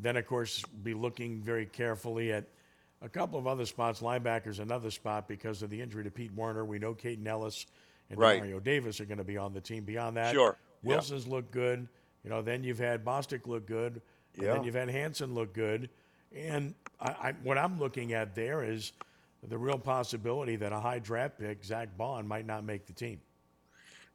Then, 0.00 0.16
of 0.16 0.26
course, 0.26 0.62
be 0.82 0.92
looking 0.94 1.40
very 1.42 1.64
carefully 1.66 2.30
at 2.30 2.44
a 3.00 3.08
couple 3.08 3.38
of 3.38 3.46
other 3.46 3.64
spots. 3.64 4.00
Linebackers, 4.00 4.60
another 4.60 4.90
spot 4.90 5.26
because 5.26 5.62
of 5.62 5.70
the 5.70 5.80
injury 5.80 6.04
to 6.04 6.10
Pete 6.10 6.34
Werner. 6.34 6.64
We 6.66 6.78
know 6.78 6.94
Kaden 6.94 7.26
Elliss 7.26 7.64
and 8.10 8.18
Right. 8.18 8.38
Mario 8.38 8.60
Davis 8.60 9.00
are 9.00 9.06
going 9.06 9.18
to 9.18 9.24
be 9.24 9.38
on 9.38 9.54
the 9.54 9.60
team. 9.60 9.84
Beyond 9.84 10.18
that, 10.18 10.34
Sure. 10.34 10.58
Yeah. 10.82 10.88
Wilson's 10.90 11.26
look 11.26 11.50
good. 11.50 11.88
You 12.24 12.30
know, 12.30 12.42
then 12.42 12.62
you've 12.62 12.78
had 12.78 13.04
Bostic 13.06 13.46
look 13.46 13.66
good. 13.66 14.02
And 14.34 14.42
Yeah. 14.44 14.52
then 14.52 14.64
you've 14.64 14.74
had 14.74 14.90
Hansen 14.90 15.34
look 15.34 15.54
good. 15.54 15.88
And 16.34 16.74
I, 17.00 17.08
I, 17.08 17.34
what 17.42 17.58
I'm 17.58 17.78
looking 17.78 18.12
at 18.12 18.34
there 18.34 18.62
is 18.62 18.92
the 19.48 19.58
real 19.58 19.78
possibility 19.78 20.56
that 20.56 20.72
a 20.72 20.80
high 20.80 20.98
draft 20.98 21.38
pick, 21.38 21.64
Zack 21.64 21.96
Baun, 21.96 22.26
might 22.26 22.46
not 22.46 22.64
make 22.64 22.86
the 22.86 22.92
team. 22.92 23.20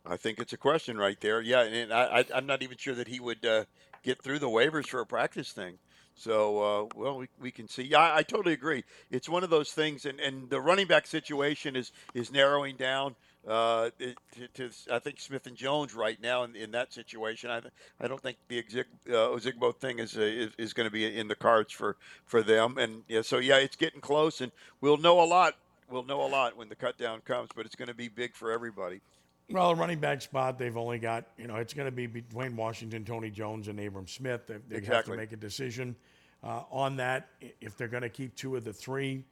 I 0.06 0.18
think 0.18 0.40
it's 0.40 0.54
a 0.54 0.58
question 0.58 0.98
right 0.98 1.20
there. 1.22 1.42
Yeah, 1.42 1.62
and 1.62 1.94
I, 1.94 2.26
I'm 2.34 2.48
not 2.48 2.64
even 2.64 2.78
sure 2.78 2.96
that 2.96 3.08
he 3.08 3.20
would 3.20 3.46
uh, 3.46 3.66
get 4.04 4.22
through 4.22 4.40
the 4.40 4.48
waivers 4.48 4.88
for 4.88 5.00
a 5.00 5.06
practice 5.06 5.52
thing. 5.52 5.78
So 6.16 6.60
uh, 6.60 6.88
well, 6.96 7.18
we, 7.18 7.28
we 7.40 7.52
can 7.52 7.68
see. 7.68 7.84
Yeah, 7.84 8.00
I, 8.00 8.18
I 8.18 8.24
totally 8.24 8.54
agree. 8.54 8.84
It's 9.10 9.30
one 9.30 9.44
of 9.44 9.50
those 9.50 9.72
things, 9.72 10.06
and, 10.06 10.20
and 10.20 10.50
the 10.50 10.60
running 10.60 10.88
back 10.88 11.08
situation 11.08 11.76
is 11.76 11.92
is 12.14 12.32
narrowing 12.32 12.76
down. 12.76 13.16
Uh, 13.48 13.90
to, 13.98 14.48
to 14.54 14.70
I 14.92 15.00
think 15.00 15.20
Smith 15.20 15.48
and 15.48 15.56
Jones 15.58 15.96
right 15.96 16.22
now 16.22 16.44
in, 16.44 16.56
in 16.56 16.72
that 16.72 16.94
situation. 16.94 17.50
I 17.50 17.62
I 18.00 18.08
don't 18.08 18.22
think 18.22 18.38
the 18.48 18.62
Exig, 18.62 18.86
uh, 19.10 19.14
Ozigbo 19.14 19.76
thing 19.76 19.98
is 19.98 20.16
uh, 20.16 20.22
is, 20.22 20.52
is 20.60 20.74
going 20.74 20.86
to 20.86 20.92
be 20.92 21.18
in 21.18 21.28
the 21.28 21.36
cards 21.36 21.74
for 21.74 21.98
for 22.26 22.44
them. 22.44 22.78
And 22.78 23.04
yeah, 23.08 23.24
so 23.24 23.40
yeah, 23.40 23.58
it's 23.58 23.76
getting 23.76 24.00
close, 24.00 24.42
and 24.42 24.52
we'll 24.80 24.98
know 24.98 25.22
a 25.22 25.26
lot. 25.26 25.56
We'll 25.90 26.06
know 26.06 26.24
a 26.24 26.30
lot 26.30 26.56
when 26.56 26.70
the 26.70 26.76
cut 26.76 26.98
down 26.98 27.22
comes, 27.22 27.50
but 27.56 27.66
it's 27.66 27.76
going 27.76 27.88
to 27.88 27.96
be 27.96 28.08
big 28.08 28.36
for 28.36 28.52
everybody. 28.52 29.02
Well, 29.50 29.76
running 29.76 30.00
back 30.00 30.22
spot, 30.22 30.58
they've 30.58 30.78
only 30.78 30.98
got, 30.98 31.26
you 31.38 31.48
know, 31.48 31.58
it's 31.58 31.74
going 31.74 31.88
to 31.88 31.92
be 31.92 32.08
between 32.08 32.56
Washington, 32.56 33.04
Tony 33.04 33.30
Jones, 33.30 33.68
and 33.68 33.78
Abram 33.80 34.08
Smith. 34.08 34.48
They, 34.48 34.80
they 34.80 34.86
have 34.86 35.04
to 35.06 35.18
make 35.18 35.34
a 35.34 35.36
decision 35.36 35.96
uh, 36.44 36.64
on 36.72 36.96
that 36.98 37.30
if 37.60 37.76
they're 37.76 37.90
going 37.90 38.04
to 38.04 38.10
keep 38.10 38.36
two 38.36 38.56
of 38.56 38.64
the 38.64 38.72
three, 38.72 39.26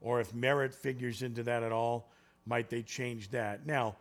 or 0.00 0.20
if 0.20 0.32
Merritt 0.32 0.72
figures 0.72 1.22
into 1.22 1.42
that 1.44 1.64
at 1.64 1.72
all, 1.72 2.08
might 2.46 2.68
they 2.70 2.82
change 2.82 3.30
that? 3.30 3.66
Now, 3.66 3.96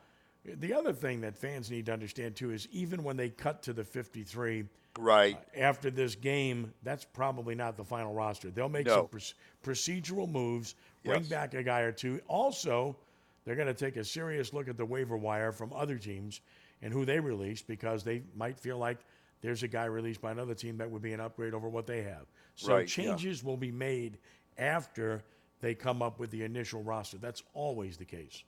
the 0.46 0.74
other 0.74 0.94
thing 0.94 1.22
that 1.22 1.38
fans 1.38 1.72
need 1.72 1.86
to 1.86 1.94
understand 1.94 2.36
too 2.36 2.52
is 2.52 2.68
even 2.72 3.04
when 3.04 3.16
they 3.18 3.30
cut 3.30 3.64
to 3.64 3.74
the 3.74 3.84
53 3.84 4.66
Right. 5.00 5.36
Uh, 5.36 5.60
after 5.60 5.90
this 5.90 6.14
game, 6.14 6.72
that's 6.84 7.04
probably 7.04 7.56
not 7.56 7.78
the 7.78 7.84
final 7.84 8.14
roster. 8.14 8.52
They'll 8.52 8.70
make 8.70 8.86
No. 8.86 8.98
some 8.98 9.08
proc- 9.08 9.34
procedural 9.64 10.30
moves, 10.30 10.76
bring 11.04 11.22
Yes. 11.22 11.30
back 11.30 11.54
a 11.56 11.64
guy 11.64 11.80
or 11.82 11.92
two. 11.92 12.22
Also, 12.28 12.96
they're 13.44 13.56
going 13.56 13.68
to 13.70 13.74
take 13.74 13.96
a 13.98 14.04
serious 14.06 14.54
look 14.54 14.68
at 14.68 14.78
the 14.78 14.86
waiver 14.86 15.18
wire 15.18 15.52
from 15.52 15.74
other 15.74 15.98
teams 15.98 16.42
and 16.84 16.94
who 16.94 17.06
they 17.06 17.20
release 17.20 17.64
because 17.64 18.04
they 18.04 18.22
might 18.36 18.60
feel 18.60 18.78
like 18.78 19.00
there's 19.42 19.64
a 19.64 19.68
guy 19.68 19.86
released 19.86 20.22
by 20.22 20.30
another 20.32 20.54
team 20.54 20.78
that 20.78 20.92
would 20.92 21.02
be 21.02 21.12
an 21.14 21.20
upgrade 21.20 21.56
over 21.56 21.68
what 21.70 21.88
they 21.88 22.04
have. 22.04 22.28
So 22.54 22.76
Right, 22.76 22.82
yeah. 22.82 22.86
changes 23.16 23.44
will 23.44 23.58
be 23.58 23.72
made 23.72 24.20
after 24.60 25.24
they 25.64 25.74
come 25.74 26.02
up 26.02 26.20
with 26.20 26.30
the 26.30 26.44
initial 26.44 26.84
roster. 26.84 27.18
That's 27.18 27.42
always 27.54 27.96
the 27.96 28.04
case. 28.04 28.44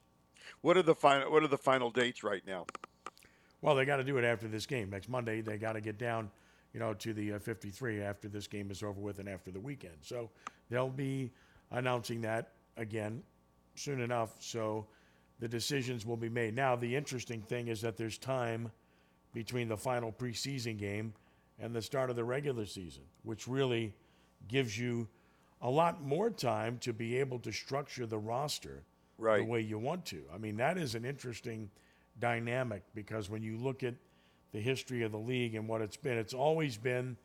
What 0.60 0.76
are 0.76 0.82
the 0.82 0.94
final 0.94 1.32
What 1.32 1.42
are 1.42 1.48
the 1.48 1.56
final 1.56 1.90
dates 1.90 2.22
right 2.22 2.42
now? 2.46 2.66
Well, 3.62 3.74
they 3.74 3.86
got 3.86 3.96
to 3.96 4.04
do 4.04 4.18
it 4.18 4.24
after 4.24 4.46
this 4.46 4.66
game. 4.66 4.90
Next 4.90 5.08
Monday, 5.08 5.40
they 5.40 5.56
got 5.56 5.72
to 5.72 5.80
get 5.80 5.98
down, 5.98 6.30
you 6.74 6.78
know, 6.78 6.92
to 6.92 7.14
the 7.14 7.32
uh, 7.32 7.38
53 7.38 8.02
after 8.02 8.28
this 8.28 8.46
game 8.46 8.70
is 8.70 8.82
over 8.82 9.00
with 9.00 9.18
and 9.18 9.30
after 9.30 9.50
the 9.50 9.58
weekend. 9.58 9.96
So 10.02 10.28
they'll 10.68 10.90
be 10.90 11.32
announcing 11.70 12.20
that 12.20 12.52
again 12.76 13.22
soon 13.76 14.02
enough. 14.02 14.36
So 14.40 14.86
the 15.40 15.48
decisions 15.48 16.04
will 16.04 16.18
be 16.18 16.28
made. 16.28 16.54
Now, 16.54 16.76
the 16.76 16.94
interesting 16.94 17.40
thing 17.40 17.68
is 17.68 17.80
that 17.80 17.96
there's 17.96 18.18
time 18.18 18.70
between 19.32 19.68
the 19.68 19.76
final 19.76 20.12
preseason 20.12 20.78
game 20.78 21.14
and 21.58 21.74
the 21.74 21.80
start 21.80 22.10
of 22.10 22.16
the 22.16 22.24
regular 22.24 22.66
season, 22.66 23.04
which 23.22 23.48
really 23.48 23.94
gives 24.48 24.78
you 24.78 25.08
a 25.62 25.70
lot 25.70 26.02
more 26.02 26.30
time 26.30 26.78
to 26.78 26.92
be 26.92 27.16
able 27.18 27.38
to 27.40 27.52
structure 27.52 28.06
the 28.06 28.18
roster 28.18 28.82
Right. 29.18 29.38
the 29.38 29.44
way 29.50 29.60
you 29.62 29.78
want 29.78 30.04
to. 30.06 30.22
I 30.32 30.36
mean, 30.36 30.56
that 30.58 30.76
is 30.76 30.94
an 30.94 31.04
interesting 31.06 31.70
dynamic 32.18 32.82
because 32.94 33.30
when 33.30 33.42
you 33.42 33.56
look 33.56 33.82
at 33.82 33.94
the 34.52 34.60
history 34.60 35.02
of 35.02 35.12
the 35.12 35.18
league 35.18 35.54
and 35.54 35.66
what 35.68 35.80
it's 35.80 35.96
been, 35.96 36.18
it's 36.18 36.34
always 36.34 36.76
been 36.76 37.16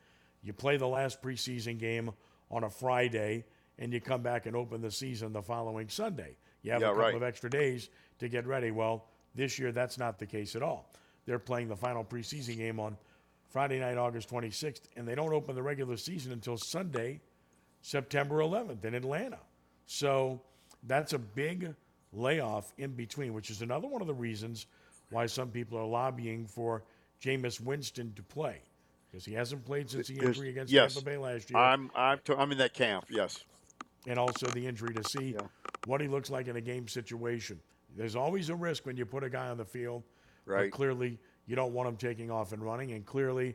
you 0.42 0.52
play 0.52 0.76
the 0.78 0.88
last 0.88 1.20
preseason 1.22 1.78
game 1.78 2.10
on 2.50 2.64
a 2.64 2.70
Friday 2.70 3.44
and 3.78 3.92
you 3.92 4.00
come 4.00 4.22
back 4.22 4.46
and 4.46 4.56
open 4.56 4.80
the 4.80 4.90
season 4.90 5.32
the 5.32 5.42
following 5.42 5.88
Sunday. 5.88 6.36
You 6.62 6.72
have 6.72 6.80
Yeah, 6.80 6.88
a 6.88 6.90
couple 6.90 7.04
right. 7.04 7.14
of 7.14 7.22
extra 7.22 7.50
days 7.50 7.90
to 8.18 8.28
get 8.28 8.46
ready. 8.46 8.70
Well, 8.70 9.04
this 9.34 9.58
year 9.58 9.72
that's 9.72 9.98
not 9.98 10.18
the 10.18 10.26
case 10.26 10.56
at 10.56 10.62
all. 10.62 10.90
They're 11.26 11.38
playing 11.38 11.68
the 11.68 11.76
final 11.76 12.04
preseason 12.04 12.56
game 12.56 12.80
on 12.80 12.96
Friday 13.50 13.78
night, 13.80 13.98
August 13.98 14.28
26th, 14.30 14.82
and 14.96 15.06
they 15.06 15.14
don't 15.14 15.32
open 15.32 15.54
the 15.54 15.62
regular 15.62 15.96
season 15.96 16.32
until 16.32 16.56
Sunday, 16.56 17.20
September 17.82 18.36
11th 18.38 18.84
in 18.84 18.94
Atlanta. 18.94 19.38
So 19.86 20.40
that's 20.84 21.12
a 21.12 21.18
big 21.18 21.74
layoff 22.12 22.72
in 22.78 22.92
between, 22.92 23.34
which 23.34 23.50
is 23.50 23.62
another 23.62 23.86
one 23.88 24.00
of 24.00 24.06
the 24.06 24.14
reasons 24.14 24.66
why 25.10 25.26
some 25.26 25.50
people 25.50 25.76
are 25.78 25.84
lobbying 25.86 26.46
for 26.46 26.82
Jameis 27.22 27.60
Winston 27.60 28.12
to 28.16 28.22
play 28.22 28.56
because 29.10 29.24
he 29.24 29.34
hasn't 29.34 29.64
played 29.66 29.90
since 29.90 30.08
the 30.08 30.18
injury 30.18 30.48
against 30.48 30.72
yes. 30.72 30.94
Tampa 30.94 31.10
Bay 31.10 31.16
last 31.18 31.50
year, 31.50 31.58
I'm 31.58 31.90
I'm 31.94 32.18
to, 32.24 32.36
I'm 32.38 32.50
in 32.52 32.58
that 32.58 32.72
camp. 32.72 33.04
Yes. 33.10 33.44
and 34.06 34.18
also 34.18 34.46
the 34.48 34.66
injury 34.66 34.94
to 34.94 35.04
see 35.04 35.32
Yeah. 35.34 35.46
what 35.86 36.00
he 36.00 36.08
looks 36.08 36.30
like 36.30 36.48
in 36.48 36.56
a 36.56 36.60
game 36.60 36.88
situation. 36.88 37.60
There's 37.96 38.16
always 38.16 38.48
a 38.48 38.54
risk 38.56 38.86
when 38.86 38.96
you 38.96 39.04
put 39.04 39.22
a 39.22 39.28
guy 39.30 39.48
on 39.48 39.58
the 39.58 39.64
field. 39.66 40.02
but 40.46 40.52
Right. 40.54 40.72
clearly, 40.72 41.18
you 41.46 41.54
don't 41.56 41.72
want 41.72 41.88
him 41.88 41.96
taking 41.96 42.30
off 42.30 42.52
and 42.52 42.62
running, 42.64 42.92
and 42.92 43.04
clearly, 43.06 43.54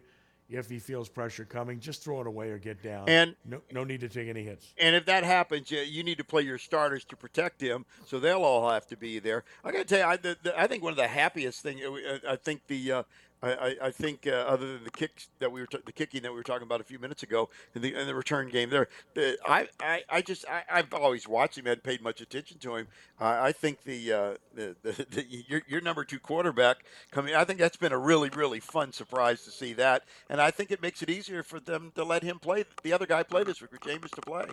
if 0.50 0.70
he 0.70 0.80
feels 0.80 1.10
pressure 1.10 1.46
coming, 1.46 1.80
just 1.80 2.04
throw 2.04 2.22
it 2.22 2.28
away 2.28 2.50
or 2.50 2.58
get 2.58 2.82
down. 2.82 3.10
And- 3.10 3.36
no, 3.46 3.62
no 3.72 3.84
need 3.84 4.00
to 4.02 4.10
take 4.10 4.30
any 4.30 4.44
hits. 4.44 4.74
And 4.78 4.96
if 4.96 5.06
that 5.06 5.24
happens, 5.24 5.70
you, 5.72 5.80
you 5.80 6.04
need 6.04 6.18
to 6.18 6.24
play 6.24 6.44
your 6.44 6.58
starters 6.58 7.04
to 7.06 7.16
protect 7.18 7.62
him, 7.62 7.86
so 8.06 8.20
they'll 8.20 8.44
all 8.44 8.70
have 8.70 8.88
to 8.88 8.98
be 8.98 9.20
there. 9.20 9.44
I 9.64 9.72
got 9.72 9.80
to 9.80 9.86
tell 9.86 10.00
you, 10.00 10.06
I, 10.06 10.18
the, 10.18 10.38
the, 10.42 10.60
I 10.60 10.68
think 10.68 10.84
one 10.84 10.92
of 10.92 10.98
the 10.98 11.08
happiest 11.08 11.62
thing, 11.62 11.80
uh, 11.84 12.20
I 12.28 12.36
think 12.38 12.68
the, 12.68 12.92
uh, 12.92 13.04
I, 13.44 13.52
I, 13.54 13.76
I 13.84 13.92
think 13.92 14.26
uh, 14.26 14.32
other 14.32 14.66
than 14.74 14.84
the 14.84 14.90
kicks 14.90 15.30
that 15.40 15.52
we 15.52 15.62
were, 15.62 15.68
t- 15.68 15.78
the 15.86 15.92
kicking 15.92 16.24
that 16.24 16.32
we 16.32 16.38
were 16.38 16.44
talking 16.44 16.66
about 16.66 16.82
a 16.82 16.84
few 16.84 16.98
minutes 16.98 17.22
ago, 17.22 17.50
in 17.76 17.82
the, 17.84 17.94
in 17.94 18.08
the 18.08 18.16
return 18.16 18.50
game 18.50 18.70
there, 18.72 18.88
the, 19.14 19.38
I, 19.48 19.68
I, 19.80 20.04
I 20.10 20.22
just, 20.24 20.46
I, 20.50 20.64
I've 20.72 20.92
always 20.94 21.28
watched 21.28 21.58
him, 21.58 21.66
hadn't 21.66 21.84
paid 21.84 22.02
much 22.02 22.20
attention 22.20 22.58
to 22.60 22.76
him. 22.78 22.88
I 23.20 23.48
I 23.48 23.52
think 23.52 23.84
the, 23.84 24.12
uh, 24.12 24.34
the, 24.56 24.76
the, 24.82 24.92
the 25.12 25.26
your, 25.48 25.62
your 25.68 25.82
number 25.82 26.04
two 26.04 26.20
quarterback 26.20 26.78
coming, 27.12 27.36
I 27.36 27.44
think 27.44 27.60
that's 27.60 27.78
been 27.78 27.92
a 27.92 27.98
really, 27.98 28.30
really 28.30 28.60
fun 28.60 28.92
surprise 28.92 29.44
to 29.44 29.52
see 29.52 29.74
that, 29.74 30.04
and 30.30 30.42
I 30.42 30.50
think 30.50 30.72
it 30.72 30.82
makes 30.82 31.04
it 31.04 31.10
easier 31.10 31.44
for 31.44 31.60
them 31.60 31.92
to 31.96 32.04
let 32.04 32.24
him 32.24 32.40
play, 32.40 32.66
the 32.84 32.94
other 32.94 33.06
guy 33.06 33.22
play 33.22 33.44
this 33.44 33.62
week, 33.62 33.70
for 33.70 33.78
James 33.88 34.10
to 34.12 34.22
play. 34.22 34.46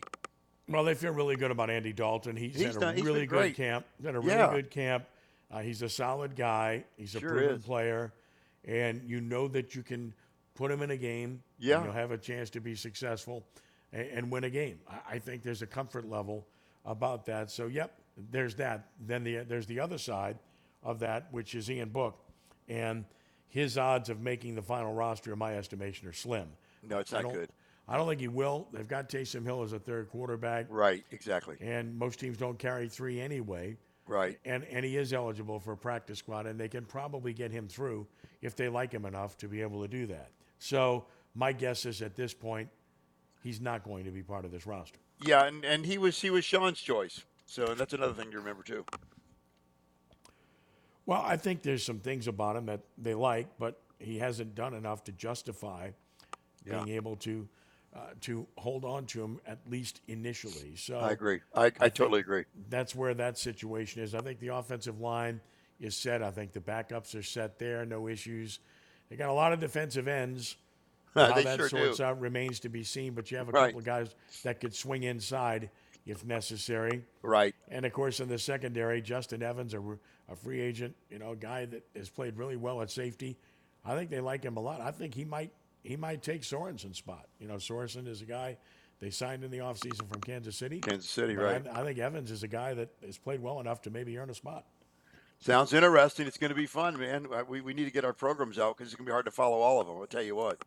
Well, 0.69 0.85
they 0.85 0.95
feel 0.95 1.13
really 1.13 1.37
good 1.37 1.51
about 1.51 1.71
Andy 1.71 1.93
Dalton. 1.93 2.37
He's, 2.37 2.55
He's 2.55 2.67
had 2.67 2.77
a 2.77 2.81
done- 2.81 2.97
he's 2.97 3.05
really 3.05 3.27
good 3.27 3.55
camp. 3.55 3.85
He's 3.99 4.07
had 4.07 4.15
a 4.15 4.21
really 4.21 4.33
Yeah. 4.33 4.51
good 4.51 4.71
camp. 4.71 5.05
Uh, 5.51 5.61
he's 5.61 5.83
a 5.83 5.89
solid 5.89 6.37
guy. 6.37 6.85
He's 6.97 7.15
a 7.15 7.21
Sure 7.21 7.31
proven 7.31 7.57
is. 7.57 7.65
player, 7.65 8.13
and 8.67 9.03
you 9.07 9.21
know 9.21 9.49
that 9.49 9.75
you 9.75 9.83
can 9.83 10.13
put 10.55 10.71
him 10.71 10.83
in 10.83 10.91
a 10.91 10.97
game. 10.97 11.43
Yeah. 11.59 11.77
and 11.77 11.85
you'll 11.87 11.95
have 11.95 12.11
a 12.11 12.19
chance 12.19 12.51
to 12.51 12.61
be 12.61 12.75
successful 12.75 13.45
and, 13.93 14.07
and 14.09 14.31
win 14.31 14.45
a 14.45 14.51
game. 14.51 14.79
I, 14.89 15.15
I 15.15 15.19
think 15.19 15.43
there's 15.43 15.63
a 15.63 15.67
comfort 15.67 16.09
level 16.09 16.47
about 16.85 17.27
that. 17.27 17.51
So, 17.51 17.67
yep, 17.67 17.99
there's 18.31 18.55
that. 18.57 18.89
Then 19.07 19.25
the 19.25 19.39
there's 19.39 19.67
the 19.67 19.81
other 19.81 19.99
side 19.99 20.39
of 20.83 21.01
that, 21.01 21.29
which 21.31 21.55
is 21.55 21.71
Ian 21.71 21.89
Book, 21.89 22.19
and 22.69 23.05
his 23.49 23.79
odds 23.79 24.11
of 24.11 24.21
making 24.21 24.55
the 24.55 24.63
final 24.63 24.93
roster, 24.93 25.33
in 25.33 25.39
my 25.39 25.57
estimation, 25.57 26.09
are 26.09 26.13
slim. 26.13 26.49
No, 26.89 26.99
it's 26.99 27.13
not 27.13 27.23
good. 27.33 27.49
I 27.87 27.97
don't 27.97 28.09
think 28.09 28.21
he 28.21 28.29
will. 28.29 28.67
They've 28.73 28.89
got 28.89 29.09
Taysom 29.11 29.45
Hill 29.45 29.63
as 29.63 29.73
a 29.75 29.79
third 29.79 30.09
quarterback 30.11 30.67
Right, 30.71 31.05
exactly. 31.11 31.57
and 31.61 31.99
most 31.99 32.19
teams 32.19 32.39
don't 32.39 32.59
carry 32.59 32.89
three 32.89 33.21
anyway. 33.21 33.77
Right. 34.07 34.39
And 34.45 34.65
and 34.65 34.85
he 34.85 34.97
is 34.97 35.13
eligible 35.13 35.59
for 35.59 35.73
a 35.73 35.77
practice 35.77 36.19
squad, 36.19 36.47
and 36.47 36.59
they 36.59 36.69
can 36.69 36.85
probably 36.85 37.33
get 37.33 37.51
him 37.51 37.69
through 37.69 38.07
if 38.43 38.55
they 38.55 38.69
like 38.69 38.93
him 38.93 39.07
enough 39.07 39.37
to 39.39 39.49
be 39.49 39.63
able 39.63 39.83
to 39.83 39.89
do 39.89 40.07
that. 40.07 40.31
So 40.59 41.07
my 41.35 41.53
guess 41.53 41.87
is 41.87 42.03
at 42.03 42.15
this 42.15 42.35
point, 42.35 42.69
he's 43.43 43.61
not 43.61 43.85
going 43.85 44.05
to 44.05 44.11
be 44.11 44.23
part 44.23 44.45
of 44.45 44.51
this 44.51 44.67
roster. 44.67 44.99
Yeah, 45.25 45.47
and, 45.47 45.65
and 45.65 45.87
he 45.87 45.99
was 45.99 46.21
he 46.21 46.31
was 46.31 46.45
Sean's 46.45 46.81
choice. 46.81 47.23
So 47.47 47.75
that's 47.75 47.93
another 47.93 48.15
thing 48.15 48.31
to 48.31 48.39
remember 48.39 48.63
too. 48.63 48.85
Well, 51.07 51.23
I 51.23 51.37
think 51.37 51.63
there's 51.63 51.85
some 51.85 51.99
things 51.99 52.29
about 52.29 52.57
him 52.57 52.67
that 52.67 52.81
they 52.97 53.15
like, 53.15 53.47
but 53.59 53.81
he 53.99 54.19
hasn't 54.19 54.55
done 54.55 54.75
enough 54.75 55.05
to 55.05 55.13
justify 55.13 55.91
being 56.65 56.89
able 56.89 57.17
to 57.17 57.47
uh, 57.95 57.99
to 58.23 58.47
hold 58.57 58.85
on 58.85 59.07
to 59.07 59.23
him 59.23 59.39
at 59.47 59.59
least 59.71 60.01
initially. 60.09 60.75
So 60.77 60.99
I 60.99 61.11
agree. 61.13 61.41
I, 61.55 61.67
I 61.81 61.89
totally 61.89 62.21
agree. 62.21 62.45
that's 62.69 62.95
where 62.95 63.15
that 63.15 63.39
situation 63.39 64.03
is. 64.03 64.15
I 64.15 64.21
think 64.21 64.41
the 64.41 64.49
offensive 64.49 65.01
line 65.01 65.41
is 65.81 65.97
set. 65.97 66.23
I 66.23 66.31
think 66.31 66.53
the 66.53 66.61
backups 66.61 67.15
are 67.15 67.23
set 67.23 67.59
there. 67.59 67.85
No 67.85 68.09
issues. 68.09 68.59
They 69.11 69.17
got 69.17 69.29
a 69.29 69.33
lot 69.33 69.53
of 69.53 69.61
defensive 69.61 70.09
ends. 70.09 70.57
How 71.15 71.33
They 71.35 71.45
that 71.45 71.57
sure 71.59 71.69
sorts 71.69 71.99
do. 71.99 72.05
out 72.05 72.21
remains 72.21 72.61
to 72.61 72.69
be 72.69 72.83
seen. 72.83 73.15
But 73.15 73.31
you 73.31 73.37
have 73.39 73.49
a 73.49 73.53
Right. 73.53 73.67
couple 73.67 73.79
of 73.81 73.85
guys 73.85 74.15
that 74.43 74.61
could 74.61 74.75
swing 74.75 75.05
inside 75.05 75.71
if 76.07 76.25
necessary. 76.25 77.05
Right. 77.23 77.55
And 77.69 77.87
of 77.87 77.93
course, 77.93 78.19
in 78.21 78.29
the 78.29 78.39
secondary, 78.39 79.01
Justin 79.01 79.43
Evans, 79.43 79.73
a, 79.75 79.81
a 80.29 80.35
free 80.37 80.61
agent, 80.61 80.97
you 81.11 81.19
know, 81.21 81.31
a 81.33 81.37
guy 81.37 81.67
that 81.67 81.85
has 81.95 82.11
played 82.11 82.37
really 82.37 82.57
well 82.57 82.83
at 82.83 82.91
safety. 82.91 83.37
I 83.85 83.95
think 83.95 84.11
they 84.11 84.21
like 84.21 84.43
him 84.43 84.57
a 84.57 84.61
lot. 84.61 84.81
I 84.81 84.91
think 84.91 85.15
he 85.15 85.25
might 85.25 85.53
he 85.85 85.97
might 85.97 86.23
take 86.23 86.43
Sorensen's 86.43 86.99
spot. 86.99 87.27
You 87.39 87.47
know, 87.47 87.57
Sorensen 87.57 88.09
is 88.09 88.23
a 88.23 88.25
guy 88.25 88.57
they 89.01 89.11
signed 89.11 89.45
in 89.45 89.51
the 89.51 89.59
offseason 89.59 90.09
from 90.11 90.21
Kansas 90.23 90.57
City. 90.57 90.81
Kansas 90.81 91.09
City, 91.09 91.37
right. 91.37 91.65
I, 91.73 91.83
I 91.83 91.85
think 91.85 91.99
Evans 91.99 92.31
is 92.31 92.43
a 92.43 92.49
guy 92.49 92.75
that 92.75 92.91
has 93.05 93.19
played 93.19 93.41
well 93.41 93.61
enough 93.61 93.83
to 93.83 93.91
maybe 93.91 94.19
earn 94.19 94.31
a 94.31 94.35
spot. 94.35 94.65
Sounds 95.41 95.73
interesting. 95.73 96.27
It's 96.27 96.39
going 96.39 96.51
to 96.51 96.57
be 96.57 96.67
fun, 96.67 96.99
man. 96.99 97.27
Uh, 97.33 97.45
We, 97.47 97.61
we 97.61 97.75
need 97.75 97.85
to 97.85 97.91
get 97.91 98.05
our 98.05 98.15
programs 98.15 98.59
out 98.59 98.77
because 98.77 98.93
it's 98.93 98.97
going 98.97 99.05
to 99.05 99.11
be 99.11 99.13
hard 99.13 99.27
to 99.27 99.31
follow 99.31 99.59
all 99.59 99.81
of 99.81 99.87
them. 99.87 99.97
I'll 99.99 100.07
tell 100.07 100.23
you 100.23 100.37
what. 100.37 100.59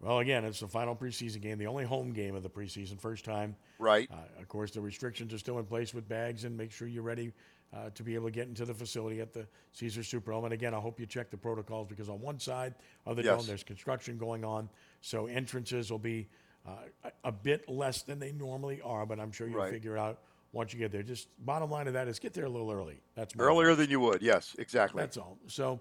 Well, 0.00 0.20
again, 0.20 0.44
it's 0.44 0.60
the 0.60 0.68
final 0.68 0.94
preseason 0.94 1.40
game, 1.40 1.58
the 1.58 1.66
only 1.66 1.84
home 1.84 2.12
game 2.12 2.34
of 2.36 2.42
the 2.42 2.48
preseason, 2.50 3.00
first 3.00 3.24
time. 3.24 3.56
Right. 3.78 4.08
Uh, 4.10 4.40
of 4.40 4.48
course, 4.48 4.70
the 4.70 4.80
restrictions 4.80 5.34
are 5.34 5.38
still 5.38 5.58
in 5.58 5.64
place 5.64 5.92
with 5.92 6.08
bags, 6.08 6.44
and 6.44 6.56
make 6.56 6.70
sure 6.70 6.86
you're 6.86 7.02
ready 7.02 7.32
uh, 7.74 7.90
to 7.90 8.02
be 8.02 8.14
able 8.14 8.26
to 8.26 8.30
get 8.30 8.46
into 8.48 8.64
the 8.64 8.72
facility 8.72 9.20
at 9.20 9.32
the 9.32 9.46
Caesar 9.72 10.00
Superdome. 10.02 10.44
And 10.44 10.52
again, 10.52 10.72
I 10.72 10.78
hope 10.78 11.00
you 11.00 11.06
check 11.06 11.30
the 11.30 11.36
protocols 11.36 11.88
because 11.88 12.08
on 12.08 12.20
one 12.20 12.38
side 12.38 12.74
of 13.06 13.16
the 13.16 13.24
Yes. 13.24 13.38
dome, 13.38 13.46
there's 13.46 13.64
construction 13.64 14.18
going 14.18 14.44
on, 14.44 14.68
so 15.00 15.26
entrances 15.26 15.90
will 15.90 15.98
be 15.98 16.28
uh, 16.66 17.08
a, 17.24 17.32
bit 17.32 17.66
less 17.68 18.02
than 18.02 18.18
they 18.18 18.32
normally 18.32 18.80
are. 18.82 19.06
But 19.06 19.18
I'm 19.18 19.32
sure 19.32 19.48
you'll 19.48 19.60
Right. 19.60 19.72
figure 19.72 19.96
out 19.96 20.18
once 20.52 20.72
you 20.72 20.78
get 20.78 20.92
there. 20.92 21.02
Just 21.02 21.28
bottom 21.44 21.70
line 21.70 21.86
of 21.86 21.94
that 21.94 22.08
is 22.08 22.18
get 22.18 22.34
there 22.34 22.44
a 22.44 22.48
little 22.48 22.70
early. 22.70 23.00
That's 23.14 23.34
Earlier 23.38 23.74
than 23.74 23.90
you 23.90 24.00
would. 24.00 24.22
Yes, 24.22 24.54
exactly. 24.58 25.00
That's 25.00 25.16
all. 25.16 25.38
So, 25.46 25.80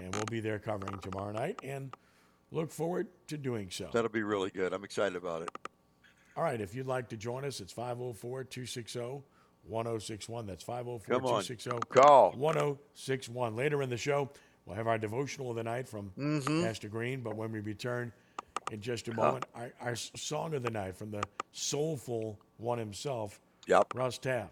and 0.00 0.14
we'll 0.14 0.24
be 0.26 0.40
there 0.40 0.58
covering 0.58 0.98
tomorrow 1.00 1.32
night, 1.32 1.58
and 1.64 1.92
look 2.50 2.70
forward 2.70 3.08
to 3.28 3.36
doing 3.36 3.70
so. 3.70 3.88
That'll 3.92 4.10
be 4.10 4.22
really 4.22 4.50
good. 4.50 4.72
I'm 4.72 4.84
excited 4.84 5.16
about 5.16 5.42
it. 5.42 5.50
All 6.36 6.44
right, 6.44 6.60
if 6.60 6.74
you'd 6.74 6.86
like 6.86 7.08
to 7.08 7.16
join 7.16 7.44
us, 7.44 7.60
it's 7.60 7.72
504 7.72 8.44
260 8.44 9.22
1061. 9.66 10.46
That's 10.46 10.62
504 10.62 11.20
260 11.20 11.70
1061. 12.38 13.56
Later 13.56 13.82
in 13.82 13.90
the 13.90 13.96
show, 13.96 14.30
we'll 14.64 14.76
have 14.76 14.86
our 14.86 14.98
devotional 14.98 15.50
of 15.50 15.56
the 15.56 15.64
night 15.64 15.88
from 15.88 16.12
Mm-hmm. 16.18 16.62
Pastor 16.62 16.88
Green. 16.88 17.20
But 17.22 17.36
when 17.36 17.52
we 17.52 17.60
return 17.60 18.12
in 18.70 18.80
just 18.80 19.08
a 19.08 19.14
moment, 19.14 19.46
our, 19.54 19.72
our 19.80 19.96
song 19.96 20.54
of 20.54 20.62
the 20.62 20.70
night 20.70 20.96
from 20.96 21.10
the 21.10 21.22
soulful 21.52 22.38
one 22.58 22.78
himself, 22.78 23.40
Yep. 23.66 23.94
Russ 23.94 24.16
Taff. 24.18 24.48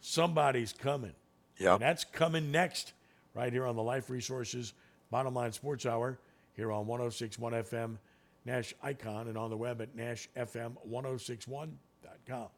Somebody's 0.00 0.72
coming. 0.74 1.14
Yep. 1.58 1.74
And 1.74 1.82
that's 1.82 2.04
coming 2.04 2.50
next, 2.52 2.92
right 3.34 3.52
here 3.52 3.66
on 3.66 3.76
the 3.76 3.82
Life 3.82 4.10
Resources 4.10 4.74
Bottom 5.10 5.34
Line 5.34 5.52
Sports 5.52 5.86
Hour, 5.86 6.18
here 6.58 6.70
on 6.72 6.86
1061 6.88 7.52
FM, 7.52 7.98
Nash 8.44 8.74
Icon, 8.82 9.28
and 9.28 9.38
on 9.38 9.48
the 9.48 9.56
web 9.56 9.80
at 9.80 9.96
NashFM1061.com. 9.96 12.48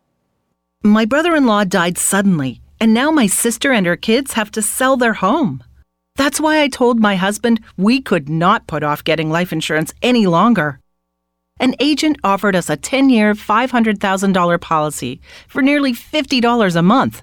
My 0.82 1.04
brother 1.04 1.36
in 1.36 1.44
law 1.44 1.64
died 1.64 1.98
suddenly, 1.98 2.62
and 2.80 2.94
now 2.94 3.10
my 3.10 3.26
sister 3.26 3.72
and 3.72 3.84
her 3.84 3.96
kids 3.96 4.32
have 4.32 4.50
to 4.52 4.62
sell 4.62 4.96
their 4.96 5.12
home. 5.12 5.62
That's 6.16 6.40
why 6.40 6.62
I 6.62 6.68
told 6.68 6.98
my 6.98 7.16
husband 7.16 7.60
we 7.76 8.00
could 8.00 8.30
not 8.30 8.66
put 8.66 8.82
off 8.82 9.04
getting 9.04 9.30
life 9.30 9.52
insurance 9.52 9.92
any 10.00 10.26
longer. 10.26 10.80
An 11.58 11.74
agent 11.78 12.16
offered 12.24 12.56
us 12.56 12.70
a 12.70 12.78
10 12.78 13.10
year, 13.10 13.34
$500,000 13.34 14.60
policy 14.62 15.20
for 15.46 15.60
nearly 15.60 15.92
$50 15.92 16.74
a 16.74 16.82
month. 16.82 17.22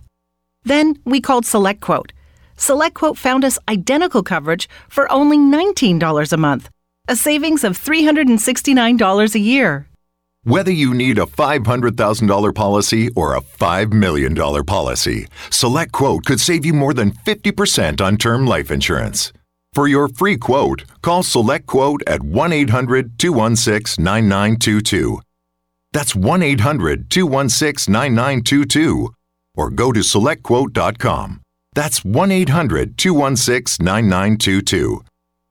Then 0.64 1.00
we 1.06 1.22
called 1.22 1.46
SelectQuote. 1.46 2.12
SelectQuote 2.58 3.18
found 3.18 3.46
us 3.46 3.58
identical 3.68 4.24
coverage 4.24 4.68
for 4.90 5.12
only 5.12 5.38
$19 5.38 6.34
a 6.34 6.38
month, 6.38 6.70
a 7.08 7.16
savings 7.16 7.64
of 7.64 7.78
$369 7.78 9.36
a 9.36 9.40
year. 9.40 9.88
Whether 10.44 10.72
you 10.72 10.94
need 10.94 11.18
a 11.18 11.26
$500,000 11.26 12.56
policy 12.56 13.10
or 13.18 13.36
a 13.36 13.42
$5 13.42 13.92
million 13.92 14.34
policy, 14.64 15.28
Select 15.50 15.92
Quote 15.92 16.24
could 16.24 16.40
save 16.40 16.66
you 16.66 16.74
more 16.74 16.94
than 16.94 17.12
50% 17.12 18.00
on 18.00 18.16
term 18.16 18.48
life 18.48 18.72
insurance. 18.72 19.34
For 19.74 19.90
your 19.90 20.08
free 20.08 20.38
quote, 20.38 20.86
call 21.02 21.24
Select 21.24 21.66
Quote 21.68 22.02
at 22.08 22.24
1 22.24 22.54
800 22.54 23.20
216 23.20 24.02
9922. 24.02 25.20
That's 25.92 26.16
1 26.16 26.42
800 26.42 27.10
216 27.10 27.92
9922. 27.92 29.10
Or 29.56 29.70
go 29.70 29.92
to 29.92 30.00
selectquote.com. 30.00 31.42
That's 31.78 32.04
1 32.04 32.32
800 32.32 32.98
216 32.98 33.86
9922. 33.86 35.04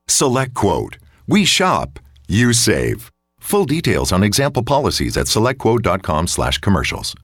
Select 0.09 0.55
Quote. 0.55 0.99
We 1.29 1.45
shop, 1.45 2.01
you 2.27 2.53
save. 2.53 3.13
Full 3.39 3.67
details 3.67 4.11
on 4.11 4.25
example 4.25 4.65
policies 4.65 5.17
at 5.17 5.27
selectquote.com 5.27 6.27
slash 6.27 6.59
commercials. 6.59 7.15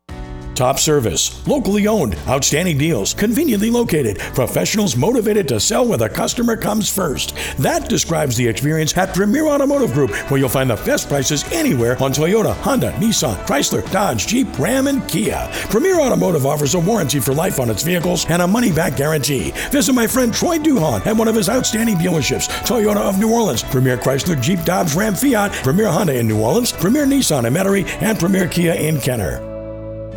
Top 0.55 0.78
service, 0.78 1.46
locally 1.48 1.86
owned, 1.86 2.16
outstanding 2.28 2.76
deals, 2.76 3.14
conveniently 3.14 3.70
located, 3.70 4.18
professionals 4.34 4.96
motivated 4.96 5.48
to 5.48 5.59
sell 5.59 5.86
where 5.86 5.96
the 5.96 6.09
customer 6.09 6.57
comes 6.57 6.92
first. 6.92 7.34
That 7.59 7.88
describes 7.88 8.36
the 8.36 8.46
experience 8.46 8.96
at 8.96 9.14
Premier 9.14 9.46
Automotive 9.46 9.92
Group, 9.94 10.11
where 10.30 10.38
you'll 10.38 10.50
find 10.50 10.68
the 10.68 10.76
best 10.76 11.09
prices 11.09 11.44
anywhere 11.53 11.92
on 12.03 12.12
Toyota, 12.12 12.55
Honda, 12.57 12.92
Nissan, 12.92 13.36
Chrysler, 13.46 13.90
Dodge, 13.90 14.26
Jeep, 14.26 14.46
Ram, 14.59 14.88
and 14.88 15.07
Kia. 15.09 15.48
Premier 15.70 15.98
Automotive 15.98 16.44
offers 16.44 16.74
a 16.74 16.80
warranty 16.80 17.18
for 17.18 17.32
life 17.32 17.59
on 17.59 17.70
its 17.70 17.82
vehicles 17.82 18.26
and 18.28 18.42
a 18.42 18.46
money 18.46 18.72
back 18.72 18.96
guarantee. 18.96 19.53
Visit 19.70 19.94
my 19.94 20.07
friend 20.07 20.34
Troy 20.34 20.59
Duhon 20.59 21.05
at 21.07 21.16
one 21.16 21.28
of 21.28 21.34
his 21.34 21.48
outstanding 21.48 21.96
dealerships 21.96 22.48
Toyota 22.66 22.96
of 22.96 23.18
New 23.18 23.32
Orleans, 23.32 23.62
Premier 23.62 23.96
Chrysler, 23.96 24.40
Jeep, 24.40 24.62
Dodge, 24.64 24.94
Ram, 24.94 25.14
Fiat, 25.14 25.53
Premier 25.64 25.88
Honda 25.88 26.14
in 26.14 26.28
New 26.28 26.40
Orleans, 26.40 26.72
Premier 26.72 27.07
Nissan 27.07 27.46
in 27.46 27.55
Metairie, 27.55 27.86
and 28.03 28.18
Premier 28.18 28.46
Kia 28.46 28.74
in 28.74 29.00
Kenner. 29.00 29.51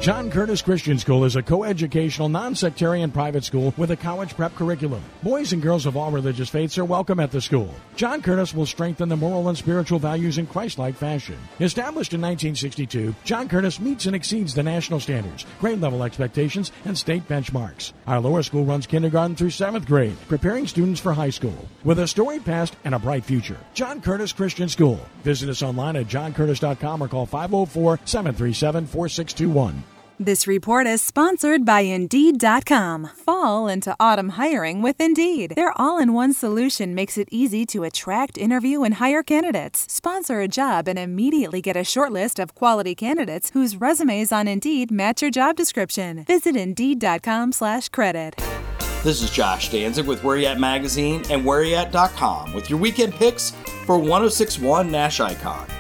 John 0.01 0.29
Curtis 0.29 0.61
Christian 0.61 0.99
School 0.99 1.23
is 1.25 1.35
a 1.35 1.41
coeducational, 1.41 2.29
non-sectarian 2.29 3.09
private 3.09 3.43
school 3.43 3.73
with 3.75 3.89
a 3.89 3.95
college 3.95 4.35
prep 4.35 4.53
curriculum. 4.53 5.01
Boys 5.23 5.51
and 5.51 5.63
girls 5.63 5.87
of 5.87 5.97
all 5.97 6.11
religious 6.11 6.47
faiths 6.47 6.77
are 6.77 6.85
welcome 6.85 7.19
at 7.19 7.31
the 7.31 7.41
school. 7.41 7.73
John 7.95 8.21
Curtis 8.21 8.53
will 8.53 8.67
strengthen 8.67 9.09
the 9.09 9.15
moral 9.15 9.49
and 9.49 9.57
spiritual 9.57 9.97
values 9.97 10.37
in 10.37 10.45
Christ-like 10.45 10.95
fashion. 10.95 11.39
Established 11.59 12.13
in 12.13 12.21
1962, 12.21 13.15
John 13.23 13.49
Curtis 13.49 13.79
meets 13.79 14.05
and 14.05 14.15
exceeds 14.15 14.53
the 14.53 14.61
national 14.61 14.99
standards, 14.99 15.45
grade 15.59 15.81
level 15.81 16.03
expectations, 16.03 16.71
and 16.83 16.95
state 16.95 17.27
benchmarks. 17.27 17.93
Our 18.05 18.19
lower 18.19 18.43
school 18.43 18.63
runs 18.65 18.85
kindergarten 18.85 19.35
through 19.35 19.51
seventh 19.51 19.87
grade, 19.87 20.17
preparing 20.27 20.67
students 20.67 20.99
for 20.99 21.13
high 21.13 21.31
school. 21.31 21.67
With 21.83 21.97
a 21.97 22.07
storied 22.07 22.45
past 22.45 22.75
and 22.83 22.93
a 22.93 22.99
bright 22.99 23.25
future, 23.25 23.57
John 23.73 24.01
Curtis 24.01 24.33
Christian 24.33 24.69
School. 24.69 24.99
Visit 25.23 25.49
us 25.49 25.63
online 25.63 25.95
at 25.95 26.07
johncurtis.com 26.07 27.01
or 27.01 27.07
call 27.07 27.25
504 27.25 28.01
737 28.05 28.85
4621. 28.85 29.83
This 30.20 30.47
report 30.47 30.88
is 30.88 31.01
sponsored 31.01 31.66
by 31.66 31.82
Indeed.com. 31.82 33.07
Fall 33.18 33.68
into 33.68 33.93
autumn 33.99 34.30
hiring 34.30 34.82
with 34.82 35.01
Indeed. 35.01 35.53
Their 35.57 35.74
all 35.76 35.97
in 35.97 36.13
one 36.13 36.32
solution 36.32 36.95
makes 36.95 37.18
it 37.18 37.28
easy 37.32 37.66
to 37.66 37.84
attract, 37.84 38.38
interview, 38.38 38.84
and 38.84 38.93
hire 38.93 39.24
candidates. 39.24 39.86
Sponsor 39.91 40.39
a 40.39 40.47
job 40.47 40.88
and 40.88 40.97
immediately 40.97 41.61
get 41.61 41.76
a 41.76 41.84
short 41.84 42.13
list 42.13 42.39
of 42.39 42.55
quality 42.55 42.95
candidates 42.95 43.49
whose 43.49 43.76
resumes 43.76 44.32
on 44.32 44.47
Indeed 44.47 44.89
match 44.89 45.22
your 45.22 45.32
job 45.32 45.57
description. 45.57 46.24
Visit 46.24 46.55
Indeed.com 46.55 47.51
slash 47.51 47.89
credit. 47.89 48.41
This 49.03 49.22
is 49.22 49.30
Josh 49.30 49.70
Danzig 49.70 50.07
with 50.07 50.24
Where 50.24 50.38
You 50.38 50.47
At 50.47 50.61
Magazine 50.61 51.24
and 51.30 51.43
WhereYat.com 51.43 52.53
with 52.53 52.70
your 52.70 52.80
weekend 52.80 53.13
picks 53.16 53.51
for 53.86 53.97
1061 53.97 54.89
Nash 54.89 55.20
Icon. 55.20 55.74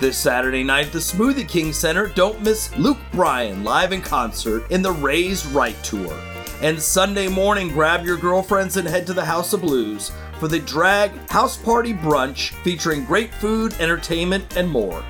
This 0.00 0.16
Saturday 0.16 0.62
night 0.62 0.86
at 0.86 0.92
the 0.92 1.00
Smoothie 1.00 1.48
King 1.48 1.72
Center, 1.72 2.06
don't 2.06 2.40
miss 2.40 2.72
Luke 2.78 3.00
Bryan 3.10 3.64
live 3.64 3.92
in 3.92 4.00
concert 4.00 4.70
in 4.70 4.80
the 4.80 4.92
Raise 4.92 5.44
Right 5.46 5.74
Tour. 5.82 6.16
And 6.62 6.80
Sunday 6.80 7.26
morning, 7.26 7.70
grab 7.70 8.04
your 8.04 8.16
girlfriends 8.16 8.76
and 8.76 8.86
head 8.86 9.08
to 9.08 9.12
the 9.12 9.24
House 9.24 9.52
of 9.54 9.62
Blues 9.62 10.12
for 10.38 10.46
the 10.46 10.60
Drag 10.60 11.10
House 11.28 11.56
Party 11.56 11.94
Brunch 11.94 12.50
featuring 12.62 13.06
great 13.06 13.34
food, 13.34 13.72
entertainment, 13.80 14.56
and 14.56 14.70
more. 14.70 15.04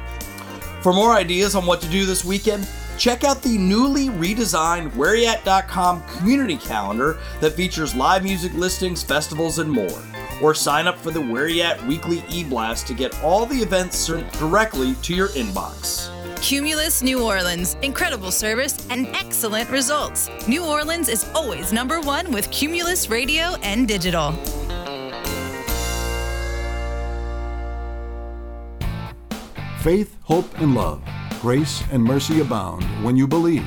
For 0.80 0.94
more 0.94 1.12
ideas 1.12 1.54
on 1.54 1.66
what 1.66 1.82
to 1.82 1.88
do 1.90 2.06
this 2.06 2.24
weekend, 2.24 2.66
check 2.96 3.24
out 3.24 3.42
the 3.42 3.58
newly 3.58 4.06
redesigned 4.06 4.92
WhereYat.com 4.92 6.02
community 6.04 6.56
calendar 6.56 7.18
that 7.40 7.52
features 7.52 7.94
live 7.94 8.24
music 8.24 8.54
listings, 8.54 9.02
festivals, 9.02 9.58
and 9.58 9.70
more 9.70 10.02
or 10.42 10.54
sign 10.54 10.86
up 10.86 10.96
for 10.98 11.10
the 11.10 11.20
Where 11.20 11.48
You 11.48 11.62
At 11.62 11.84
weekly 11.86 12.22
e-blast 12.28 12.86
to 12.88 12.94
get 12.94 13.20
all 13.22 13.46
the 13.46 13.58
events 13.58 13.96
sent 13.96 14.32
directly 14.34 14.94
to 15.02 15.14
your 15.14 15.28
inbox. 15.28 16.10
Cumulus 16.40 17.02
New 17.02 17.24
Orleans. 17.24 17.76
Incredible 17.82 18.30
service 18.30 18.86
and 18.90 19.06
excellent 19.08 19.68
results. 19.70 20.30
New 20.46 20.64
Orleans 20.64 21.08
is 21.08 21.28
always 21.34 21.72
number 21.72 22.00
one 22.00 22.30
with 22.30 22.50
Cumulus 22.50 23.10
Radio 23.10 23.56
and 23.62 23.88
Digital. 23.88 24.32
Faith, 29.80 30.16
hope, 30.22 30.58
and 30.60 30.74
love. 30.74 31.02
Grace 31.40 31.82
and 31.92 32.02
mercy 32.02 32.40
abound 32.40 32.82
when 33.04 33.16
you 33.16 33.26
believe. 33.26 33.66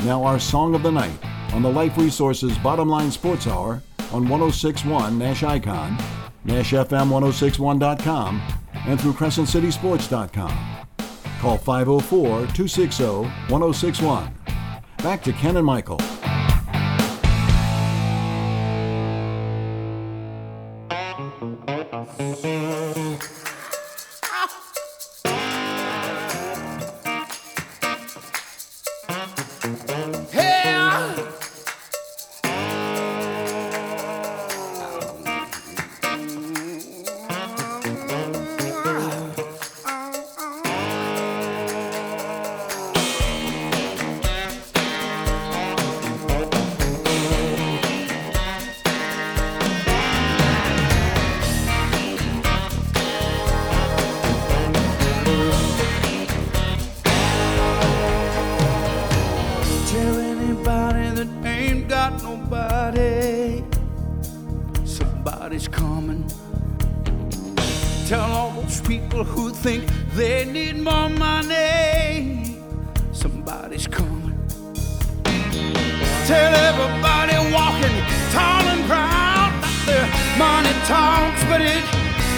Now, 0.00 0.22
our 0.24 0.38
song 0.38 0.74
of 0.74 0.82
the 0.82 0.92
night 0.92 1.18
on 1.52 1.62
the 1.62 1.70
Life 1.70 1.96
Resources 1.96 2.56
Bottom 2.58 2.88
Line 2.88 3.10
Sports 3.10 3.46
Hour 3.46 3.82
on 4.12 4.28
1061 4.28 5.18
Nash 5.18 5.42
Icon, 5.42 5.96
NashFM1061.com, 6.46 8.42
and 8.86 9.00
through 9.00 9.12
CrescentCitySports.com. 9.12 10.86
Call 11.40 11.58
504 11.58 12.20
260 12.20 13.04
1061. 13.04 14.34
Back 14.98 15.22
to 15.22 15.32
Ken 15.32 15.56
and 15.56 15.66
Michael. 15.66 16.00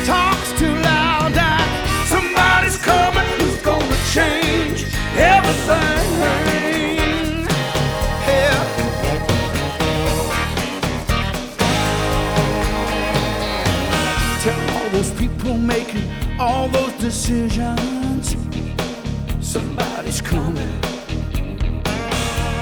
Talks 0.09 0.53
too 0.59 0.75
loud. 0.91 1.35
That 1.35 1.69
somebody's 2.09 2.79
coming 2.79 3.29
who's 3.39 3.61
gonna 3.61 4.01
change 4.17 4.81
everything. 5.35 6.07
Yeah. 8.33 8.61
Tell 14.45 14.63
all 14.77 14.89
those 14.97 15.13
people 15.23 15.55
making 15.59 16.09
all 16.41 16.69
those 16.69 16.95
decisions. 17.09 18.35
Somebody's 19.41 20.23
coming. 20.23 20.75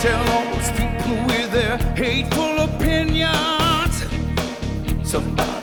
Tell 0.05 0.23
all 0.35 0.47
those 0.55 0.71
people 0.81 1.15
with 1.31 1.49
their 1.53 1.77
hateful 2.03 2.55
opinions. 2.69 3.95
Somebody's 5.05 5.45
coming 5.45 5.56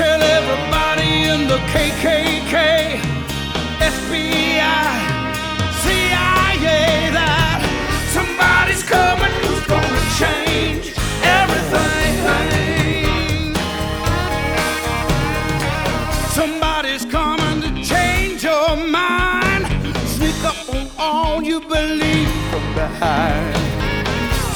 tell 0.00 0.22
everybody 0.22 1.24
in 1.32 1.46
the 1.46 1.58
KKK, 1.72 2.54
FBI, 3.92 4.86
CIA 5.82 7.10
that 7.18 7.60
somebody's 8.16 8.82
coming 8.82 9.34
who's 9.42 9.66
gonna 9.66 10.04
change 10.22 10.84
everything. 11.38 12.14
Somebody's 16.38 17.04
coming 17.04 17.60
to 17.64 17.70
change 17.84 18.42
your 18.42 18.76
mind, 18.76 19.66
sneak 20.16 20.42
up 20.50 20.66
on 20.74 20.88
all 20.98 21.42
you 21.42 21.60
believe 21.60 22.32
from 22.50 22.64
behind. 22.72 23.79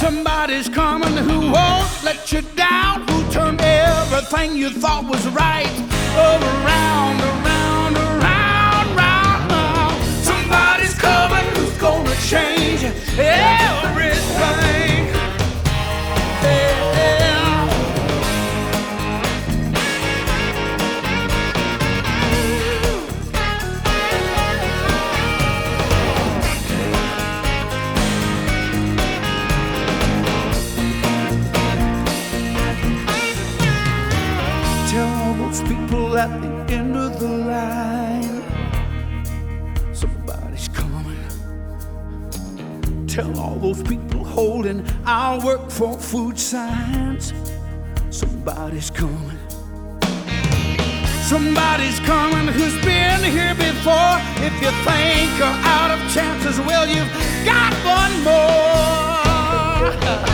Somebody's 0.05 0.69
coming 0.69 1.17
who 1.17 1.51
won't 1.51 2.05
let 2.05 2.31
you 2.31 2.43
down, 2.55 3.09
who 3.09 3.25
turned 3.33 3.63
everything 3.63 4.55
you 4.55 4.69
thought 4.69 5.09
was 5.09 5.27
right 5.29 5.65
around, 6.15 7.23
around, 7.33 7.97
around, 7.97 8.97
round. 8.99 10.05
Somebody's 10.23 10.93
coming 10.93 11.47
who's 11.57 11.79
gonna 11.79 12.15
change 12.17 12.85
everything. 13.19 14.84
Those 43.65 43.83
people 43.83 44.23
holding 44.23 44.85
our 45.07 45.43
work 45.43 45.71
for 45.71 45.99
food 45.99 46.39
signs 46.39 47.33
somebody's 48.11 48.91
coming. 48.91 49.39
Somebody's 51.23 51.99
coming 52.01 52.47
who's 52.53 52.77
been 52.85 53.25
here 53.25 53.55
before. 53.55 54.21
If 54.47 54.53
you 54.61 54.71
think 54.85 55.39
you're 55.39 55.59
out 55.77 55.91
of 55.93 55.99
chances, 56.13 56.61
well, 56.61 56.87
you've 56.87 57.11
got 57.47 57.73
one 57.87 58.23
more. 60.29 60.31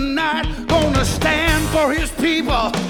thief 0.00 0.08
in 0.08 0.14
the 0.14 0.22
night, 0.22 0.66
gonna 0.68 1.04
stand 1.04 1.68
for 1.70 1.92
his 1.92 2.10
people. 2.12 2.89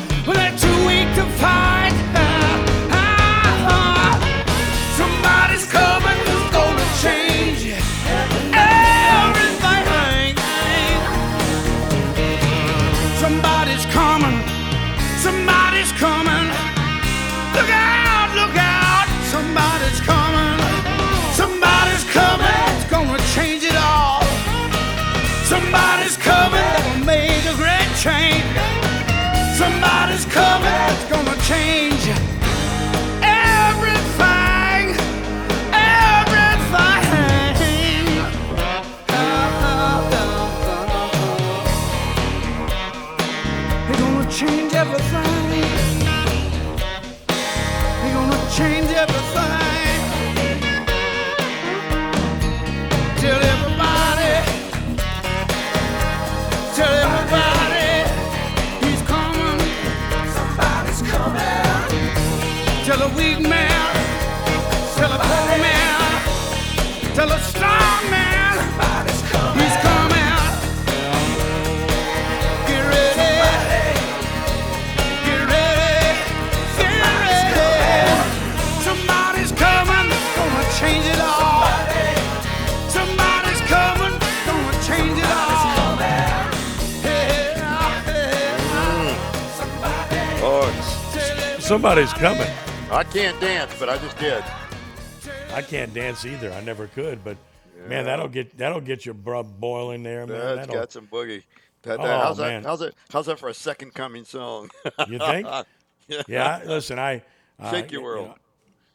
Somebody's 91.71 92.13
coming. 92.15 92.49
I 92.91 93.05
can't 93.05 93.41
dance, 93.41 93.73
but 93.79 93.89
I 93.89 93.97
just 93.99 94.19
did. 94.19 94.43
I 95.55 95.63
can't 95.63 95.95
dance 95.95 96.27
either. 96.27 96.53
I 96.53 96.61
never 96.63 96.89
could, 96.89 97.23
but 97.23 97.37
man, 97.87 98.07
that'll 98.07 98.27
get 98.27 98.59
that'll 98.59 98.81
get 98.81 99.07
your 99.07 99.15
blood 99.15 99.61
boiling 99.61 100.03
there, 100.03 100.27
man. 100.27 100.37
That's 100.37 100.57
That'll- 100.67 100.75
got 100.75 100.91
some 100.91 101.07
boogie. 101.07 101.45
That, 101.83 101.99
that- 101.99 102.01
Oh, 102.01 102.21
how's 102.25 102.39
man. 102.41 102.65
that? 102.65 102.69
How's 102.69 102.83
it? 102.83 102.97
How's 103.13 103.27
that 103.27 103.39
for 103.39 103.49
a 103.49 103.55
second 103.55 103.95
coming 103.95 104.25
song? 104.25 104.69
You 105.07 105.21
think? 105.21 105.47
yeah. 106.27 106.61
Listen, 106.67 106.99
I 106.99 107.23
uh, 107.61 107.71
Shake 107.71 107.93
your 107.93 108.01
you 108.01 108.05
world. 108.05 108.27
know, 108.31 108.35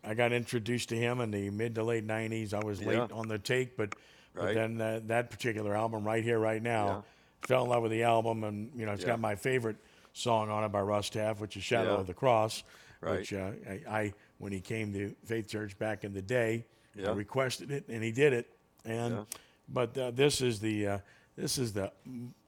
I 0.03 0.13
got 0.13 0.33
introduced 0.33 0.89
to 0.89 0.97
him 0.97 1.21
in 1.21 1.31
the 1.31 1.49
mid 1.51 1.75
to 1.75 1.83
late 1.85 2.05
'90s. 2.05 2.53
I 2.53 2.61
was 2.61 2.83
late 2.83 2.97
Yeah. 2.97 3.07
on 3.13 3.29
the 3.29 3.39
take, 3.39 3.77
but, 3.77 3.95
but 4.35 4.53
then 4.53 4.81
uh, 4.81 4.99
that 5.05 5.29
particular 5.29 5.77
album, 5.77 6.03
right 6.03 6.25
here, 6.25 6.39
right 6.39 6.61
now, 6.61 7.05
fell 7.43 7.63
in 7.63 7.69
love 7.69 7.83
with 7.83 7.93
the 7.93 8.03
album, 8.03 8.43
and 8.43 8.69
you 8.75 8.85
know, 8.85 8.91
it's 8.91 9.03
Yeah. 9.03 9.11
got 9.11 9.21
my 9.21 9.35
favorite 9.35 9.77
song 10.15 10.49
on 10.49 10.63
it 10.63 10.69
by 10.71 10.81
Russ 10.81 11.09
Taff, 11.09 11.39
which 11.39 11.57
is 11.57 11.63
"Shadow 11.63 11.93
Yeah. 11.93 11.99
of 11.99 12.07
the 12.07 12.13
Cross," 12.13 12.63
Right. 13.01 13.19
which 13.19 13.33
uh, 13.33 13.51
I, 13.69 13.81
I, 13.99 14.13
when 14.39 14.51
he 14.51 14.59
came 14.61 14.91
to 14.93 15.13
Faith 15.25 15.47
Church 15.47 15.77
back 15.77 16.03
in 16.03 16.13
the 16.13 16.21
day, 16.21 16.65
I 16.97 17.09
requested 17.11 17.71
it, 17.71 17.83
and 17.89 18.01
he 18.03 18.11
did 18.11 18.33
it. 18.33 18.49
And 18.85 19.13
Yeah. 19.15 19.23
but 19.69 19.97
uh, 19.97 20.11
this 20.11 20.41
is 20.41 20.59
the 20.59 20.87
uh, 20.87 20.97
this 21.35 21.57
is 21.57 21.73
the 21.73 21.91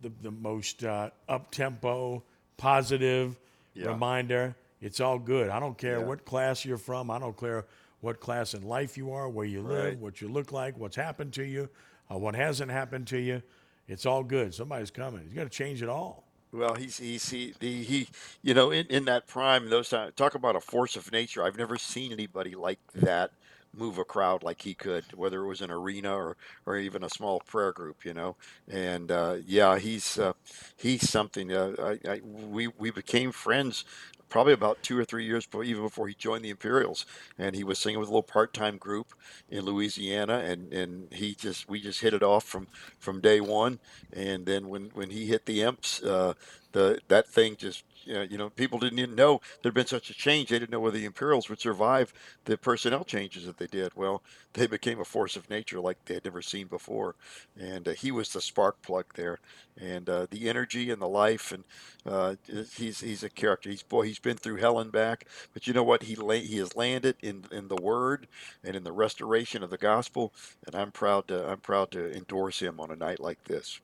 the, 0.02 0.12
the 0.22 0.32
most 0.32 0.84
uh, 0.84 1.10
up 1.28 1.52
tempo, 1.52 2.24
positive 2.56 3.38
Yeah. 3.74 3.88
reminder. 3.90 4.56
It's 4.82 5.00
all 5.02 5.20
good. 5.20 5.50
I 5.50 5.60
don't 5.60 5.78
care 5.78 6.00
Yeah. 6.00 6.06
what 6.06 6.24
class 6.26 6.64
you're 6.64 6.78
from. 6.78 7.12
I 7.12 7.20
don't 7.20 7.38
care 7.38 7.66
what 8.00 8.20
class 8.20 8.54
in 8.54 8.62
life 8.62 8.96
you 8.96 9.12
are, 9.12 9.28
where 9.28 9.46
you 9.46 9.62
live, 9.62 9.86
Right. 9.86 10.00
what 10.00 10.22
you 10.22 10.28
look 10.30 10.52
like, 10.52 10.78
what's 10.78 10.96
happened 10.96 11.34
to 11.34 11.44
you, 11.44 11.68
uh, 12.12 12.18
what 12.18 12.36
hasn't 12.36 12.70
happened 12.72 13.08
to 13.08 13.18
you. 13.20 13.42
It's 13.88 14.06
all 14.06 14.24
good. 14.24 14.54
Somebody's 14.54 14.92
coming. 14.92 15.24
He's 15.24 15.34
got 15.34 15.44
to 15.46 15.50
change 15.50 15.82
it 15.82 15.90
all. 15.90 16.24
Well, 16.52 16.76
he's 16.76 16.98
he's 16.98 17.30
he, 17.30 17.54
he, 17.60 17.84
he 17.84 18.10
you 18.42 18.54
know 18.54 18.72
in, 18.72 18.86
in 18.88 19.06
that 19.06 19.28
prime 19.28 19.70
those 19.70 19.90
times 19.90 20.14
talk 20.16 20.34
about 20.34 20.56
a 20.56 20.62
force 20.62 20.96
of 20.96 21.12
nature. 21.12 21.44
I've 21.44 21.58
never 21.58 21.78
seen 21.78 22.12
anybody 22.12 22.56
like 22.56 22.80
that 22.96 23.32
move 23.74 23.98
a 23.98 24.06
crowd 24.06 24.44
like 24.44 24.62
he 24.62 24.74
could, 24.74 25.04
whether 25.14 25.44
it 25.44 25.48
was 25.48 25.62
an 25.62 25.72
arena 25.72 26.16
or 26.16 26.38
or 26.66 26.78
even 26.78 27.04
a 27.04 27.10
small 27.10 27.42
prayer 27.42 27.74
group, 27.74 28.06
you 28.06 28.14
know. 28.14 28.38
And 28.70 29.12
uh, 29.12 29.38
yeah, 29.46 29.78
he's 29.78 30.18
uh, 30.18 30.34
he's 30.78 31.08
something. 31.10 31.52
Uh, 31.52 31.98
I, 32.06 32.10
I 32.10 32.22
we 32.24 32.68
we 32.68 32.92
became 32.92 33.34
friends 33.34 33.84
probably 34.30 34.54
about 34.54 34.82
two 34.84 34.98
or 34.98 35.06
three 35.06 35.26
years 35.26 35.46
before, 35.46 35.64
even 35.64 35.84
before 35.84 36.08
he 36.08 36.14
joined 36.14 36.44
the 36.44 36.50
Imperials, 36.50 37.06
and 37.38 37.56
he 37.56 37.64
was 37.64 37.80
singing 37.80 38.00
with 38.00 38.10
a 38.10 38.12
little 38.12 38.24
part-time 38.24 38.78
group 38.78 39.14
in 39.50 39.66
Louisiana, 39.66 40.40
and, 40.40 40.72
and 40.74 41.14
he 41.14 41.34
just 41.34 41.70
we 41.70 41.82
just 41.82 42.02
hit 42.02 42.14
it 42.14 42.24
off 42.24 42.44
from 42.44 42.68
from 43.00 43.22
day 43.22 43.40
one, 43.42 43.80
and 44.14 44.46
then 44.46 44.70
when 44.70 44.92
when 44.94 45.10
he 45.10 45.26
hit 45.28 45.46
the 45.46 45.62
Imps, 45.62 46.02
uh, 46.04 46.34
the 46.72 47.00
that 47.08 47.28
thing 47.28 47.56
just 47.56 47.84
you 48.08 48.14
know, 48.14 48.22
you 48.22 48.38
know 48.38 48.50
people 48.50 48.80
didn't 48.80 49.00
even 49.00 49.16
know 49.16 49.42
there'd 49.62 49.76
been 49.76 49.86
such 49.86 50.10
a 50.10 50.14
change. 50.14 50.50
They 50.50 50.60
didn't 50.60 50.72
know 50.72 50.80
whether 50.80 50.98
the 50.98 51.06
Imperials 51.06 51.50
would 51.50 51.60
survive 51.60 52.14
the 52.46 52.58
personnel 52.58 53.04
changes 53.04 53.46
that 53.46 53.58
they 53.58 53.68
did. 53.68 53.92
Well, 53.96 54.24
they 54.54 54.68
became 54.68 55.00
a 55.00 55.06
force 55.06 55.36
of 55.36 55.50
nature 55.50 55.80
like 55.80 55.98
they 56.06 56.16
had 56.16 56.26
never 56.26 56.42
seen 56.42 56.68
before, 56.68 57.16
and 57.60 57.88
uh, 57.88 57.92
he 57.92 58.12
was 58.12 58.30
the 58.30 58.42
spark 58.42 58.82
plug 58.82 59.06
there, 59.16 59.40
and 59.80 60.10
uh, 60.10 60.28
the 60.30 60.50
energy 60.50 60.90
and 60.90 61.02
the 61.02 61.08
life, 61.08 61.52
and 61.52 61.64
uh, 62.06 62.36
he's 62.76 63.02
he's 63.02 63.24
a 63.24 63.30
character. 63.30 63.70
He's 63.70 63.84
boy, 63.84 64.04
he's 64.04 64.20
been 64.20 64.38
through 64.38 64.58
hell 64.58 64.80
and 64.80 64.92
back, 64.92 65.26
but 65.54 65.68
you 65.68 65.74
know 65.74 65.84
what? 65.84 66.04
He 66.04 66.16
la- 66.16 66.34
he 66.34 66.58
has 66.58 66.76
landed 66.76 67.18
in 67.22 67.44
in 67.52 67.68
the 67.68 67.76
Word 67.76 68.28
and 68.64 68.76
in 68.76 68.84
the 68.84 68.92
restoration 68.94 69.64
of 69.64 69.70
the 69.70 69.78
gospel, 69.78 70.34
and 70.66 70.76
I'm 70.76 70.92
proud 70.92 71.28
to 71.28 71.48
I'm 71.48 71.60
proud 71.60 71.92
to 71.92 72.16
endorse 72.16 72.60
him 72.60 72.80
on 72.80 72.92
a 72.92 72.96
night 72.96 73.20
like 73.20 73.44
this. 73.44 73.80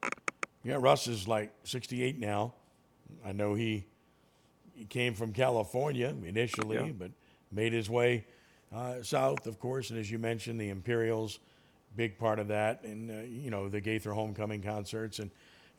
Yeah, 0.63 0.77
Russ 0.79 1.07
is 1.07 1.27
like 1.27 1.51
68 1.65 2.19
now. 2.19 2.53
I 3.25 3.33
know 3.33 3.53
he 3.53 3.85
he 4.73 4.85
came 4.85 5.13
from 5.13 5.33
California 5.33 6.13
initially, 6.25 6.77
Yeah. 6.77 6.91
but 6.97 7.11
made 7.51 7.73
his 7.73 7.89
way 7.89 8.25
uh, 8.73 9.03
south, 9.03 9.45
of 9.45 9.59
course, 9.59 9.91
and 9.91 9.99
as 9.99 10.09
you 10.09 10.17
mentioned, 10.17 10.59
the 10.59 10.69
Imperials, 10.69 11.39
big 11.95 12.17
part 12.17 12.39
of 12.39 12.47
that, 12.47 12.83
and 12.83 13.11
uh, 13.11 13.13
you 13.27 13.51
know 13.51 13.69
the 13.69 13.79
Gaither 13.79 14.11
homecoming 14.13 14.61
concerts, 14.63 15.19
and 15.19 15.29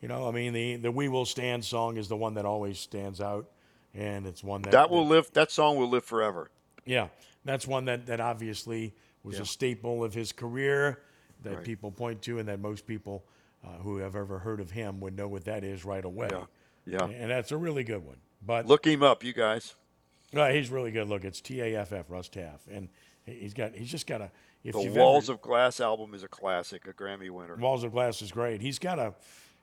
you 0.01 0.07
know, 0.07 0.27
I 0.27 0.31
mean, 0.31 0.53
the 0.53 0.77
the 0.77 0.91
"We 0.91 1.09
Will 1.09 1.25
Stand" 1.25 1.65
song 1.65 1.97
is 1.97 2.07
the 2.07 2.15
one 2.15 2.35
that 2.35 2.45
always 2.45 2.79
stands 2.79 3.19
out, 3.19 3.49
and 3.93 4.25
it's 4.25 4.43
one 4.43 4.61
that 4.63 4.71
That 4.71 4.89
will 4.89 5.05
live. 5.05 5.29
That 5.33 5.51
song 5.51 5.75
will 5.77 5.89
live 5.89 6.05
forever. 6.05 6.49
yeah, 6.85 7.09
that's 7.43 7.67
one 7.67 7.85
that, 7.85 8.05
that 8.05 8.21
obviously 8.21 8.93
was 9.23 9.35
Yeah. 9.37 9.41
a 9.41 9.45
staple 9.45 10.03
of 10.03 10.13
his 10.13 10.31
career 10.31 11.01
that 11.43 11.55
Right. 11.55 11.63
people 11.65 11.91
point 11.91 12.21
to, 12.23 12.39
and 12.39 12.47
that 12.47 12.59
most 12.61 12.85
people 12.87 13.25
uh, 13.63 13.69
who 13.79 13.97
have 13.97 14.15
ever 14.15 14.39
heard 14.39 14.59
of 14.61 14.71
him 14.71 14.99
would 15.01 15.15
know 15.17 15.27
what 15.27 15.43
that 15.45 15.63
is 15.65 15.83
right 15.83 16.05
away. 16.05 16.29
Yeah. 16.31 16.45
Yeah. 16.85 17.05
And 17.07 17.29
that's 17.31 17.51
a 17.51 17.57
really 17.57 17.83
good 17.83 18.05
one. 18.05 18.17
But 18.45 18.65
Look 18.67 18.85
him 18.85 19.01
up, 19.03 19.23
you 19.23 19.33
guys. 19.33 19.75
no, 20.33 20.51
he's 20.51 20.69
really 20.69 20.91
good. 20.91 21.07
Look, 21.07 21.23
it's 21.25 21.41
T 21.41 21.61
A 21.61 21.75
F 21.79 21.91
F 21.93 22.05
Russ 22.09 22.29
Taff, 22.29 22.61
and 22.71 22.89
he- 23.25 23.33
he's 23.39 23.53
got 23.53 23.73
he's 23.73 23.89
just 23.91 24.07
got 24.07 24.21
a. 24.21 24.31
If 24.63 24.73
The 24.73 24.89
Walls 24.89 25.25
ever, 25.29 25.35
of 25.35 25.41
Glass 25.41 25.79
album 25.79 26.13
is 26.15 26.23
a 26.23 26.27
classic, 26.27 26.87
a 26.87 26.93
Grammy 26.93 27.29
winner. 27.29 27.55
Walls 27.55 27.83
of 27.83 27.91
Glass 27.91 28.21
is 28.23 28.31
great. 28.31 28.61
He's 28.61 28.79
got 28.79 28.97
a 28.99 29.13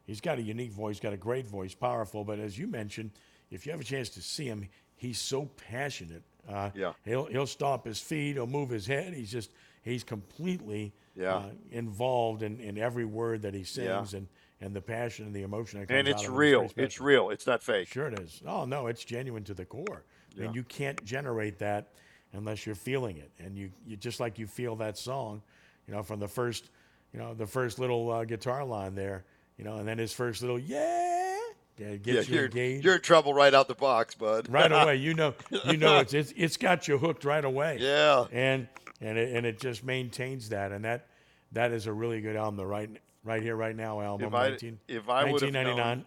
he's 0.07 0.21
got 0.21 0.39
a 0.39 0.43
unique 0.43 0.71
voice, 0.73 1.01
got 1.01 1.13
a 1.13 1.17
great 1.17 1.47
voice, 1.47 1.75
powerful. 1.75 2.25
But 2.25 2.39
as 2.39 2.57
you 2.59 2.67
mentioned, 2.69 3.11
if 3.51 3.67
you 3.67 3.73
have 3.73 3.81
a 3.81 3.85
chance 3.85 4.09
to 4.11 4.23
see 4.23 4.45
him, 4.47 4.69
he's 4.97 5.19
so 5.19 5.47
passionate. 5.69 6.23
Uh, 6.49 6.71
Yeah. 6.75 6.93
he'll 7.05 7.27
he'll 7.27 7.47
stomp 7.49 7.85
his 7.85 8.01
feet, 8.01 8.35
he'll 8.35 8.47
move 8.47 8.71
his 8.71 8.87
head. 8.87 9.13
He's 9.15 9.31
just 9.33 9.51
he's 9.83 10.05
completely 10.05 10.93
Yeah. 11.17 11.35
uh, 11.37 11.51
involved 11.73 12.43
in, 12.45 12.61
in 12.61 12.79
every 12.79 13.05
word 13.05 13.43
that 13.43 13.55
he 13.55 13.61
Yeah. 13.61 13.65
sings 14.05 14.15
and, 14.15 14.29
and 14.63 14.75
the 14.75 14.81
passion 14.81 15.27
and 15.27 15.35
the 15.35 15.43
emotion 15.43 15.81
that 15.81 15.89
comes 15.89 15.99
And 15.99 16.09
it's 16.09 16.29
real. 16.29 16.71
It's 16.77 17.01
real. 17.01 17.31
It's 17.31 17.47
not 17.47 17.63
fake. 17.63 17.89
Sure 17.89 18.07
it 18.07 18.19
is. 18.21 18.41
Oh 18.47 18.65
no, 18.65 18.87
it's 18.87 19.05
genuine 19.05 19.45
to 19.45 19.55
the 19.55 19.65
core. 19.65 20.05
Yeah. 20.35 20.45
mean, 20.45 20.55
you 20.55 20.63
can't 20.63 21.03
generate 21.05 21.59
that 21.59 21.89
unless 22.33 22.65
you're 22.65 22.75
feeling 22.75 23.19
it, 23.19 23.31
and 23.39 23.57
you, 23.59 23.71
you 23.87 23.97
just 23.97 24.19
like 24.21 24.39
you 24.39 24.47
feel 24.47 24.77
that 24.77 24.97
song, 24.97 25.43
you 25.87 25.93
know, 25.93 26.03
from 26.03 26.19
the 26.21 26.29
first, 26.29 26.71
you 27.13 27.19
know, 27.19 27.35
the 27.35 27.47
first 27.47 27.79
little 27.79 28.11
uh, 28.11 28.25
guitar 28.25 28.65
line 28.65 28.95
there, 28.95 29.25
you 29.59 29.65
know, 29.65 29.77
and 29.77 29.87
then 29.87 29.99
his 29.99 30.13
first 30.15 30.41
little 30.41 30.59
yeah, 30.59 31.37
yeah 31.77 31.87
it 31.89 32.01
Yeah, 32.07 32.15
gets 32.15 32.29
you 32.29 32.37
you're, 32.37 32.45
engaged 32.47 32.85
you're 32.85 32.95
in 32.95 33.01
trouble 33.03 33.35
right 33.35 33.53
out 33.53 33.69
the 33.69 33.75
box, 33.75 34.15
bud. 34.15 34.49
right 34.49 34.73
away. 34.83 34.97
You 34.97 35.13
know, 35.15 35.35
you 35.67 35.77
know, 35.77 35.99
it's 35.99 36.15
it's 36.15 36.33
it's 36.37 36.57
got 36.57 36.89
you 36.89 36.97
hooked 36.99 37.25
right 37.25 37.45
away. 37.45 37.77
Yeah. 37.81 38.25
and 38.33 38.69
and 39.03 39.19
it, 39.19 39.37
and 39.37 39.45
it 39.45 39.59
just 39.61 39.85
maintains 39.85 40.49
that, 40.51 40.73
and 40.73 40.85
that 40.87 41.09
that 41.53 41.73
is 41.73 41.87
a 41.87 41.93
really 41.93 42.21
good 42.23 42.37
album. 42.37 42.57
The 42.57 42.65
right 42.67 42.89
right 43.25 43.43
here, 43.43 43.57
right 43.57 43.75
now 43.77 44.01
album. 44.01 44.29
If 44.29 44.35
I- 44.35 44.49
19, 44.51 44.79
if 44.89 45.09
I 45.09 45.25
would've 45.25 45.53
1999. 45.55 46.05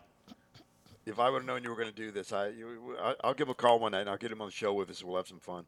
If 1.06 1.20
I 1.20 1.30
would 1.30 1.40
have 1.44 1.46
known 1.46 1.64
you 1.64 1.70
were 1.70 1.76
going 1.76 1.90
to 1.90 1.94
do 1.96 2.10
this, 2.10 2.32
I, 2.34 2.48
you, 2.48 2.96
I 3.00 3.14
I'll 3.24 3.36
give 3.36 3.48
him 3.48 3.52
a 3.52 3.56
call 3.56 3.78
one 3.78 3.92
night 3.92 4.02
and 4.02 4.10
I'll 4.10 4.18
get 4.18 4.32
him 4.32 4.42
on 4.42 4.48
the 4.48 4.52
show 4.52 4.74
with 4.74 4.90
us. 4.90 5.04
We'll 5.04 5.18
have 5.18 5.28
some 5.28 5.40
fun. 5.40 5.66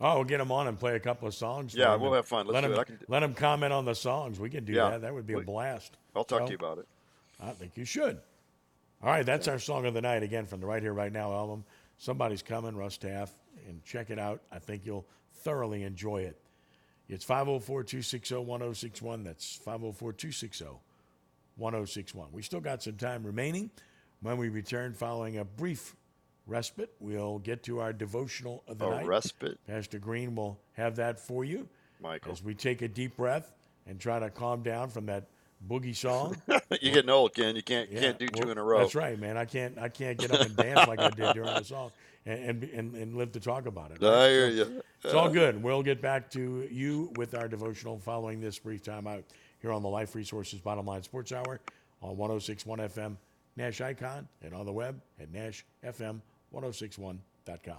Oh, 0.00 0.14
we'll 0.14 0.24
get 0.24 0.40
him 0.40 0.52
on 0.52 0.68
and 0.68 0.78
play 0.78 0.94
a 0.94 1.00
couple 1.00 1.26
of 1.26 1.34
songs. 1.34 1.74
Yeah, 1.74 1.96
we'll 1.96 2.12
have 2.12 2.26
fun. 2.26 2.46
Let's 2.46 2.54
let 2.54 2.60
do 2.60 2.66
him, 2.68 2.72
it. 2.74 2.78
I 2.78 2.84
can 2.84 2.98
let 3.08 3.22
him 3.24 3.34
comment 3.34 3.72
on 3.72 3.84
the 3.84 3.96
songs. 3.96 4.38
We 4.38 4.48
can 4.48 4.64
do 4.64 4.72
Yeah. 4.72 4.90
that. 4.90 5.00
That 5.00 5.12
would 5.12 5.26
be 5.26 5.34
a 5.34 5.40
blast. 5.40 5.96
I'll 6.14 6.22
talk 6.22 6.42
So, 6.42 6.46
to 6.46 6.50
you 6.52 6.56
about 6.56 6.78
it. 6.78 6.86
I 7.40 7.50
think 7.50 7.76
you 7.76 7.84
should. 7.84 8.20
All 9.02 9.10
right, 9.10 9.26
that's 9.26 9.48
our 9.48 9.58
song 9.58 9.86
of 9.86 9.94
the 9.94 10.02
night 10.02 10.22
again 10.22 10.46
from 10.46 10.60
the 10.60 10.66
Right 10.66 10.82
Here 10.82 10.92
Right 10.92 11.12
Now 11.12 11.32
album. 11.32 11.64
Somebody's 11.98 12.42
coming, 12.42 12.76
Russ 12.76 12.96
Taff, 12.96 13.32
and 13.66 13.82
check 13.84 14.10
it 14.10 14.18
out. 14.20 14.40
I 14.52 14.58
think 14.60 14.86
you'll 14.86 15.06
thoroughly 15.42 15.82
enjoy 15.82 16.18
it. 16.22 16.38
It's 17.10 17.24
504 17.24 17.82
260 17.82 18.36
1061. 18.36 19.24
That's 19.24 19.56
504 19.56 20.12
260 20.12 20.64
1061. 21.56 22.28
We 22.32 22.42
still 22.42 22.60
got 22.60 22.82
some 22.82 22.96
time 22.96 23.24
remaining. 23.24 23.70
When 24.22 24.36
we 24.36 24.48
return 24.48 24.94
following 24.94 25.38
a 25.38 25.44
brief 25.44 25.96
respite, 26.46 26.92
we'll 27.00 27.38
get 27.38 27.62
to 27.64 27.80
our 27.80 27.92
devotional 27.92 28.62
of 28.68 28.78
the 28.78 28.86
A 28.86 28.90
night. 28.90 29.06
respite? 29.06 29.58
Pastor 29.66 29.98
Green 29.98 30.34
will 30.34 30.60
have 30.74 30.96
that 30.96 31.18
for 31.18 31.44
you. 31.44 31.68
Michael. 32.00 32.32
As 32.32 32.42
we 32.42 32.54
take 32.54 32.80
a 32.82 32.88
deep 32.88 33.16
breath 33.16 33.52
and 33.86 33.98
try 33.98 34.18
to 34.18 34.30
calm 34.30 34.62
down 34.62 34.88
from 34.90 35.06
that 35.06 35.26
boogie 35.68 35.96
song. 35.96 36.36
You're 36.80 36.94
getting 36.94 37.10
old, 37.10 37.34
Ken. 37.34 37.56
You 37.56 37.62
can't 37.62 37.90
Yeah, 37.90 38.00
can't 38.00 38.18
do 38.18 38.28
two 38.28 38.40
well, 38.40 38.50
in 38.50 38.58
a 38.58 38.62
row. 38.62 38.80
That's 38.80 38.94
right, 38.94 39.18
man. 39.18 39.36
I 39.36 39.44
can't 39.44 39.78
I 39.78 39.88
can't 39.88 40.18
get 40.18 40.32
up 40.32 40.40
and 40.40 40.56
dance 40.56 40.88
like 40.88 41.00
I 41.00 41.10
did 41.10 41.34
during 41.34 41.54
the 41.54 41.64
song 41.64 41.90
and, 42.26 42.64
and, 42.64 42.94
and, 42.94 43.16
live 43.16 43.32
to 43.32 43.40
talk 43.40 43.66
about 43.66 43.90
it. 43.92 44.02
I 44.02 44.28
hear 44.28 44.50
So 44.50 44.56
you. 44.56 44.82
It's 45.04 45.14
all 45.14 45.30
good. 45.30 45.62
We'll 45.62 45.82
get 45.82 46.02
back 46.02 46.30
to 46.32 46.68
you 46.70 47.12
with 47.16 47.34
our 47.34 47.48
devotional 47.48 47.98
following 47.98 48.40
this 48.40 48.58
brief 48.58 48.82
time 48.82 49.06
out 49.06 49.24
here 49.60 49.72
on 49.72 49.82
the 49.82 49.88
Life 49.88 50.14
Resources 50.14 50.60
Bottom 50.60 50.86
Line 50.86 51.02
Sports 51.02 51.32
Hour 51.32 51.60
on 52.02 52.16
1061 52.16 52.78
FM 52.80 53.16
Nash 53.56 53.80
Icon 53.80 54.28
and 54.42 54.54
on 54.54 54.66
the 54.66 54.72
web 54.72 55.00
at 55.18 55.32
nashfm1061.com. 55.32 57.76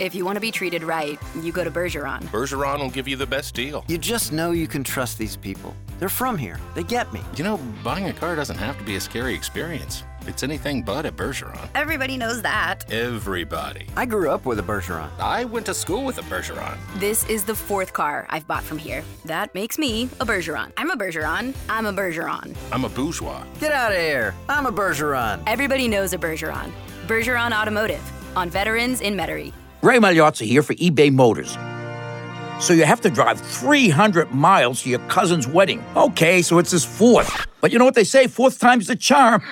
If 0.00 0.14
you 0.14 0.24
want 0.24 0.36
to 0.36 0.40
be 0.40 0.50
treated 0.50 0.82
right, 0.82 1.18
you 1.40 1.52
go 1.52 1.62
to 1.62 1.70
Bergeron. 1.70 2.22
Bergeron 2.24 2.80
will 2.80 2.90
give 2.90 3.06
you 3.06 3.16
the 3.16 3.26
best 3.26 3.54
deal. 3.54 3.84
You 3.86 3.98
just 3.98 4.32
know 4.32 4.50
you 4.50 4.66
can 4.66 4.82
trust 4.82 5.18
these 5.18 5.36
people. 5.36 5.74
They're 5.98 6.08
from 6.08 6.36
here. 6.36 6.58
They 6.74 6.82
get 6.82 7.12
me. 7.12 7.20
You 7.36 7.44
know, 7.44 7.58
buying 7.84 8.08
a 8.08 8.12
car 8.12 8.34
doesn't 8.34 8.56
have 8.56 8.76
to 8.78 8.84
be 8.84 8.96
a 8.96 9.00
scary 9.00 9.34
experience. 9.34 10.02
It's 10.26 10.42
anything 10.42 10.82
but 10.82 11.04
at 11.04 11.16
Bergeron. 11.16 11.68
Everybody 11.74 12.16
knows 12.16 12.40
that. 12.42 12.90
Everybody. 12.90 13.86
I 13.94 14.06
grew 14.06 14.30
up 14.30 14.46
with 14.46 14.58
a 14.58 14.62
Bergeron. 14.62 15.10
I 15.20 15.44
went 15.44 15.66
to 15.66 15.74
school 15.74 16.04
with 16.04 16.18
a 16.18 16.22
Bergeron. 16.22 16.76
This 16.98 17.28
is 17.28 17.44
the 17.44 17.54
fourth 17.54 17.92
car 17.92 18.26
I've 18.30 18.46
bought 18.46 18.64
from 18.64 18.78
here. 18.78 19.04
That 19.26 19.54
makes 19.54 19.78
me 19.78 20.04
a 20.18 20.24
Bergeron. 20.26 20.72
I'm 20.78 20.90
a 20.90 20.96
Bergeron. 20.96 21.54
I'm 21.68 21.86
a 21.86 21.92
Bergeron. 21.92 22.56
I'm 22.72 22.84
a 22.84 22.88
bourgeois. 22.88 23.44
Get 23.60 23.70
out 23.72 23.92
of 23.92 23.98
here. 23.98 24.34
I'm 24.48 24.64
a 24.66 24.72
Bergeron. 24.72 25.42
Everybody 25.46 25.88
knows 25.88 26.14
a 26.14 26.18
Bergeron. 26.18 26.72
Bergeron 27.06 27.52
Automotive 27.52 28.02
on 28.36 28.48
Veterans 28.48 29.02
in 29.02 29.14
Metairie. 29.14 29.52
Ray 29.84 29.98
Magliozzi 29.98 30.46
here 30.46 30.62
for 30.62 30.72
eBay 30.76 31.12
Motors. 31.12 31.58
So 32.58 32.72
you 32.72 32.86
have 32.86 33.02
to 33.02 33.10
drive 33.10 33.38
300 33.38 34.30
miles 34.32 34.82
to 34.84 34.88
your 34.88 35.00
cousin's 35.10 35.46
wedding. 35.46 35.84
Okay, 35.94 36.40
so 36.40 36.58
it's 36.58 36.70
his 36.70 36.86
fourth. 36.86 37.46
But 37.64 37.72
you 37.72 37.78
know 37.78 37.86
what 37.86 37.94
they 37.94 38.04
say, 38.04 38.26
fourth 38.26 38.58
time's 38.58 38.88
the 38.88 38.94
charm. 38.94 39.42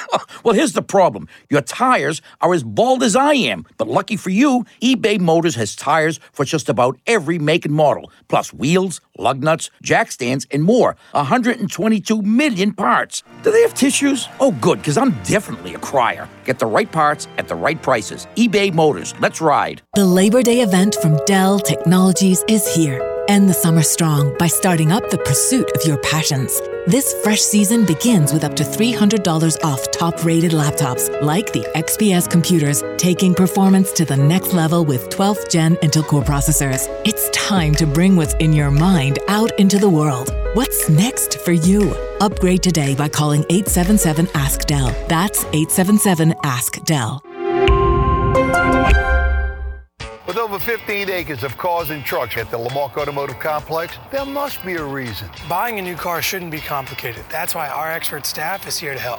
well, 0.44 0.54
here's 0.54 0.74
the 0.74 0.82
problem. 0.82 1.26
Your 1.48 1.62
tires 1.62 2.20
are 2.42 2.52
as 2.52 2.62
bald 2.62 3.02
as 3.02 3.16
I 3.16 3.32
am. 3.32 3.64
But 3.78 3.88
lucky 3.88 4.18
for 4.18 4.28
you, 4.28 4.66
eBay 4.82 5.18
Motors 5.18 5.54
has 5.54 5.74
tires 5.74 6.20
for 6.32 6.44
just 6.44 6.68
about 6.68 6.98
every 7.06 7.38
make 7.38 7.64
and 7.64 7.74
model, 7.74 8.12
plus 8.28 8.52
wheels, 8.52 9.00
lug 9.16 9.42
nuts, 9.42 9.70
jack 9.82 10.12
stands, 10.12 10.46
and 10.50 10.62
more. 10.64 10.96
122 11.12 12.20
million 12.20 12.74
parts. 12.74 13.22
Do 13.42 13.50
they 13.50 13.62
have 13.62 13.72
tissues? 13.72 14.28
Oh, 14.38 14.52
good, 14.60 14.80
because 14.80 14.98
I'm 14.98 15.12
definitely 15.22 15.72
a 15.72 15.78
crier. 15.78 16.28
Get 16.44 16.58
the 16.58 16.66
right 16.66 16.92
parts 16.92 17.26
at 17.38 17.48
the 17.48 17.54
right 17.54 17.80
prices. 17.80 18.26
eBay 18.36 18.70
Motors. 18.70 19.14
Let's 19.18 19.40
ride. 19.40 19.80
The 19.94 20.04
Labor 20.04 20.42
Day 20.42 20.60
event 20.60 20.96
from 20.96 21.18
Dell 21.24 21.58
Technologies 21.58 22.44
is 22.48 22.68
here. 22.74 23.11
End 23.32 23.48
the 23.48 23.54
summer 23.54 23.82
strong 23.82 24.36
by 24.36 24.46
starting 24.46 24.92
up 24.92 25.08
the 25.08 25.16
pursuit 25.16 25.66
of 25.74 25.82
your 25.86 25.96
passions. 26.02 26.60
This 26.86 27.14
fresh 27.22 27.40
season 27.40 27.86
begins 27.86 28.30
with 28.30 28.44
up 28.44 28.54
to 28.56 28.62
$300 28.62 29.64
off 29.64 29.90
top 29.90 30.22
rated 30.22 30.52
laptops 30.52 31.08
like 31.22 31.50
the 31.50 31.66
XPS 31.74 32.30
computers, 32.30 32.84
taking 32.98 33.32
performance 33.32 33.90
to 33.92 34.04
the 34.04 34.18
next 34.18 34.52
level 34.52 34.84
with 34.84 35.08
12th 35.08 35.50
gen 35.50 35.76
Intel 35.76 36.06
Core 36.06 36.22
processors. 36.22 36.88
It's 37.06 37.30
time 37.30 37.74
to 37.76 37.86
bring 37.86 38.16
what's 38.16 38.34
in 38.34 38.52
your 38.52 38.70
mind 38.70 39.18
out 39.28 39.58
into 39.58 39.78
the 39.78 39.88
world. 39.88 40.28
What's 40.52 40.90
next 40.90 41.38
for 41.38 41.52
you? 41.52 41.94
Upgrade 42.20 42.62
today 42.62 42.94
by 42.94 43.08
calling 43.08 43.46
877 43.48 44.28
Ask 44.34 44.66
Dell. 44.66 44.94
That's 45.08 45.42
877 45.54 46.34
Ask 46.44 46.84
Dell. 46.84 47.22
15 50.62 51.10
acres 51.10 51.42
of 51.42 51.58
cars 51.58 51.90
and 51.90 52.04
trucks 52.04 52.36
at 52.36 52.48
the 52.52 52.56
Lamarque 52.56 52.96
Automotive 52.96 53.40
Complex, 53.40 53.98
there 54.12 54.24
must 54.24 54.64
be 54.64 54.74
a 54.74 54.84
reason. 54.84 55.28
Buying 55.48 55.80
a 55.80 55.82
new 55.82 55.96
car 55.96 56.22
shouldn't 56.22 56.52
be 56.52 56.60
complicated. 56.60 57.24
That's 57.28 57.52
why 57.52 57.68
our 57.68 57.90
expert 57.90 58.24
staff 58.24 58.68
is 58.68 58.78
here 58.78 58.94
to 58.94 59.00
help. 59.00 59.18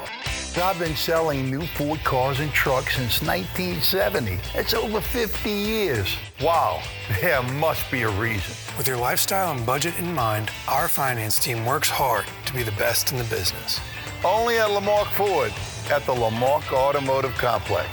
I've 0.55 0.79
been 0.79 0.95
selling 0.95 1.51
new 1.51 1.65
Ford 1.75 2.01
cars 2.05 2.39
and 2.39 2.49
trucks 2.53 2.95
since 2.95 3.21
1970. 3.21 4.39
That's 4.53 4.73
over 4.73 5.01
50 5.01 5.49
years. 5.49 6.15
Wow, 6.41 6.81
there 7.21 7.43
must 7.43 7.91
be 7.91 8.03
a 8.03 8.09
reason. 8.11 8.55
With 8.77 8.87
your 8.87 8.97
lifestyle 8.97 9.51
and 9.51 9.65
budget 9.65 9.99
in 9.99 10.13
mind, 10.13 10.49
our 10.69 10.87
finance 10.87 11.39
team 11.39 11.65
works 11.65 11.89
hard 11.89 12.23
to 12.45 12.53
be 12.53 12.63
the 12.63 12.71
best 12.73 13.11
in 13.11 13.17
the 13.17 13.25
business. 13.25 13.81
Only 14.23 14.59
at 14.59 14.69
Lamarque 14.69 15.11
Ford 15.11 15.51
at 15.91 16.05
the 16.05 16.13
Lamarque 16.13 16.71
Automotive 16.71 17.33
Complex. 17.33 17.89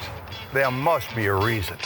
There 0.52 0.70
must 0.70 1.12
be 1.16 1.26
a 1.26 1.34
reason. 1.34 1.78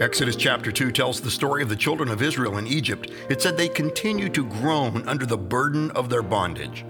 Exodus 0.00 0.34
chapter 0.34 0.72
2 0.72 0.92
tells 0.92 1.20
the 1.20 1.30
story 1.30 1.62
of 1.62 1.68
the 1.68 1.76
children 1.76 2.08
of 2.08 2.22
Israel 2.22 2.56
in 2.56 2.66
Egypt. 2.66 3.10
It 3.28 3.42
said 3.42 3.58
they 3.58 3.68
continued 3.68 4.32
to 4.32 4.46
groan 4.46 5.06
under 5.06 5.26
the 5.26 5.36
burden 5.36 5.90
of 5.90 6.08
their 6.08 6.22
bondage. 6.22 6.86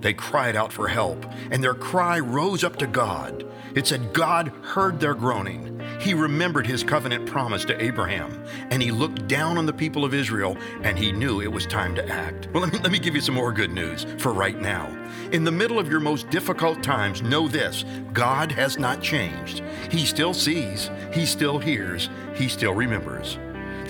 They 0.00 0.14
cried 0.14 0.54
out 0.54 0.72
for 0.72 0.86
help, 0.86 1.26
and 1.50 1.60
their 1.62 1.74
cry 1.74 2.20
rose 2.20 2.62
up 2.62 2.76
to 2.76 2.86
God. 2.86 3.44
It 3.74 3.88
said 3.88 4.12
God 4.12 4.52
heard 4.62 5.00
their 5.00 5.14
groaning. 5.14 5.71
He 6.00 6.14
remembered 6.14 6.66
his 6.66 6.82
covenant 6.82 7.26
promise 7.26 7.64
to 7.66 7.82
Abraham, 7.82 8.44
and 8.70 8.82
he 8.82 8.90
looked 8.90 9.28
down 9.28 9.58
on 9.58 9.66
the 9.66 9.72
people 9.72 10.04
of 10.04 10.14
Israel, 10.14 10.56
and 10.82 10.98
he 10.98 11.12
knew 11.12 11.40
it 11.40 11.52
was 11.52 11.66
time 11.66 11.94
to 11.94 12.08
act. 12.08 12.48
Well, 12.52 12.62
let 12.62 12.72
me, 12.72 12.78
let 12.80 12.92
me 12.92 12.98
give 12.98 13.14
you 13.14 13.20
some 13.20 13.34
more 13.34 13.52
good 13.52 13.70
news 13.70 14.04
for 14.18 14.32
right 14.32 14.60
now. 14.60 14.88
In 15.32 15.44
the 15.44 15.52
middle 15.52 15.78
of 15.78 15.88
your 15.88 16.00
most 16.00 16.28
difficult 16.30 16.82
times, 16.82 17.22
know 17.22 17.48
this 17.48 17.84
God 18.12 18.52
has 18.52 18.78
not 18.78 19.00
changed. 19.00 19.62
He 19.90 20.04
still 20.04 20.34
sees, 20.34 20.90
He 21.12 21.26
still 21.26 21.58
hears, 21.58 22.08
He 22.34 22.48
still 22.48 22.74
remembers. 22.74 23.38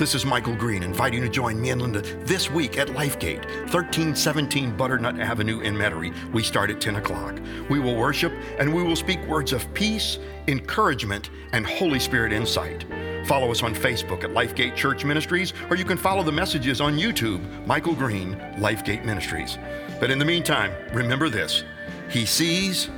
This 0.02 0.16
is 0.16 0.26
Michael 0.26 0.56
Green 0.56 0.82
inviting 0.82 1.22
you 1.22 1.28
to 1.28 1.32
join 1.32 1.60
me 1.60 1.70
and 1.70 1.80
Linda 1.80 2.00
this 2.24 2.50
week 2.50 2.76
at 2.76 2.88
Lifegate, 2.88 3.44
1317 3.70 4.76
Butternut 4.76 5.20
Avenue 5.20 5.60
in 5.60 5.76
Metairie. 5.76 6.12
We 6.32 6.42
start 6.42 6.70
at 6.70 6.80
10 6.80 6.96
o'clock. 6.96 7.38
We 7.70 7.78
will 7.78 7.94
worship 7.94 8.32
and 8.58 8.74
we 8.74 8.82
will 8.82 8.96
speak 8.96 9.24
words 9.28 9.52
of 9.52 9.72
peace, 9.74 10.18
encouragement, 10.48 11.30
and 11.52 11.64
Holy 11.64 12.00
Spirit 12.00 12.32
insight. 12.32 12.84
Follow 13.26 13.52
us 13.52 13.62
on 13.62 13.76
Facebook 13.76 14.24
at 14.24 14.30
Lifegate 14.30 14.74
Church 14.74 15.04
Ministries, 15.04 15.52
or 15.70 15.76
you 15.76 15.84
can 15.84 15.96
follow 15.96 16.24
the 16.24 16.32
messages 16.32 16.80
on 16.80 16.98
YouTube, 16.98 17.64
Michael 17.64 17.94
Green, 17.94 18.34
Lifegate 18.58 19.04
Ministries. 19.04 19.56
But 20.00 20.10
in 20.10 20.18
the 20.18 20.24
meantime, 20.24 20.72
remember 20.92 21.28
this 21.28 21.62
He 22.10 22.26
sees, 22.26 22.90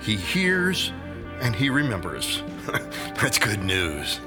He 0.00 0.14
hears, 0.14 0.92
and 1.40 1.56
He 1.56 1.70
remembers. 1.70 2.44
That's 3.16 3.40
good 3.40 3.64
news. 3.64 4.20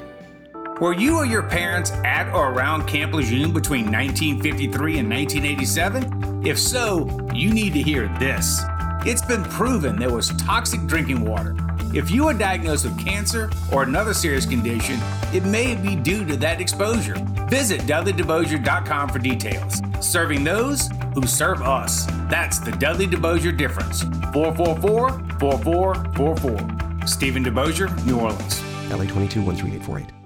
Were 0.82 0.93
you 0.93 1.15
or 1.15 1.26
your 1.26 1.43
parents 1.43 1.91
at 2.03 2.28
or 2.34 2.51
around 2.51 2.86
Camp 2.86 3.13
Lejeune 3.13 3.53
between 3.53 3.86
1953 3.86 4.99
and 4.99 5.09
1987? 5.09 6.45
If 6.45 6.59
so, 6.59 7.07
you 7.34 7.53
need 7.53 7.71
to 7.73 7.82
hear 7.82 8.09
this. 8.19 8.61
It's 9.05 9.21
been 9.21 9.45
proven 9.45 9.95
there 9.97 10.11
was 10.11 10.36
toxic 10.36 10.86
drinking 10.86 11.23
water. 11.23 11.55
If 11.93 12.11
you 12.11 12.28
are 12.28 12.34
diagnosed 12.34 12.84
with 12.84 12.99
cancer 12.99 13.49
or 13.71 13.84
another 13.84 14.13
serious 14.13 14.45
condition, 14.45 14.99
it 15.34 15.45
may 15.45 15.76
be 15.76 15.95
due 15.95 16.26
to 16.26 16.36
that 16.38 16.59
exposure. 16.59 17.15
Visit 17.47 17.80
DudleyDeBosier.com 17.82 19.09
for 19.09 19.19
details. 19.19 19.82
Serving 20.01 20.43
those 20.43 20.89
who 21.13 21.26
serve 21.26 21.61
us. 21.61 22.05
That's 22.30 22.59
the 22.59 22.73
Dudley 22.73 23.07
DeBosier 23.07 23.57
difference. 23.57 24.01
444 24.34 25.09
4444. 25.39 27.07
Stephen 27.07 27.45
DeBosier, 27.45 28.05
New 28.05 28.19
Orleans. 28.19 28.61
LA 28.91 29.05
22 29.05 29.41
13848. 29.41 30.24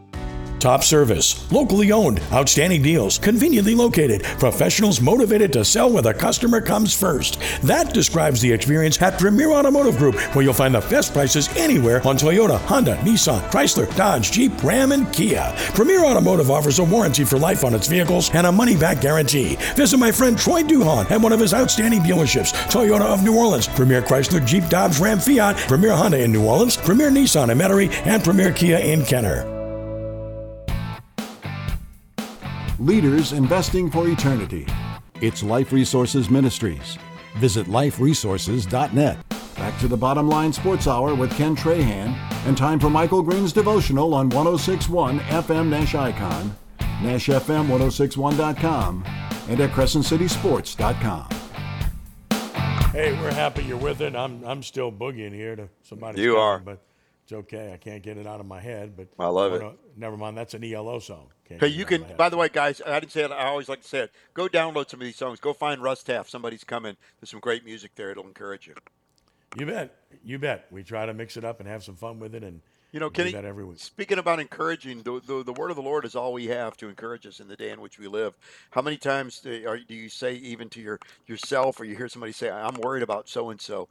Top 0.60 0.84
service, 0.84 1.49
locally 1.53 1.93
owned, 1.93 2.22
outstanding 2.34 2.82
deals, 2.82 3.18
conveniently 3.18 3.76
located, 3.76 4.24
professionals 4.24 4.99
motivated 4.99 5.53
to 5.53 5.64
sell 5.64 5.89
where 5.89 6.01
the 6.01 6.14
customer 6.14 6.60
comes 6.60 6.93
first. 6.93 7.39
That 7.64 7.93
describes 7.93 8.41
the 8.41 8.51
experience 8.51 9.01
at 9.01 9.18
Premier 9.18 9.51
Automotive 9.51 9.97
Group, 9.97 10.16
where 10.36 10.43
you'll 10.43 10.53
find 10.53 10.76
the 10.76 10.82
best 10.82 11.14
prices 11.14 11.47
anywhere 11.55 12.05
on 12.05 12.18
Toyota, 12.18 12.60
Honda, 12.60 12.97
Nissan, 12.97 13.39
Chrysler, 13.49 13.93
Dodge, 13.95 14.32
Jeep, 14.32 14.51
Ram, 14.62 14.91
and 14.91 15.12
Kia. 15.14 15.53
Premier 15.76 16.03
Automotive 16.03 16.51
offers 16.51 16.80
a 16.80 16.84
warranty 16.84 17.24
for 17.24 17.39
life 17.39 17.64
on 17.64 17.74
its 17.74 17.88
vehicles 17.88 18.30
and 18.34 18.45
a 18.45 18.51
money 18.51 18.76
back 18.76 18.99
guarantee. 18.99 19.55
Visit 19.76 19.97
my 19.97 20.12
friend 20.12 20.38
Troy 20.38 20.62
Duhon 20.62 21.10
at 21.10 21.22
one 21.22 21.32
of 21.32 21.39
his 21.39 21.53
outstanding 21.53 22.01
dealerships 22.01 22.51
Toyota 22.70 23.01
of 23.01 23.24
New 23.24 23.38
Orleans, 23.38 23.68
Premier 23.70 24.01
Chrysler, 24.01 24.45
Jeep, 24.45 24.68
Dodge, 24.68 24.99
Ram, 24.99 25.20
Fiat, 25.20 25.55
Premier 25.70 25.95
Honda 25.95 26.22
in 26.22 26.34
New 26.34 26.45
Orleans, 26.45 26.76
Premier 26.76 27.10
Nissan 27.10 27.49
in 27.49 27.57
Metairie, 27.57 27.91
and 28.05 28.22
Premier 28.24 28.51
Kia 28.51 28.78
in 28.80 29.05
Kenner. 29.05 29.59
Leaders 32.80 33.34
Investing 33.34 33.91
for 33.91 34.07
Eternity. 34.07 34.65
It's 35.21 35.43
Life 35.43 35.73
Resources 35.73 36.30
Ministries. 36.30 36.97
Visit 37.38 37.67
liferesources.net. 37.67 39.17
Back 39.55 39.77
to 39.82 39.88
the 39.89 39.97
Bottom 39.97 40.30
Line 40.30 40.53
Sports 40.53 40.88
Hour 40.88 41.13
with 41.13 41.36
Ken 41.36 41.53
Trahan, 41.55 42.15
and 42.47 42.57
time 42.57 42.80
for 42.80 42.89
Michael 42.89 43.21
Green's 43.21 43.51
devotional 43.51 44.13
on 44.13 44.30
1061 44.30 45.19
FM 45.19 45.67
Nash 45.67 45.93
Icon, 45.93 46.55
NashFM1061.com, 46.80 49.03
and 49.49 49.59
at 49.59 49.71
CrescentCitySports.com. 49.71 51.27
Hey, 52.93 53.11
we're 53.19 53.34
happy 53.34 53.63
you're 53.63 53.77
with 53.77 53.99
it. 54.01 54.15
I'm 54.15 54.43
I'm 54.45 54.63
still 54.63 54.91
boogieing 54.91 55.34
here 55.34 55.55
to 55.57 55.67
somebody. 55.84 56.21
You 56.21 56.38
are. 56.38 56.59
but 56.59 56.82
it's 57.23 57.34
okay. 57.34 57.73
I 57.73 57.77
can't 57.77 58.01
get 58.01 58.17
it 58.17 58.25
out 58.25 58.39
of 58.39 58.45
my 58.45 58.61
head. 58.61 58.95
But 58.97 59.09
I 59.19 59.27
love 59.27 59.53
it. 59.53 59.61
never 59.95 60.17
mind. 60.17 60.38
That's 60.38 60.53
an 60.53 60.63
ELO 60.63 60.99
song. 60.99 61.27
Hey, 61.49 61.67
you 61.67 61.85
can. 61.85 62.05
By 62.15 62.29
the 62.29 62.37
way, 62.37 62.49
guys, 62.49 62.81
I 62.85 62.99
didn't 62.99 63.11
say 63.11 63.23
it. 63.23 63.31
I 63.31 63.47
always 63.47 63.67
like 63.67 63.81
to 63.81 63.87
say 63.87 63.99
it. 63.99 64.11
Go 64.33 64.47
download 64.47 64.89
some 64.89 64.99
of 64.99 65.05
these 65.05 65.15
songs. 65.15 65.39
Go 65.39 65.53
find 65.53 65.81
Russ 65.81 66.03
Taff. 66.03 66.29
Somebody's 66.29 66.63
coming. 66.63 66.95
There's 67.19 67.31
some 67.31 67.39
great 67.39 67.65
music 67.65 67.91
there. 67.95 68.11
It'll 68.11 68.27
encourage 68.27 68.67
you. 68.67 68.75
You 69.57 69.65
bet. 69.65 69.95
You 70.23 70.37
bet. 70.37 70.67
We 70.69 70.83
try 70.83 71.07
to 71.07 71.13
mix 71.13 71.37
it 71.37 71.43
up 71.43 71.59
and 71.59 71.67
have 71.67 71.83
some 71.83 71.95
fun 71.95 72.19
with 72.19 72.35
it, 72.35 72.43
and 72.43 72.61
You 72.91 72.99
know, 72.99 73.09
Kenny, 73.11 73.31
that 73.33 73.45
every 73.45 73.65
week. 73.65 73.79
speaking 73.79 74.17
about 74.17 74.39
encouraging, 74.39 75.03
the, 75.03 75.21
the, 75.25 75.43
the 75.43 75.53
word 75.53 75.69
of 75.69 75.75
the 75.75 75.83
Lord 75.83 76.05
is 76.05 76.15
all 76.15 76.33
we 76.33 76.47
have 76.47 76.75
to 76.77 76.89
encourage 76.89 77.27
us 77.27 77.39
in 77.39 77.47
the 77.47 77.55
day 77.55 77.69
in 77.69 77.81
which 77.81 77.99
we 77.99 78.07
live. 78.07 78.35
How 78.71 78.81
many 78.81 78.97
times 78.97 79.41
do, 79.41 79.67
are, 79.67 79.77
do 79.77 79.93
you 79.93 80.09
say, 80.09 80.33
even 80.35 80.69
to 80.69 80.81
your 80.81 80.99
yourself, 81.27 81.79
or 81.79 81.85
you 81.85 81.95
hear 81.95 82.09
somebody 82.09 82.33
say, 82.33 82.49
I'm 82.49 82.75
worried 82.75 83.03
about 83.03 83.29
so 83.29 83.51
and 83.51 83.61
so? 83.61 83.89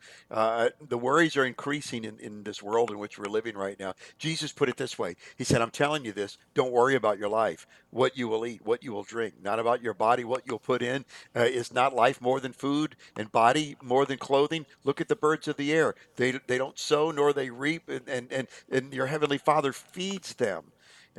The 0.88 0.98
worries 0.98 1.36
are 1.36 1.44
increasing 1.46 2.04
in, 2.04 2.18
in 2.18 2.42
this 2.42 2.62
world 2.62 2.90
in 2.90 2.98
which 2.98 3.18
we're 3.18 3.26
living 3.26 3.56
right 3.56 3.78
now. 3.78 3.94
Jesus 4.18 4.52
put 4.52 4.68
it 4.68 4.76
this 4.76 4.98
way 4.98 5.16
He 5.36 5.44
said, 5.44 5.62
I'm 5.62 5.70
telling 5.70 6.04
you 6.04 6.12
this, 6.12 6.38
don't 6.54 6.72
worry 6.72 6.96
about 6.96 7.18
your 7.18 7.28
life, 7.28 7.66
what 7.90 8.16
you 8.18 8.28
will 8.28 8.46
eat, 8.46 8.64
what 8.64 8.82
you 8.82 8.92
will 8.92 9.04
drink, 9.04 9.34
not 9.42 9.60
about 9.60 9.82
your 9.82 9.94
body, 9.94 10.24
what 10.24 10.42
you'll 10.46 10.58
put 10.58 10.82
in. 10.82 11.04
Uh, 11.36 11.40
is 11.40 11.72
not 11.72 11.94
life 11.94 12.20
more 12.20 12.40
than 12.40 12.52
food 12.52 12.96
and 13.16 13.30
body 13.30 13.76
more 13.82 14.06
than 14.06 14.18
clothing? 14.18 14.66
Look 14.84 15.00
at 15.00 15.08
the 15.08 15.16
birds 15.16 15.48
of 15.48 15.56
the 15.56 15.72
air. 15.72 15.94
They, 16.16 16.32
they 16.48 16.58
don't 16.58 16.78
sow 16.78 17.10
nor 17.12 17.32
they 17.32 17.50
reap, 17.50 17.88
and, 17.88 18.08
and, 18.08 18.32
and, 18.32 18.48
and 18.70 18.87
your 18.92 19.06
heavenly 19.06 19.38
Father 19.38 19.72
feeds 19.72 20.34
them. 20.34 20.64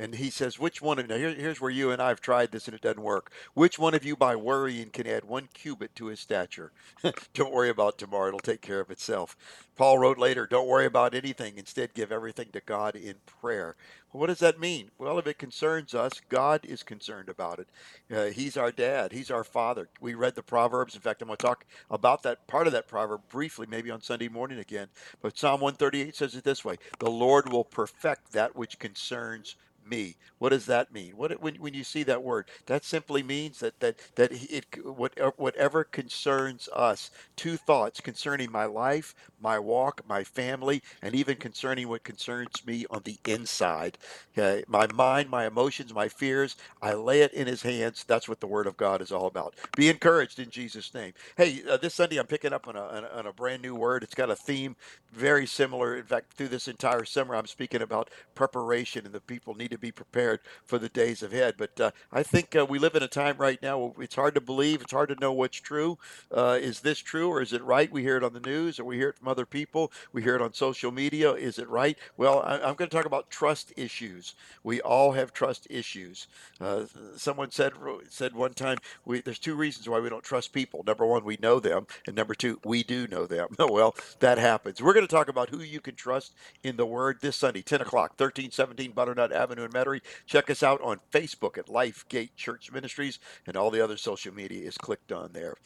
And 0.00 0.14
he 0.14 0.30
says, 0.30 0.58
which 0.58 0.80
one 0.80 0.98
of 0.98 1.10
now 1.10 1.16
here, 1.18 1.34
here's 1.34 1.60
where 1.60 1.70
you 1.70 1.90
and 1.90 2.00
I 2.00 2.08
have 2.08 2.22
tried 2.22 2.52
this 2.52 2.66
and 2.66 2.74
it 2.74 2.80
doesn't 2.80 3.02
work. 3.02 3.30
Which 3.52 3.78
one 3.78 3.92
of 3.92 4.02
you 4.02 4.16
by 4.16 4.34
worrying 4.34 4.88
can 4.88 5.06
add 5.06 5.26
one 5.26 5.50
cubit 5.52 5.94
to 5.96 6.06
his 6.06 6.20
stature? 6.20 6.72
don't 7.34 7.52
worry 7.52 7.68
about 7.68 7.98
tomorrow, 7.98 8.28
it'll 8.28 8.40
take 8.40 8.62
care 8.62 8.80
of 8.80 8.90
itself. 8.90 9.36
Paul 9.76 9.98
wrote 9.98 10.16
later, 10.18 10.46
don't 10.46 10.68
worry 10.68 10.86
about 10.86 11.14
anything, 11.14 11.58
instead 11.58 11.92
give 11.92 12.10
everything 12.10 12.48
to 12.52 12.60
God 12.60 12.96
in 12.96 13.16
prayer. 13.26 13.76
Well, 14.12 14.22
what 14.22 14.26
does 14.26 14.38
that 14.40 14.58
mean? 14.58 14.90
Well, 14.98 15.18
if 15.18 15.26
it 15.26 15.38
concerns 15.38 15.94
us, 15.94 16.20
God 16.28 16.64
is 16.64 16.82
concerned 16.82 17.28
about 17.28 17.58
it. 17.60 17.68
Uh, 18.14 18.32
he's 18.32 18.56
our 18.56 18.72
dad. 18.72 19.12
He's 19.12 19.30
our 19.30 19.44
father. 19.44 19.88
We 20.00 20.14
read 20.14 20.34
the 20.34 20.42
Proverbs. 20.42 20.94
In 20.94 21.00
fact, 21.00 21.22
I'm 21.22 21.28
going 21.28 21.36
to 21.36 21.46
talk 21.46 21.64
about 21.90 22.22
that 22.24 22.46
part 22.46 22.66
of 22.66 22.72
that 22.72 22.88
proverb 22.88 23.20
briefly, 23.28 23.66
maybe 23.70 23.90
on 23.90 24.00
Sunday 24.00 24.28
morning 24.28 24.58
again. 24.58 24.88
But 25.22 25.38
Psalm 25.38 25.60
138 25.60 26.16
says 26.16 26.34
it 26.34 26.44
this 26.44 26.64
way 26.64 26.76
The 26.98 27.10
Lord 27.10 27.52
will 27.52 27.64
perfect 27.64 28.32
that 28.32 28.56
which 28.56 28.78
concerns 28.78 29.56
me. 29.90 30.16
What 30.38 30.50
does 30.50 30.66
that 30.68 30.92
mean? 30.94 31.14
What 31.16 31.42
when, 31.42 31.56
when 31.56 31.74
you 31.74 31.84
see 31.84 32.04
that 32.04 32.24
word, 32.24 32.48
that 32.68 32.84
simply 32.84 33.24
means 33.24 33.60
that 33.60 33.80
that 33.80 33.96
that 34.16 34.32
it 34.32 34.66
whatever, 34.84 35.84
concerns 35.84 36.70
us. 36.74 37.10
Two 37.36 37.58
thoughts 37.58 38.00
concerning 38.00 38.52
my 38.52 38.66
life, 38.66 39.14
my 39.40 39.58
walk, 39.60 40.02
my 40.08 40.24
family, 40.24 40.82
and 41.02 41.14
even 41.16 41.36
concerning 41.36 41.88
what 41.88 42.04
concerns 42.04 42.66
me 42.66 42.86
on 42.90 43.02
the 43.04 43.18
inside. 43.26 43.98
Okay, 44.38 44.64
my 44.68 44.88
mind, 44.94 45.30
my 45.30 45.46
emotions, 45.46 45.94
my 45.94 46.08
fears. 46.08 46.56
I 46.82 46.94
lay 46.94 47.22
it 47.22 47.34
in 47.34 47.48
His 47.48 47.62
hands. 47.62 48.04
That's 48.08 48.28
what 48.30 48.40
the 48.40 48.48
Word 48.48 48.68
of 48.68 48.78
God 48.78 49.02
is 49.02 49.12
all 49.12 49.26
about. 49.26 49.56
Be 49.76 49.90
encouraged 49.90 50.40
in 50.40 50.50
Jesus' 50.50 50.94
name. 50.94 51.14
Hey, 51.36 51.62
uh, 51.70 51.78
this 51.78 51.96
Sunday 51.96 52.18
I'm 52.18 52.28
picking 52.28 52.54
up 52.54 52.68
on 52.68 52.76
a, 52.76 52.82
on 52.82 53.04
a 53.04 53.08
on 53.08 53.26
a 53.28 53.34
brand 53.34 53.62
new 53.62 53.76
word. 53.76 54.04
It's 54.04 54.14
got 54.16 54.30
a 54.30 54.36
theme 54.36 54.76
very 55.12 55.46
similar. 55.46 55.96
In 55.96 56.04
fact, 56.04 56.34
through 56.34 56.48
this 56.50 56.68
entire 56.68 57.04
summer, 57.06 57.36
I'm 57.36 57.46
speaking 57.46 57.82
about 57.82 58.10
preparation, 58.36 59.06
and 59.06 59.14
the 59.14 59.20
people 59.22 59.54
need 59.56 59.72
to 59.72 59.78
be 59.80 59.92
prepared 59.92 60.40
for 60.64 60.78
the 60.78 60.88
days 60.88 61.22
ahead. 61.22 61.54
But 61.58 61.80
uh, 61.80 61.90
I 62.12 62.22
think 62.22 62.54
uh, 62.56 62.66
we 62.66 62.78
live 62.78 62.94
in 62.94 63.02
a 63.02 63.08
time 63.08 63.36
right 63.38 63.60
now 63.62 63.78
where 63.78 64.04
it's 64.04 64.14
hard 64.14 64.34
to 64.34 64.40
believe, 64.40 64.82
it's 64.82 64.92
hard 64.92 65.08
to 65.08 65.16
know 65.20 65.32
what's 65.32 65.60
true. 65.60 65.98
Uh, 66.34 66.58
is 66.60 66.80
this 66.80 66.98
true 66.98 67.28
or 67.28 67.42
is 67.42 67.52
it 67.52 67.62
right? 67.62 67.90
We 67.90 68.02
hear 68.02 68.16
it 68.16 68.24
on 68.24 68.32
the 68.32 68.40
news 68.40 68.78
or 68.78 68.84
we 68.84 68.96
hear 68.96 69.10
it 69.10 69.18
from 69.18 69.28
other 69.28 69.46
people. 69.46 69.92
We 70.12 70.22
hear 70.22 70.36
it 70.36 70.42
on 70.42 70.52
social 70.52 70.92
media. 70.92 71.32
Is 71.32 71.58
it 71.58 71.68
right? 71.68 71.98
Well, 72.16 72.40
I, 72.40 72.56
I'm 72.56 72.74
going 72.74 72.90
to 72.90 72.96
talk 72.96 73.06
about 73.06 73.30
trust 73.30 73.72
issues. 73.76 74.34
We 74.62 74.80
all 74.80 75.12
have 75.12 75.32
trust 75.32 75.66
issues. 75.70 76.26
Uh, 76.60 76.84
someone 77.16 77.50
said 77.50 77.72
said 78.08 78.34
one 78.34 78.54
time, 78.54 78.78
we, 79.04 79.20
there's 79.20 79.38
two 79.38 79.54
reasons 79.54 79.88
why 79.88 80.00
we 80.00 80.08
don't 80.08 80.22
trust 80.24 80.52
people. 80.52 80.82
Number 80.86 81.06
one, 81.06 81.24
we 81.24 81.38
know 81.40 81.60
them, 81.60 81.86
and 82.06 82.16
number 82.16 82.34
two, 82.34 82.60
we 82.64 82.82
do 82.82 83.06
know 83.06 83.26
them. 83.26 83.48
well, 83.58 83.94
that 84.20 84.38
happens. 84.38 84.82
We're 84.82 84.92
going 84.92 85.06
to 85.06 85.10
talk 85.14 85.28
about 85.28 85.50
who 85.50 85.60
you 85.60 85.80
can 85.80 85.94
trust 85.94 86.32
in 86.62 86.76
the 86.76 86.86
Word 86.86 87.18
this 87.20 87.36
Sunday, 87.36 87.62
10 87.62 87.80
o'clock, 87.80 88.10
1317 88.10 88.92
Butternut 88.92 89.32
Avenue 89.32 89.59
in 89.64 89.70
Metairie. 89.70 90.02
Check 90.26 90.50
us 90.50 90.62
out 90.62 90.80
on 90.82 91.00
Facebook 91.12 91.58
at 91.58 91.66
Lifegate 91.66 92.36
Church 92.36 92.70
Ministries, 92.72 93.18
and 93.46 93.56
all 93.56 93.70
the 93.70 93.82
other 93.82 93.96
social 93.96 94.34
media 94.34 94.66
is 94.66 94.78
clicked 94.78 95.12
on 95.12 95.32
there. 95.32 95.56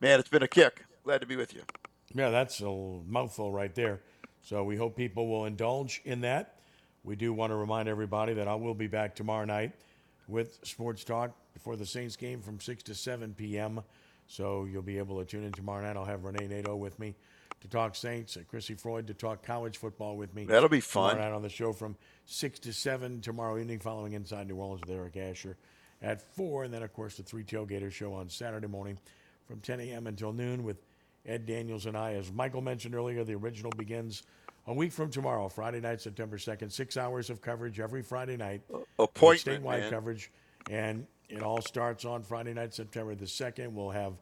Man, 0.00 0.20
it's 0.20 0.28
been 0.28 0.42
a 0.42 0.48
kick. 0.48 0.84
Glad 1.04 1.20
to 1.20 1.26
be 1.26 1.36
with 1.36 1.54
you. 1.54 1.62
Yeah, 2.14 2.30
that's 2.30 2.60
a 2.60 3.00
mouthful 3.06 3.52
right 3.52 3.74
there. 3.74 4.00
So 4.42 4.62
we 4.62 4.76
hope 4.76 4.96
people 4.96 5.28
will 5.28 5.46
indulge 5.46 6.00
in 6.04 6.20
that. 6.22 6.60
We 7.02 7.16
do 7.16 7.32
want 7.32 7.50
to 7.50 7.56
remind 7.56 7.88
everybody 7.88 8.34
that 8.34 8.48
I 8.48 8.54
will 8.54 8.74
be 8.74 8.86
back 8.86 9.14
tomorrow 9.14 9.44
night 9.44 9.72
with 10.28 10.58
Sports 10.62 11.04
Talk 11.04 11.32
before 11.52 11.76
the 11.76 11.86
Saints 11.86 12.16
game 12.16 12.40
from 12.40 12.60
6 12.60 12.82
to 12.84 12.94
7 12.94 13.34
p.m. 13.34 13.82
So 14.26 14.64
you'll 14.64 14.82
be 14.82 14.98
able 14.98 15.18
to 15.18 15.24
tune 15.24 15.44
in 15.44 15.52
tomorrow 15.52 15.82
night. 15.82 15.96
I'll 15.96 16.04
have 16.04 16.24
Renee 16.24 16.46
Nato 16.46 16.76
with 16.76 16.98
me 16.98 17.14
to 17.60 17.68
talk 17.68 17.94
Saints, 17.94 18.36
and 18.36 18.46
Chrissy 18.46 18.74
Freud 18.74 19.06
to 19.06 19.14
talk 19.14 19.42
college 19.42 19.78
football 19.78 20.16
with 20.16 20.34
me. 20.34 20.44
That'll 20.44 20.68
be 20.68 20.80
fun. 20.80 21.10
Tomorrow 21.10 21.30
night 21.30 21.36
on 21.36 21.42
the 21.42 21.48
show 21.48 21.72
from 21.72 21.96
6 22.26 22.58
to 22.60 22.72
7 22.72 23.20
tomorrow 23.20 23.58
evening, 23.58 23.78
following 23.78 24.12
Inside 24.14 24.48
New 24.48 24.56
Orleans 24.56 24.80
with 24.80 24.90
Eric 24.90 25.16
Asher 25.16 25.56
at 26.02 26.20
4. 26.34 26.64
And 26.64 26.74
then, 26.74 26.82
of 26.82 26.92
course, 26.92 27.16
the 27.16 27.22
Three 27.22 27.44
Tailgaters 27.44 27.92
show 27.92 28.14
on 28.14 28.28
Saturday 28.28 28.66
morning 28.66 28.98
from 29.46 29.60
10 29.60 29.80
a.m. 29.80 30.06
until 30.06 30.32
noon 30.32 30.64
with 30.64 30.78
Ed 31.26 31.46
Daniels 31.46 31.86
and 31.86 31.96
I. 31.96 32.14
As 32.14 32.32
Michael 32.32 32.62
mentioned 32.62 32.94
earlier, 32.94 33.24
the 33.24 33.34
original 33.34 33.72
begins 33.76 34.22
a 34.66 34.72
week 34.72 34.92
from 34.92 35.10
tomorrow, 35.10 35.48
Friday 35.48 35.80
night, 35.80 36.00
September 36.00 36.38
2nd. 36.38 36.72
Six 36.72 36.96
hours 36.96 37.28
of 37.28 37.42
coverage 37.42 37.80
every 37.80 38.02
Friday 38.02 38.36
night. 38.36 38.62
Appointment, 38.98 39.62
Statewide 39.62 39.80
man. 39.80 39.90
coverage. 39.90 40.30
And 40.70 41.06
it 41.28 41.42
all 41.42 41.60
starts 41.60 42.06
on 42.06 42.22
Friday 42.22 42.54
night, 42.54 42.72
September 42.72 43.14
the 43.14 43.26
2nd. 43.26 43.72
We'll 43.72 43.90
have 43.90 44.14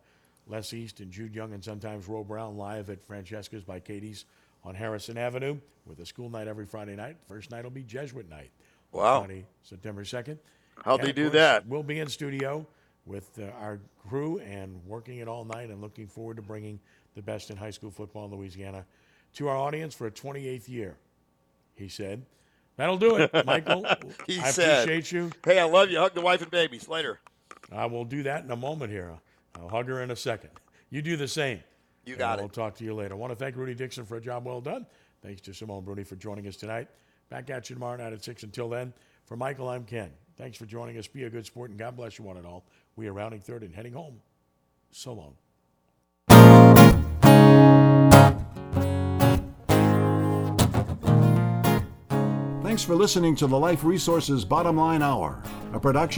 Les 0.49 0.73
East 0.73 0.99
and 0.99 1.13
Jude 1.13 1.35
Young 1.35 1.53
and 1.53 1.63
sometimes 1.63 2.09
Ro 2.09 2.25
Brown 2.25 2.57
live 2.57 2.91
at 2.91 3.05
Francesca's 3.07 3.63
by 3.63 3.79
Katie's 3.79 4.25
on 4.65 4.75
Harrison 4.75 5.19
Avenue 5.19 5.59
with 5.87 5.99
a 6.01 6.07
school 6.07 6.31
night 6.31 6.49
every 6.49 6.67
Friday 6.67 6.97
night. 6.97 7.17
First 7.29 7.51
night 7.51 7.65
will 7.65 7.71
be 7.71 7.83
Jesuit 7.83 8.29
night. 8.29 8.51
Wow. 8.93 9.21
Friday, 9.21 9.47
September 9.63 10.05
2nd. 10.05 10.39
How'd 10.85 11.01
And 11.01 11.09
they 11.09 11.13
do 11.13 11.31
that? 11.31 11.67
We'll 11.67 11.83
be 11.83 12.01
in 12.01 12.09
studio 12.09 12.67
with 13.05 13.31
uh, 13.39 13.47
our 13.61 13.81
crew 14.09 14.39
and 14.41 14.81
working 14.87 15.19
it 15.19 15.29
all 15.29 15.45
night 15.45 15.71
and 15.71 15.81
looking 15.81 16.07
forward 16.07 16.37
to 16.37 16.43
bringing 16.43 16.79
the 17.15 17.23
best 17.23 17.51
in 17.51 17.57
high 17.57 17.71
school 17.71 17.91
football 17.91 18.27
in 18.27 18.31
Louisiana 18.33 18.85
to 19.35 19.49
our 19.49 19.57
audience 19.57 19.95
for 19.95 20.07
a 20.07 20.11
28th 20.11 20.69
year, 20.69 20.97
he 21.75 21.89
said. 21.89 22.25
That'll 22.77 22.97
do 22.97 23.17
it, 23.17 23.31
Michael. 23.47 23.85
He 24.27 24.39
I 24.39 24.51
said, 24.51 24.85
appreciate 24.85 25.13
you. 25.13 25.31
Hey, 25.45 25.59
I 25.59 25.65
love 25.65 25.91
you. 25.91 25.99
Hug 25.99 26.15
the 26.15 26.21
wife 26.21 26.43
and 26.43 26.51
babies. 26.51 26.89
Later. 26.89 27.21
I 27.71 27.87
will 27.87 28.05
do 28.05 28.23
that 28.25 28.45
in 28.45 28.51
a 28.51 28.57
moment 28.57 28.91
here. 28.93 29.13
I'll 29.59 29.69
hug 29.69 29.89
her 29.89 30.01
in 30.03 30.11
a 30.11 30.17
second. 30.17 30.51
You 30.91 31.03
do 31.03 31.17
the 31.17 31.29
same. 31.29 31.61
You 32.05 32.15
And 32.15 32.19
got 32.19 32.39
We'll 32.39 32.47
it. 32.47 32.53
talk 32.53 32.75
to 32.77 32.85
you 32.85 32.95
later. 32.95 33.15
I 33.15 33.17
want 33.17 33.31
to 33.31 33.37
thank 33.37 33.57
Rudy 33.57 33.75
Dixon 33.75 34.05
for 34.05 34.17
a 34.17 34.21
job 34.21 34.45
well 34.45 34.61
done. 34.61 34.87
Thanks 35.23 35.41
to 35.43 35.55
Simone 35.55 35.85
Bruni 35.85 36.05
for 36.05 36.17
joining 36.17 36.47
us 36.49 36.57
tonight. 36.57 36.89
Back 37.31 37.49
at 37.51 37.71
you 37.71 37.75
tomorrow 37.77 37.97
night 37.97 38.13
at 38.13 38.25
6. 38.25 38.43
Until 38.43 38.69
then, 38.69 38.93
for 39.25 39.37
Michael, 39.37 39.69
I'm 39.69 39.85
Ken. 39.85 40.11
Thanks 40.37 40.59
for 40.59 40.67
joining 40.67 40.99
us. 40.99 41.07
Be 41.07 41.25
a 41.25 41.31
good 41.31 41.47
sport, 41.47 41.71
and 41.71 41.79
God 41.79 41.97
bless 41.97 42.19
you 42.19 42.25
one 42.25 42.37
and 42.37 42.47
all. 42.47 42.65
We 42.97 43.07
are 43.07 43.13
rounding 43.13 43.41
third 43.41 43.63
and 43.63 43.75
heading 43.75 43.93
home. 43.93 44.21
So 44.91 45.13
long. 45.13 45.35
Thanks 52.63 52.83
for 52.83 52.95
listening 52.95 53.37
to 53.37 53.47
the 53.47 53.59
Life 53.59 53.85
Resources 53.85 54.45
Bottom 54.47 54.77
Line 54.79 55.03
Hour, 55.03 55.43
a 55.75 55.81
production 55.81 56.11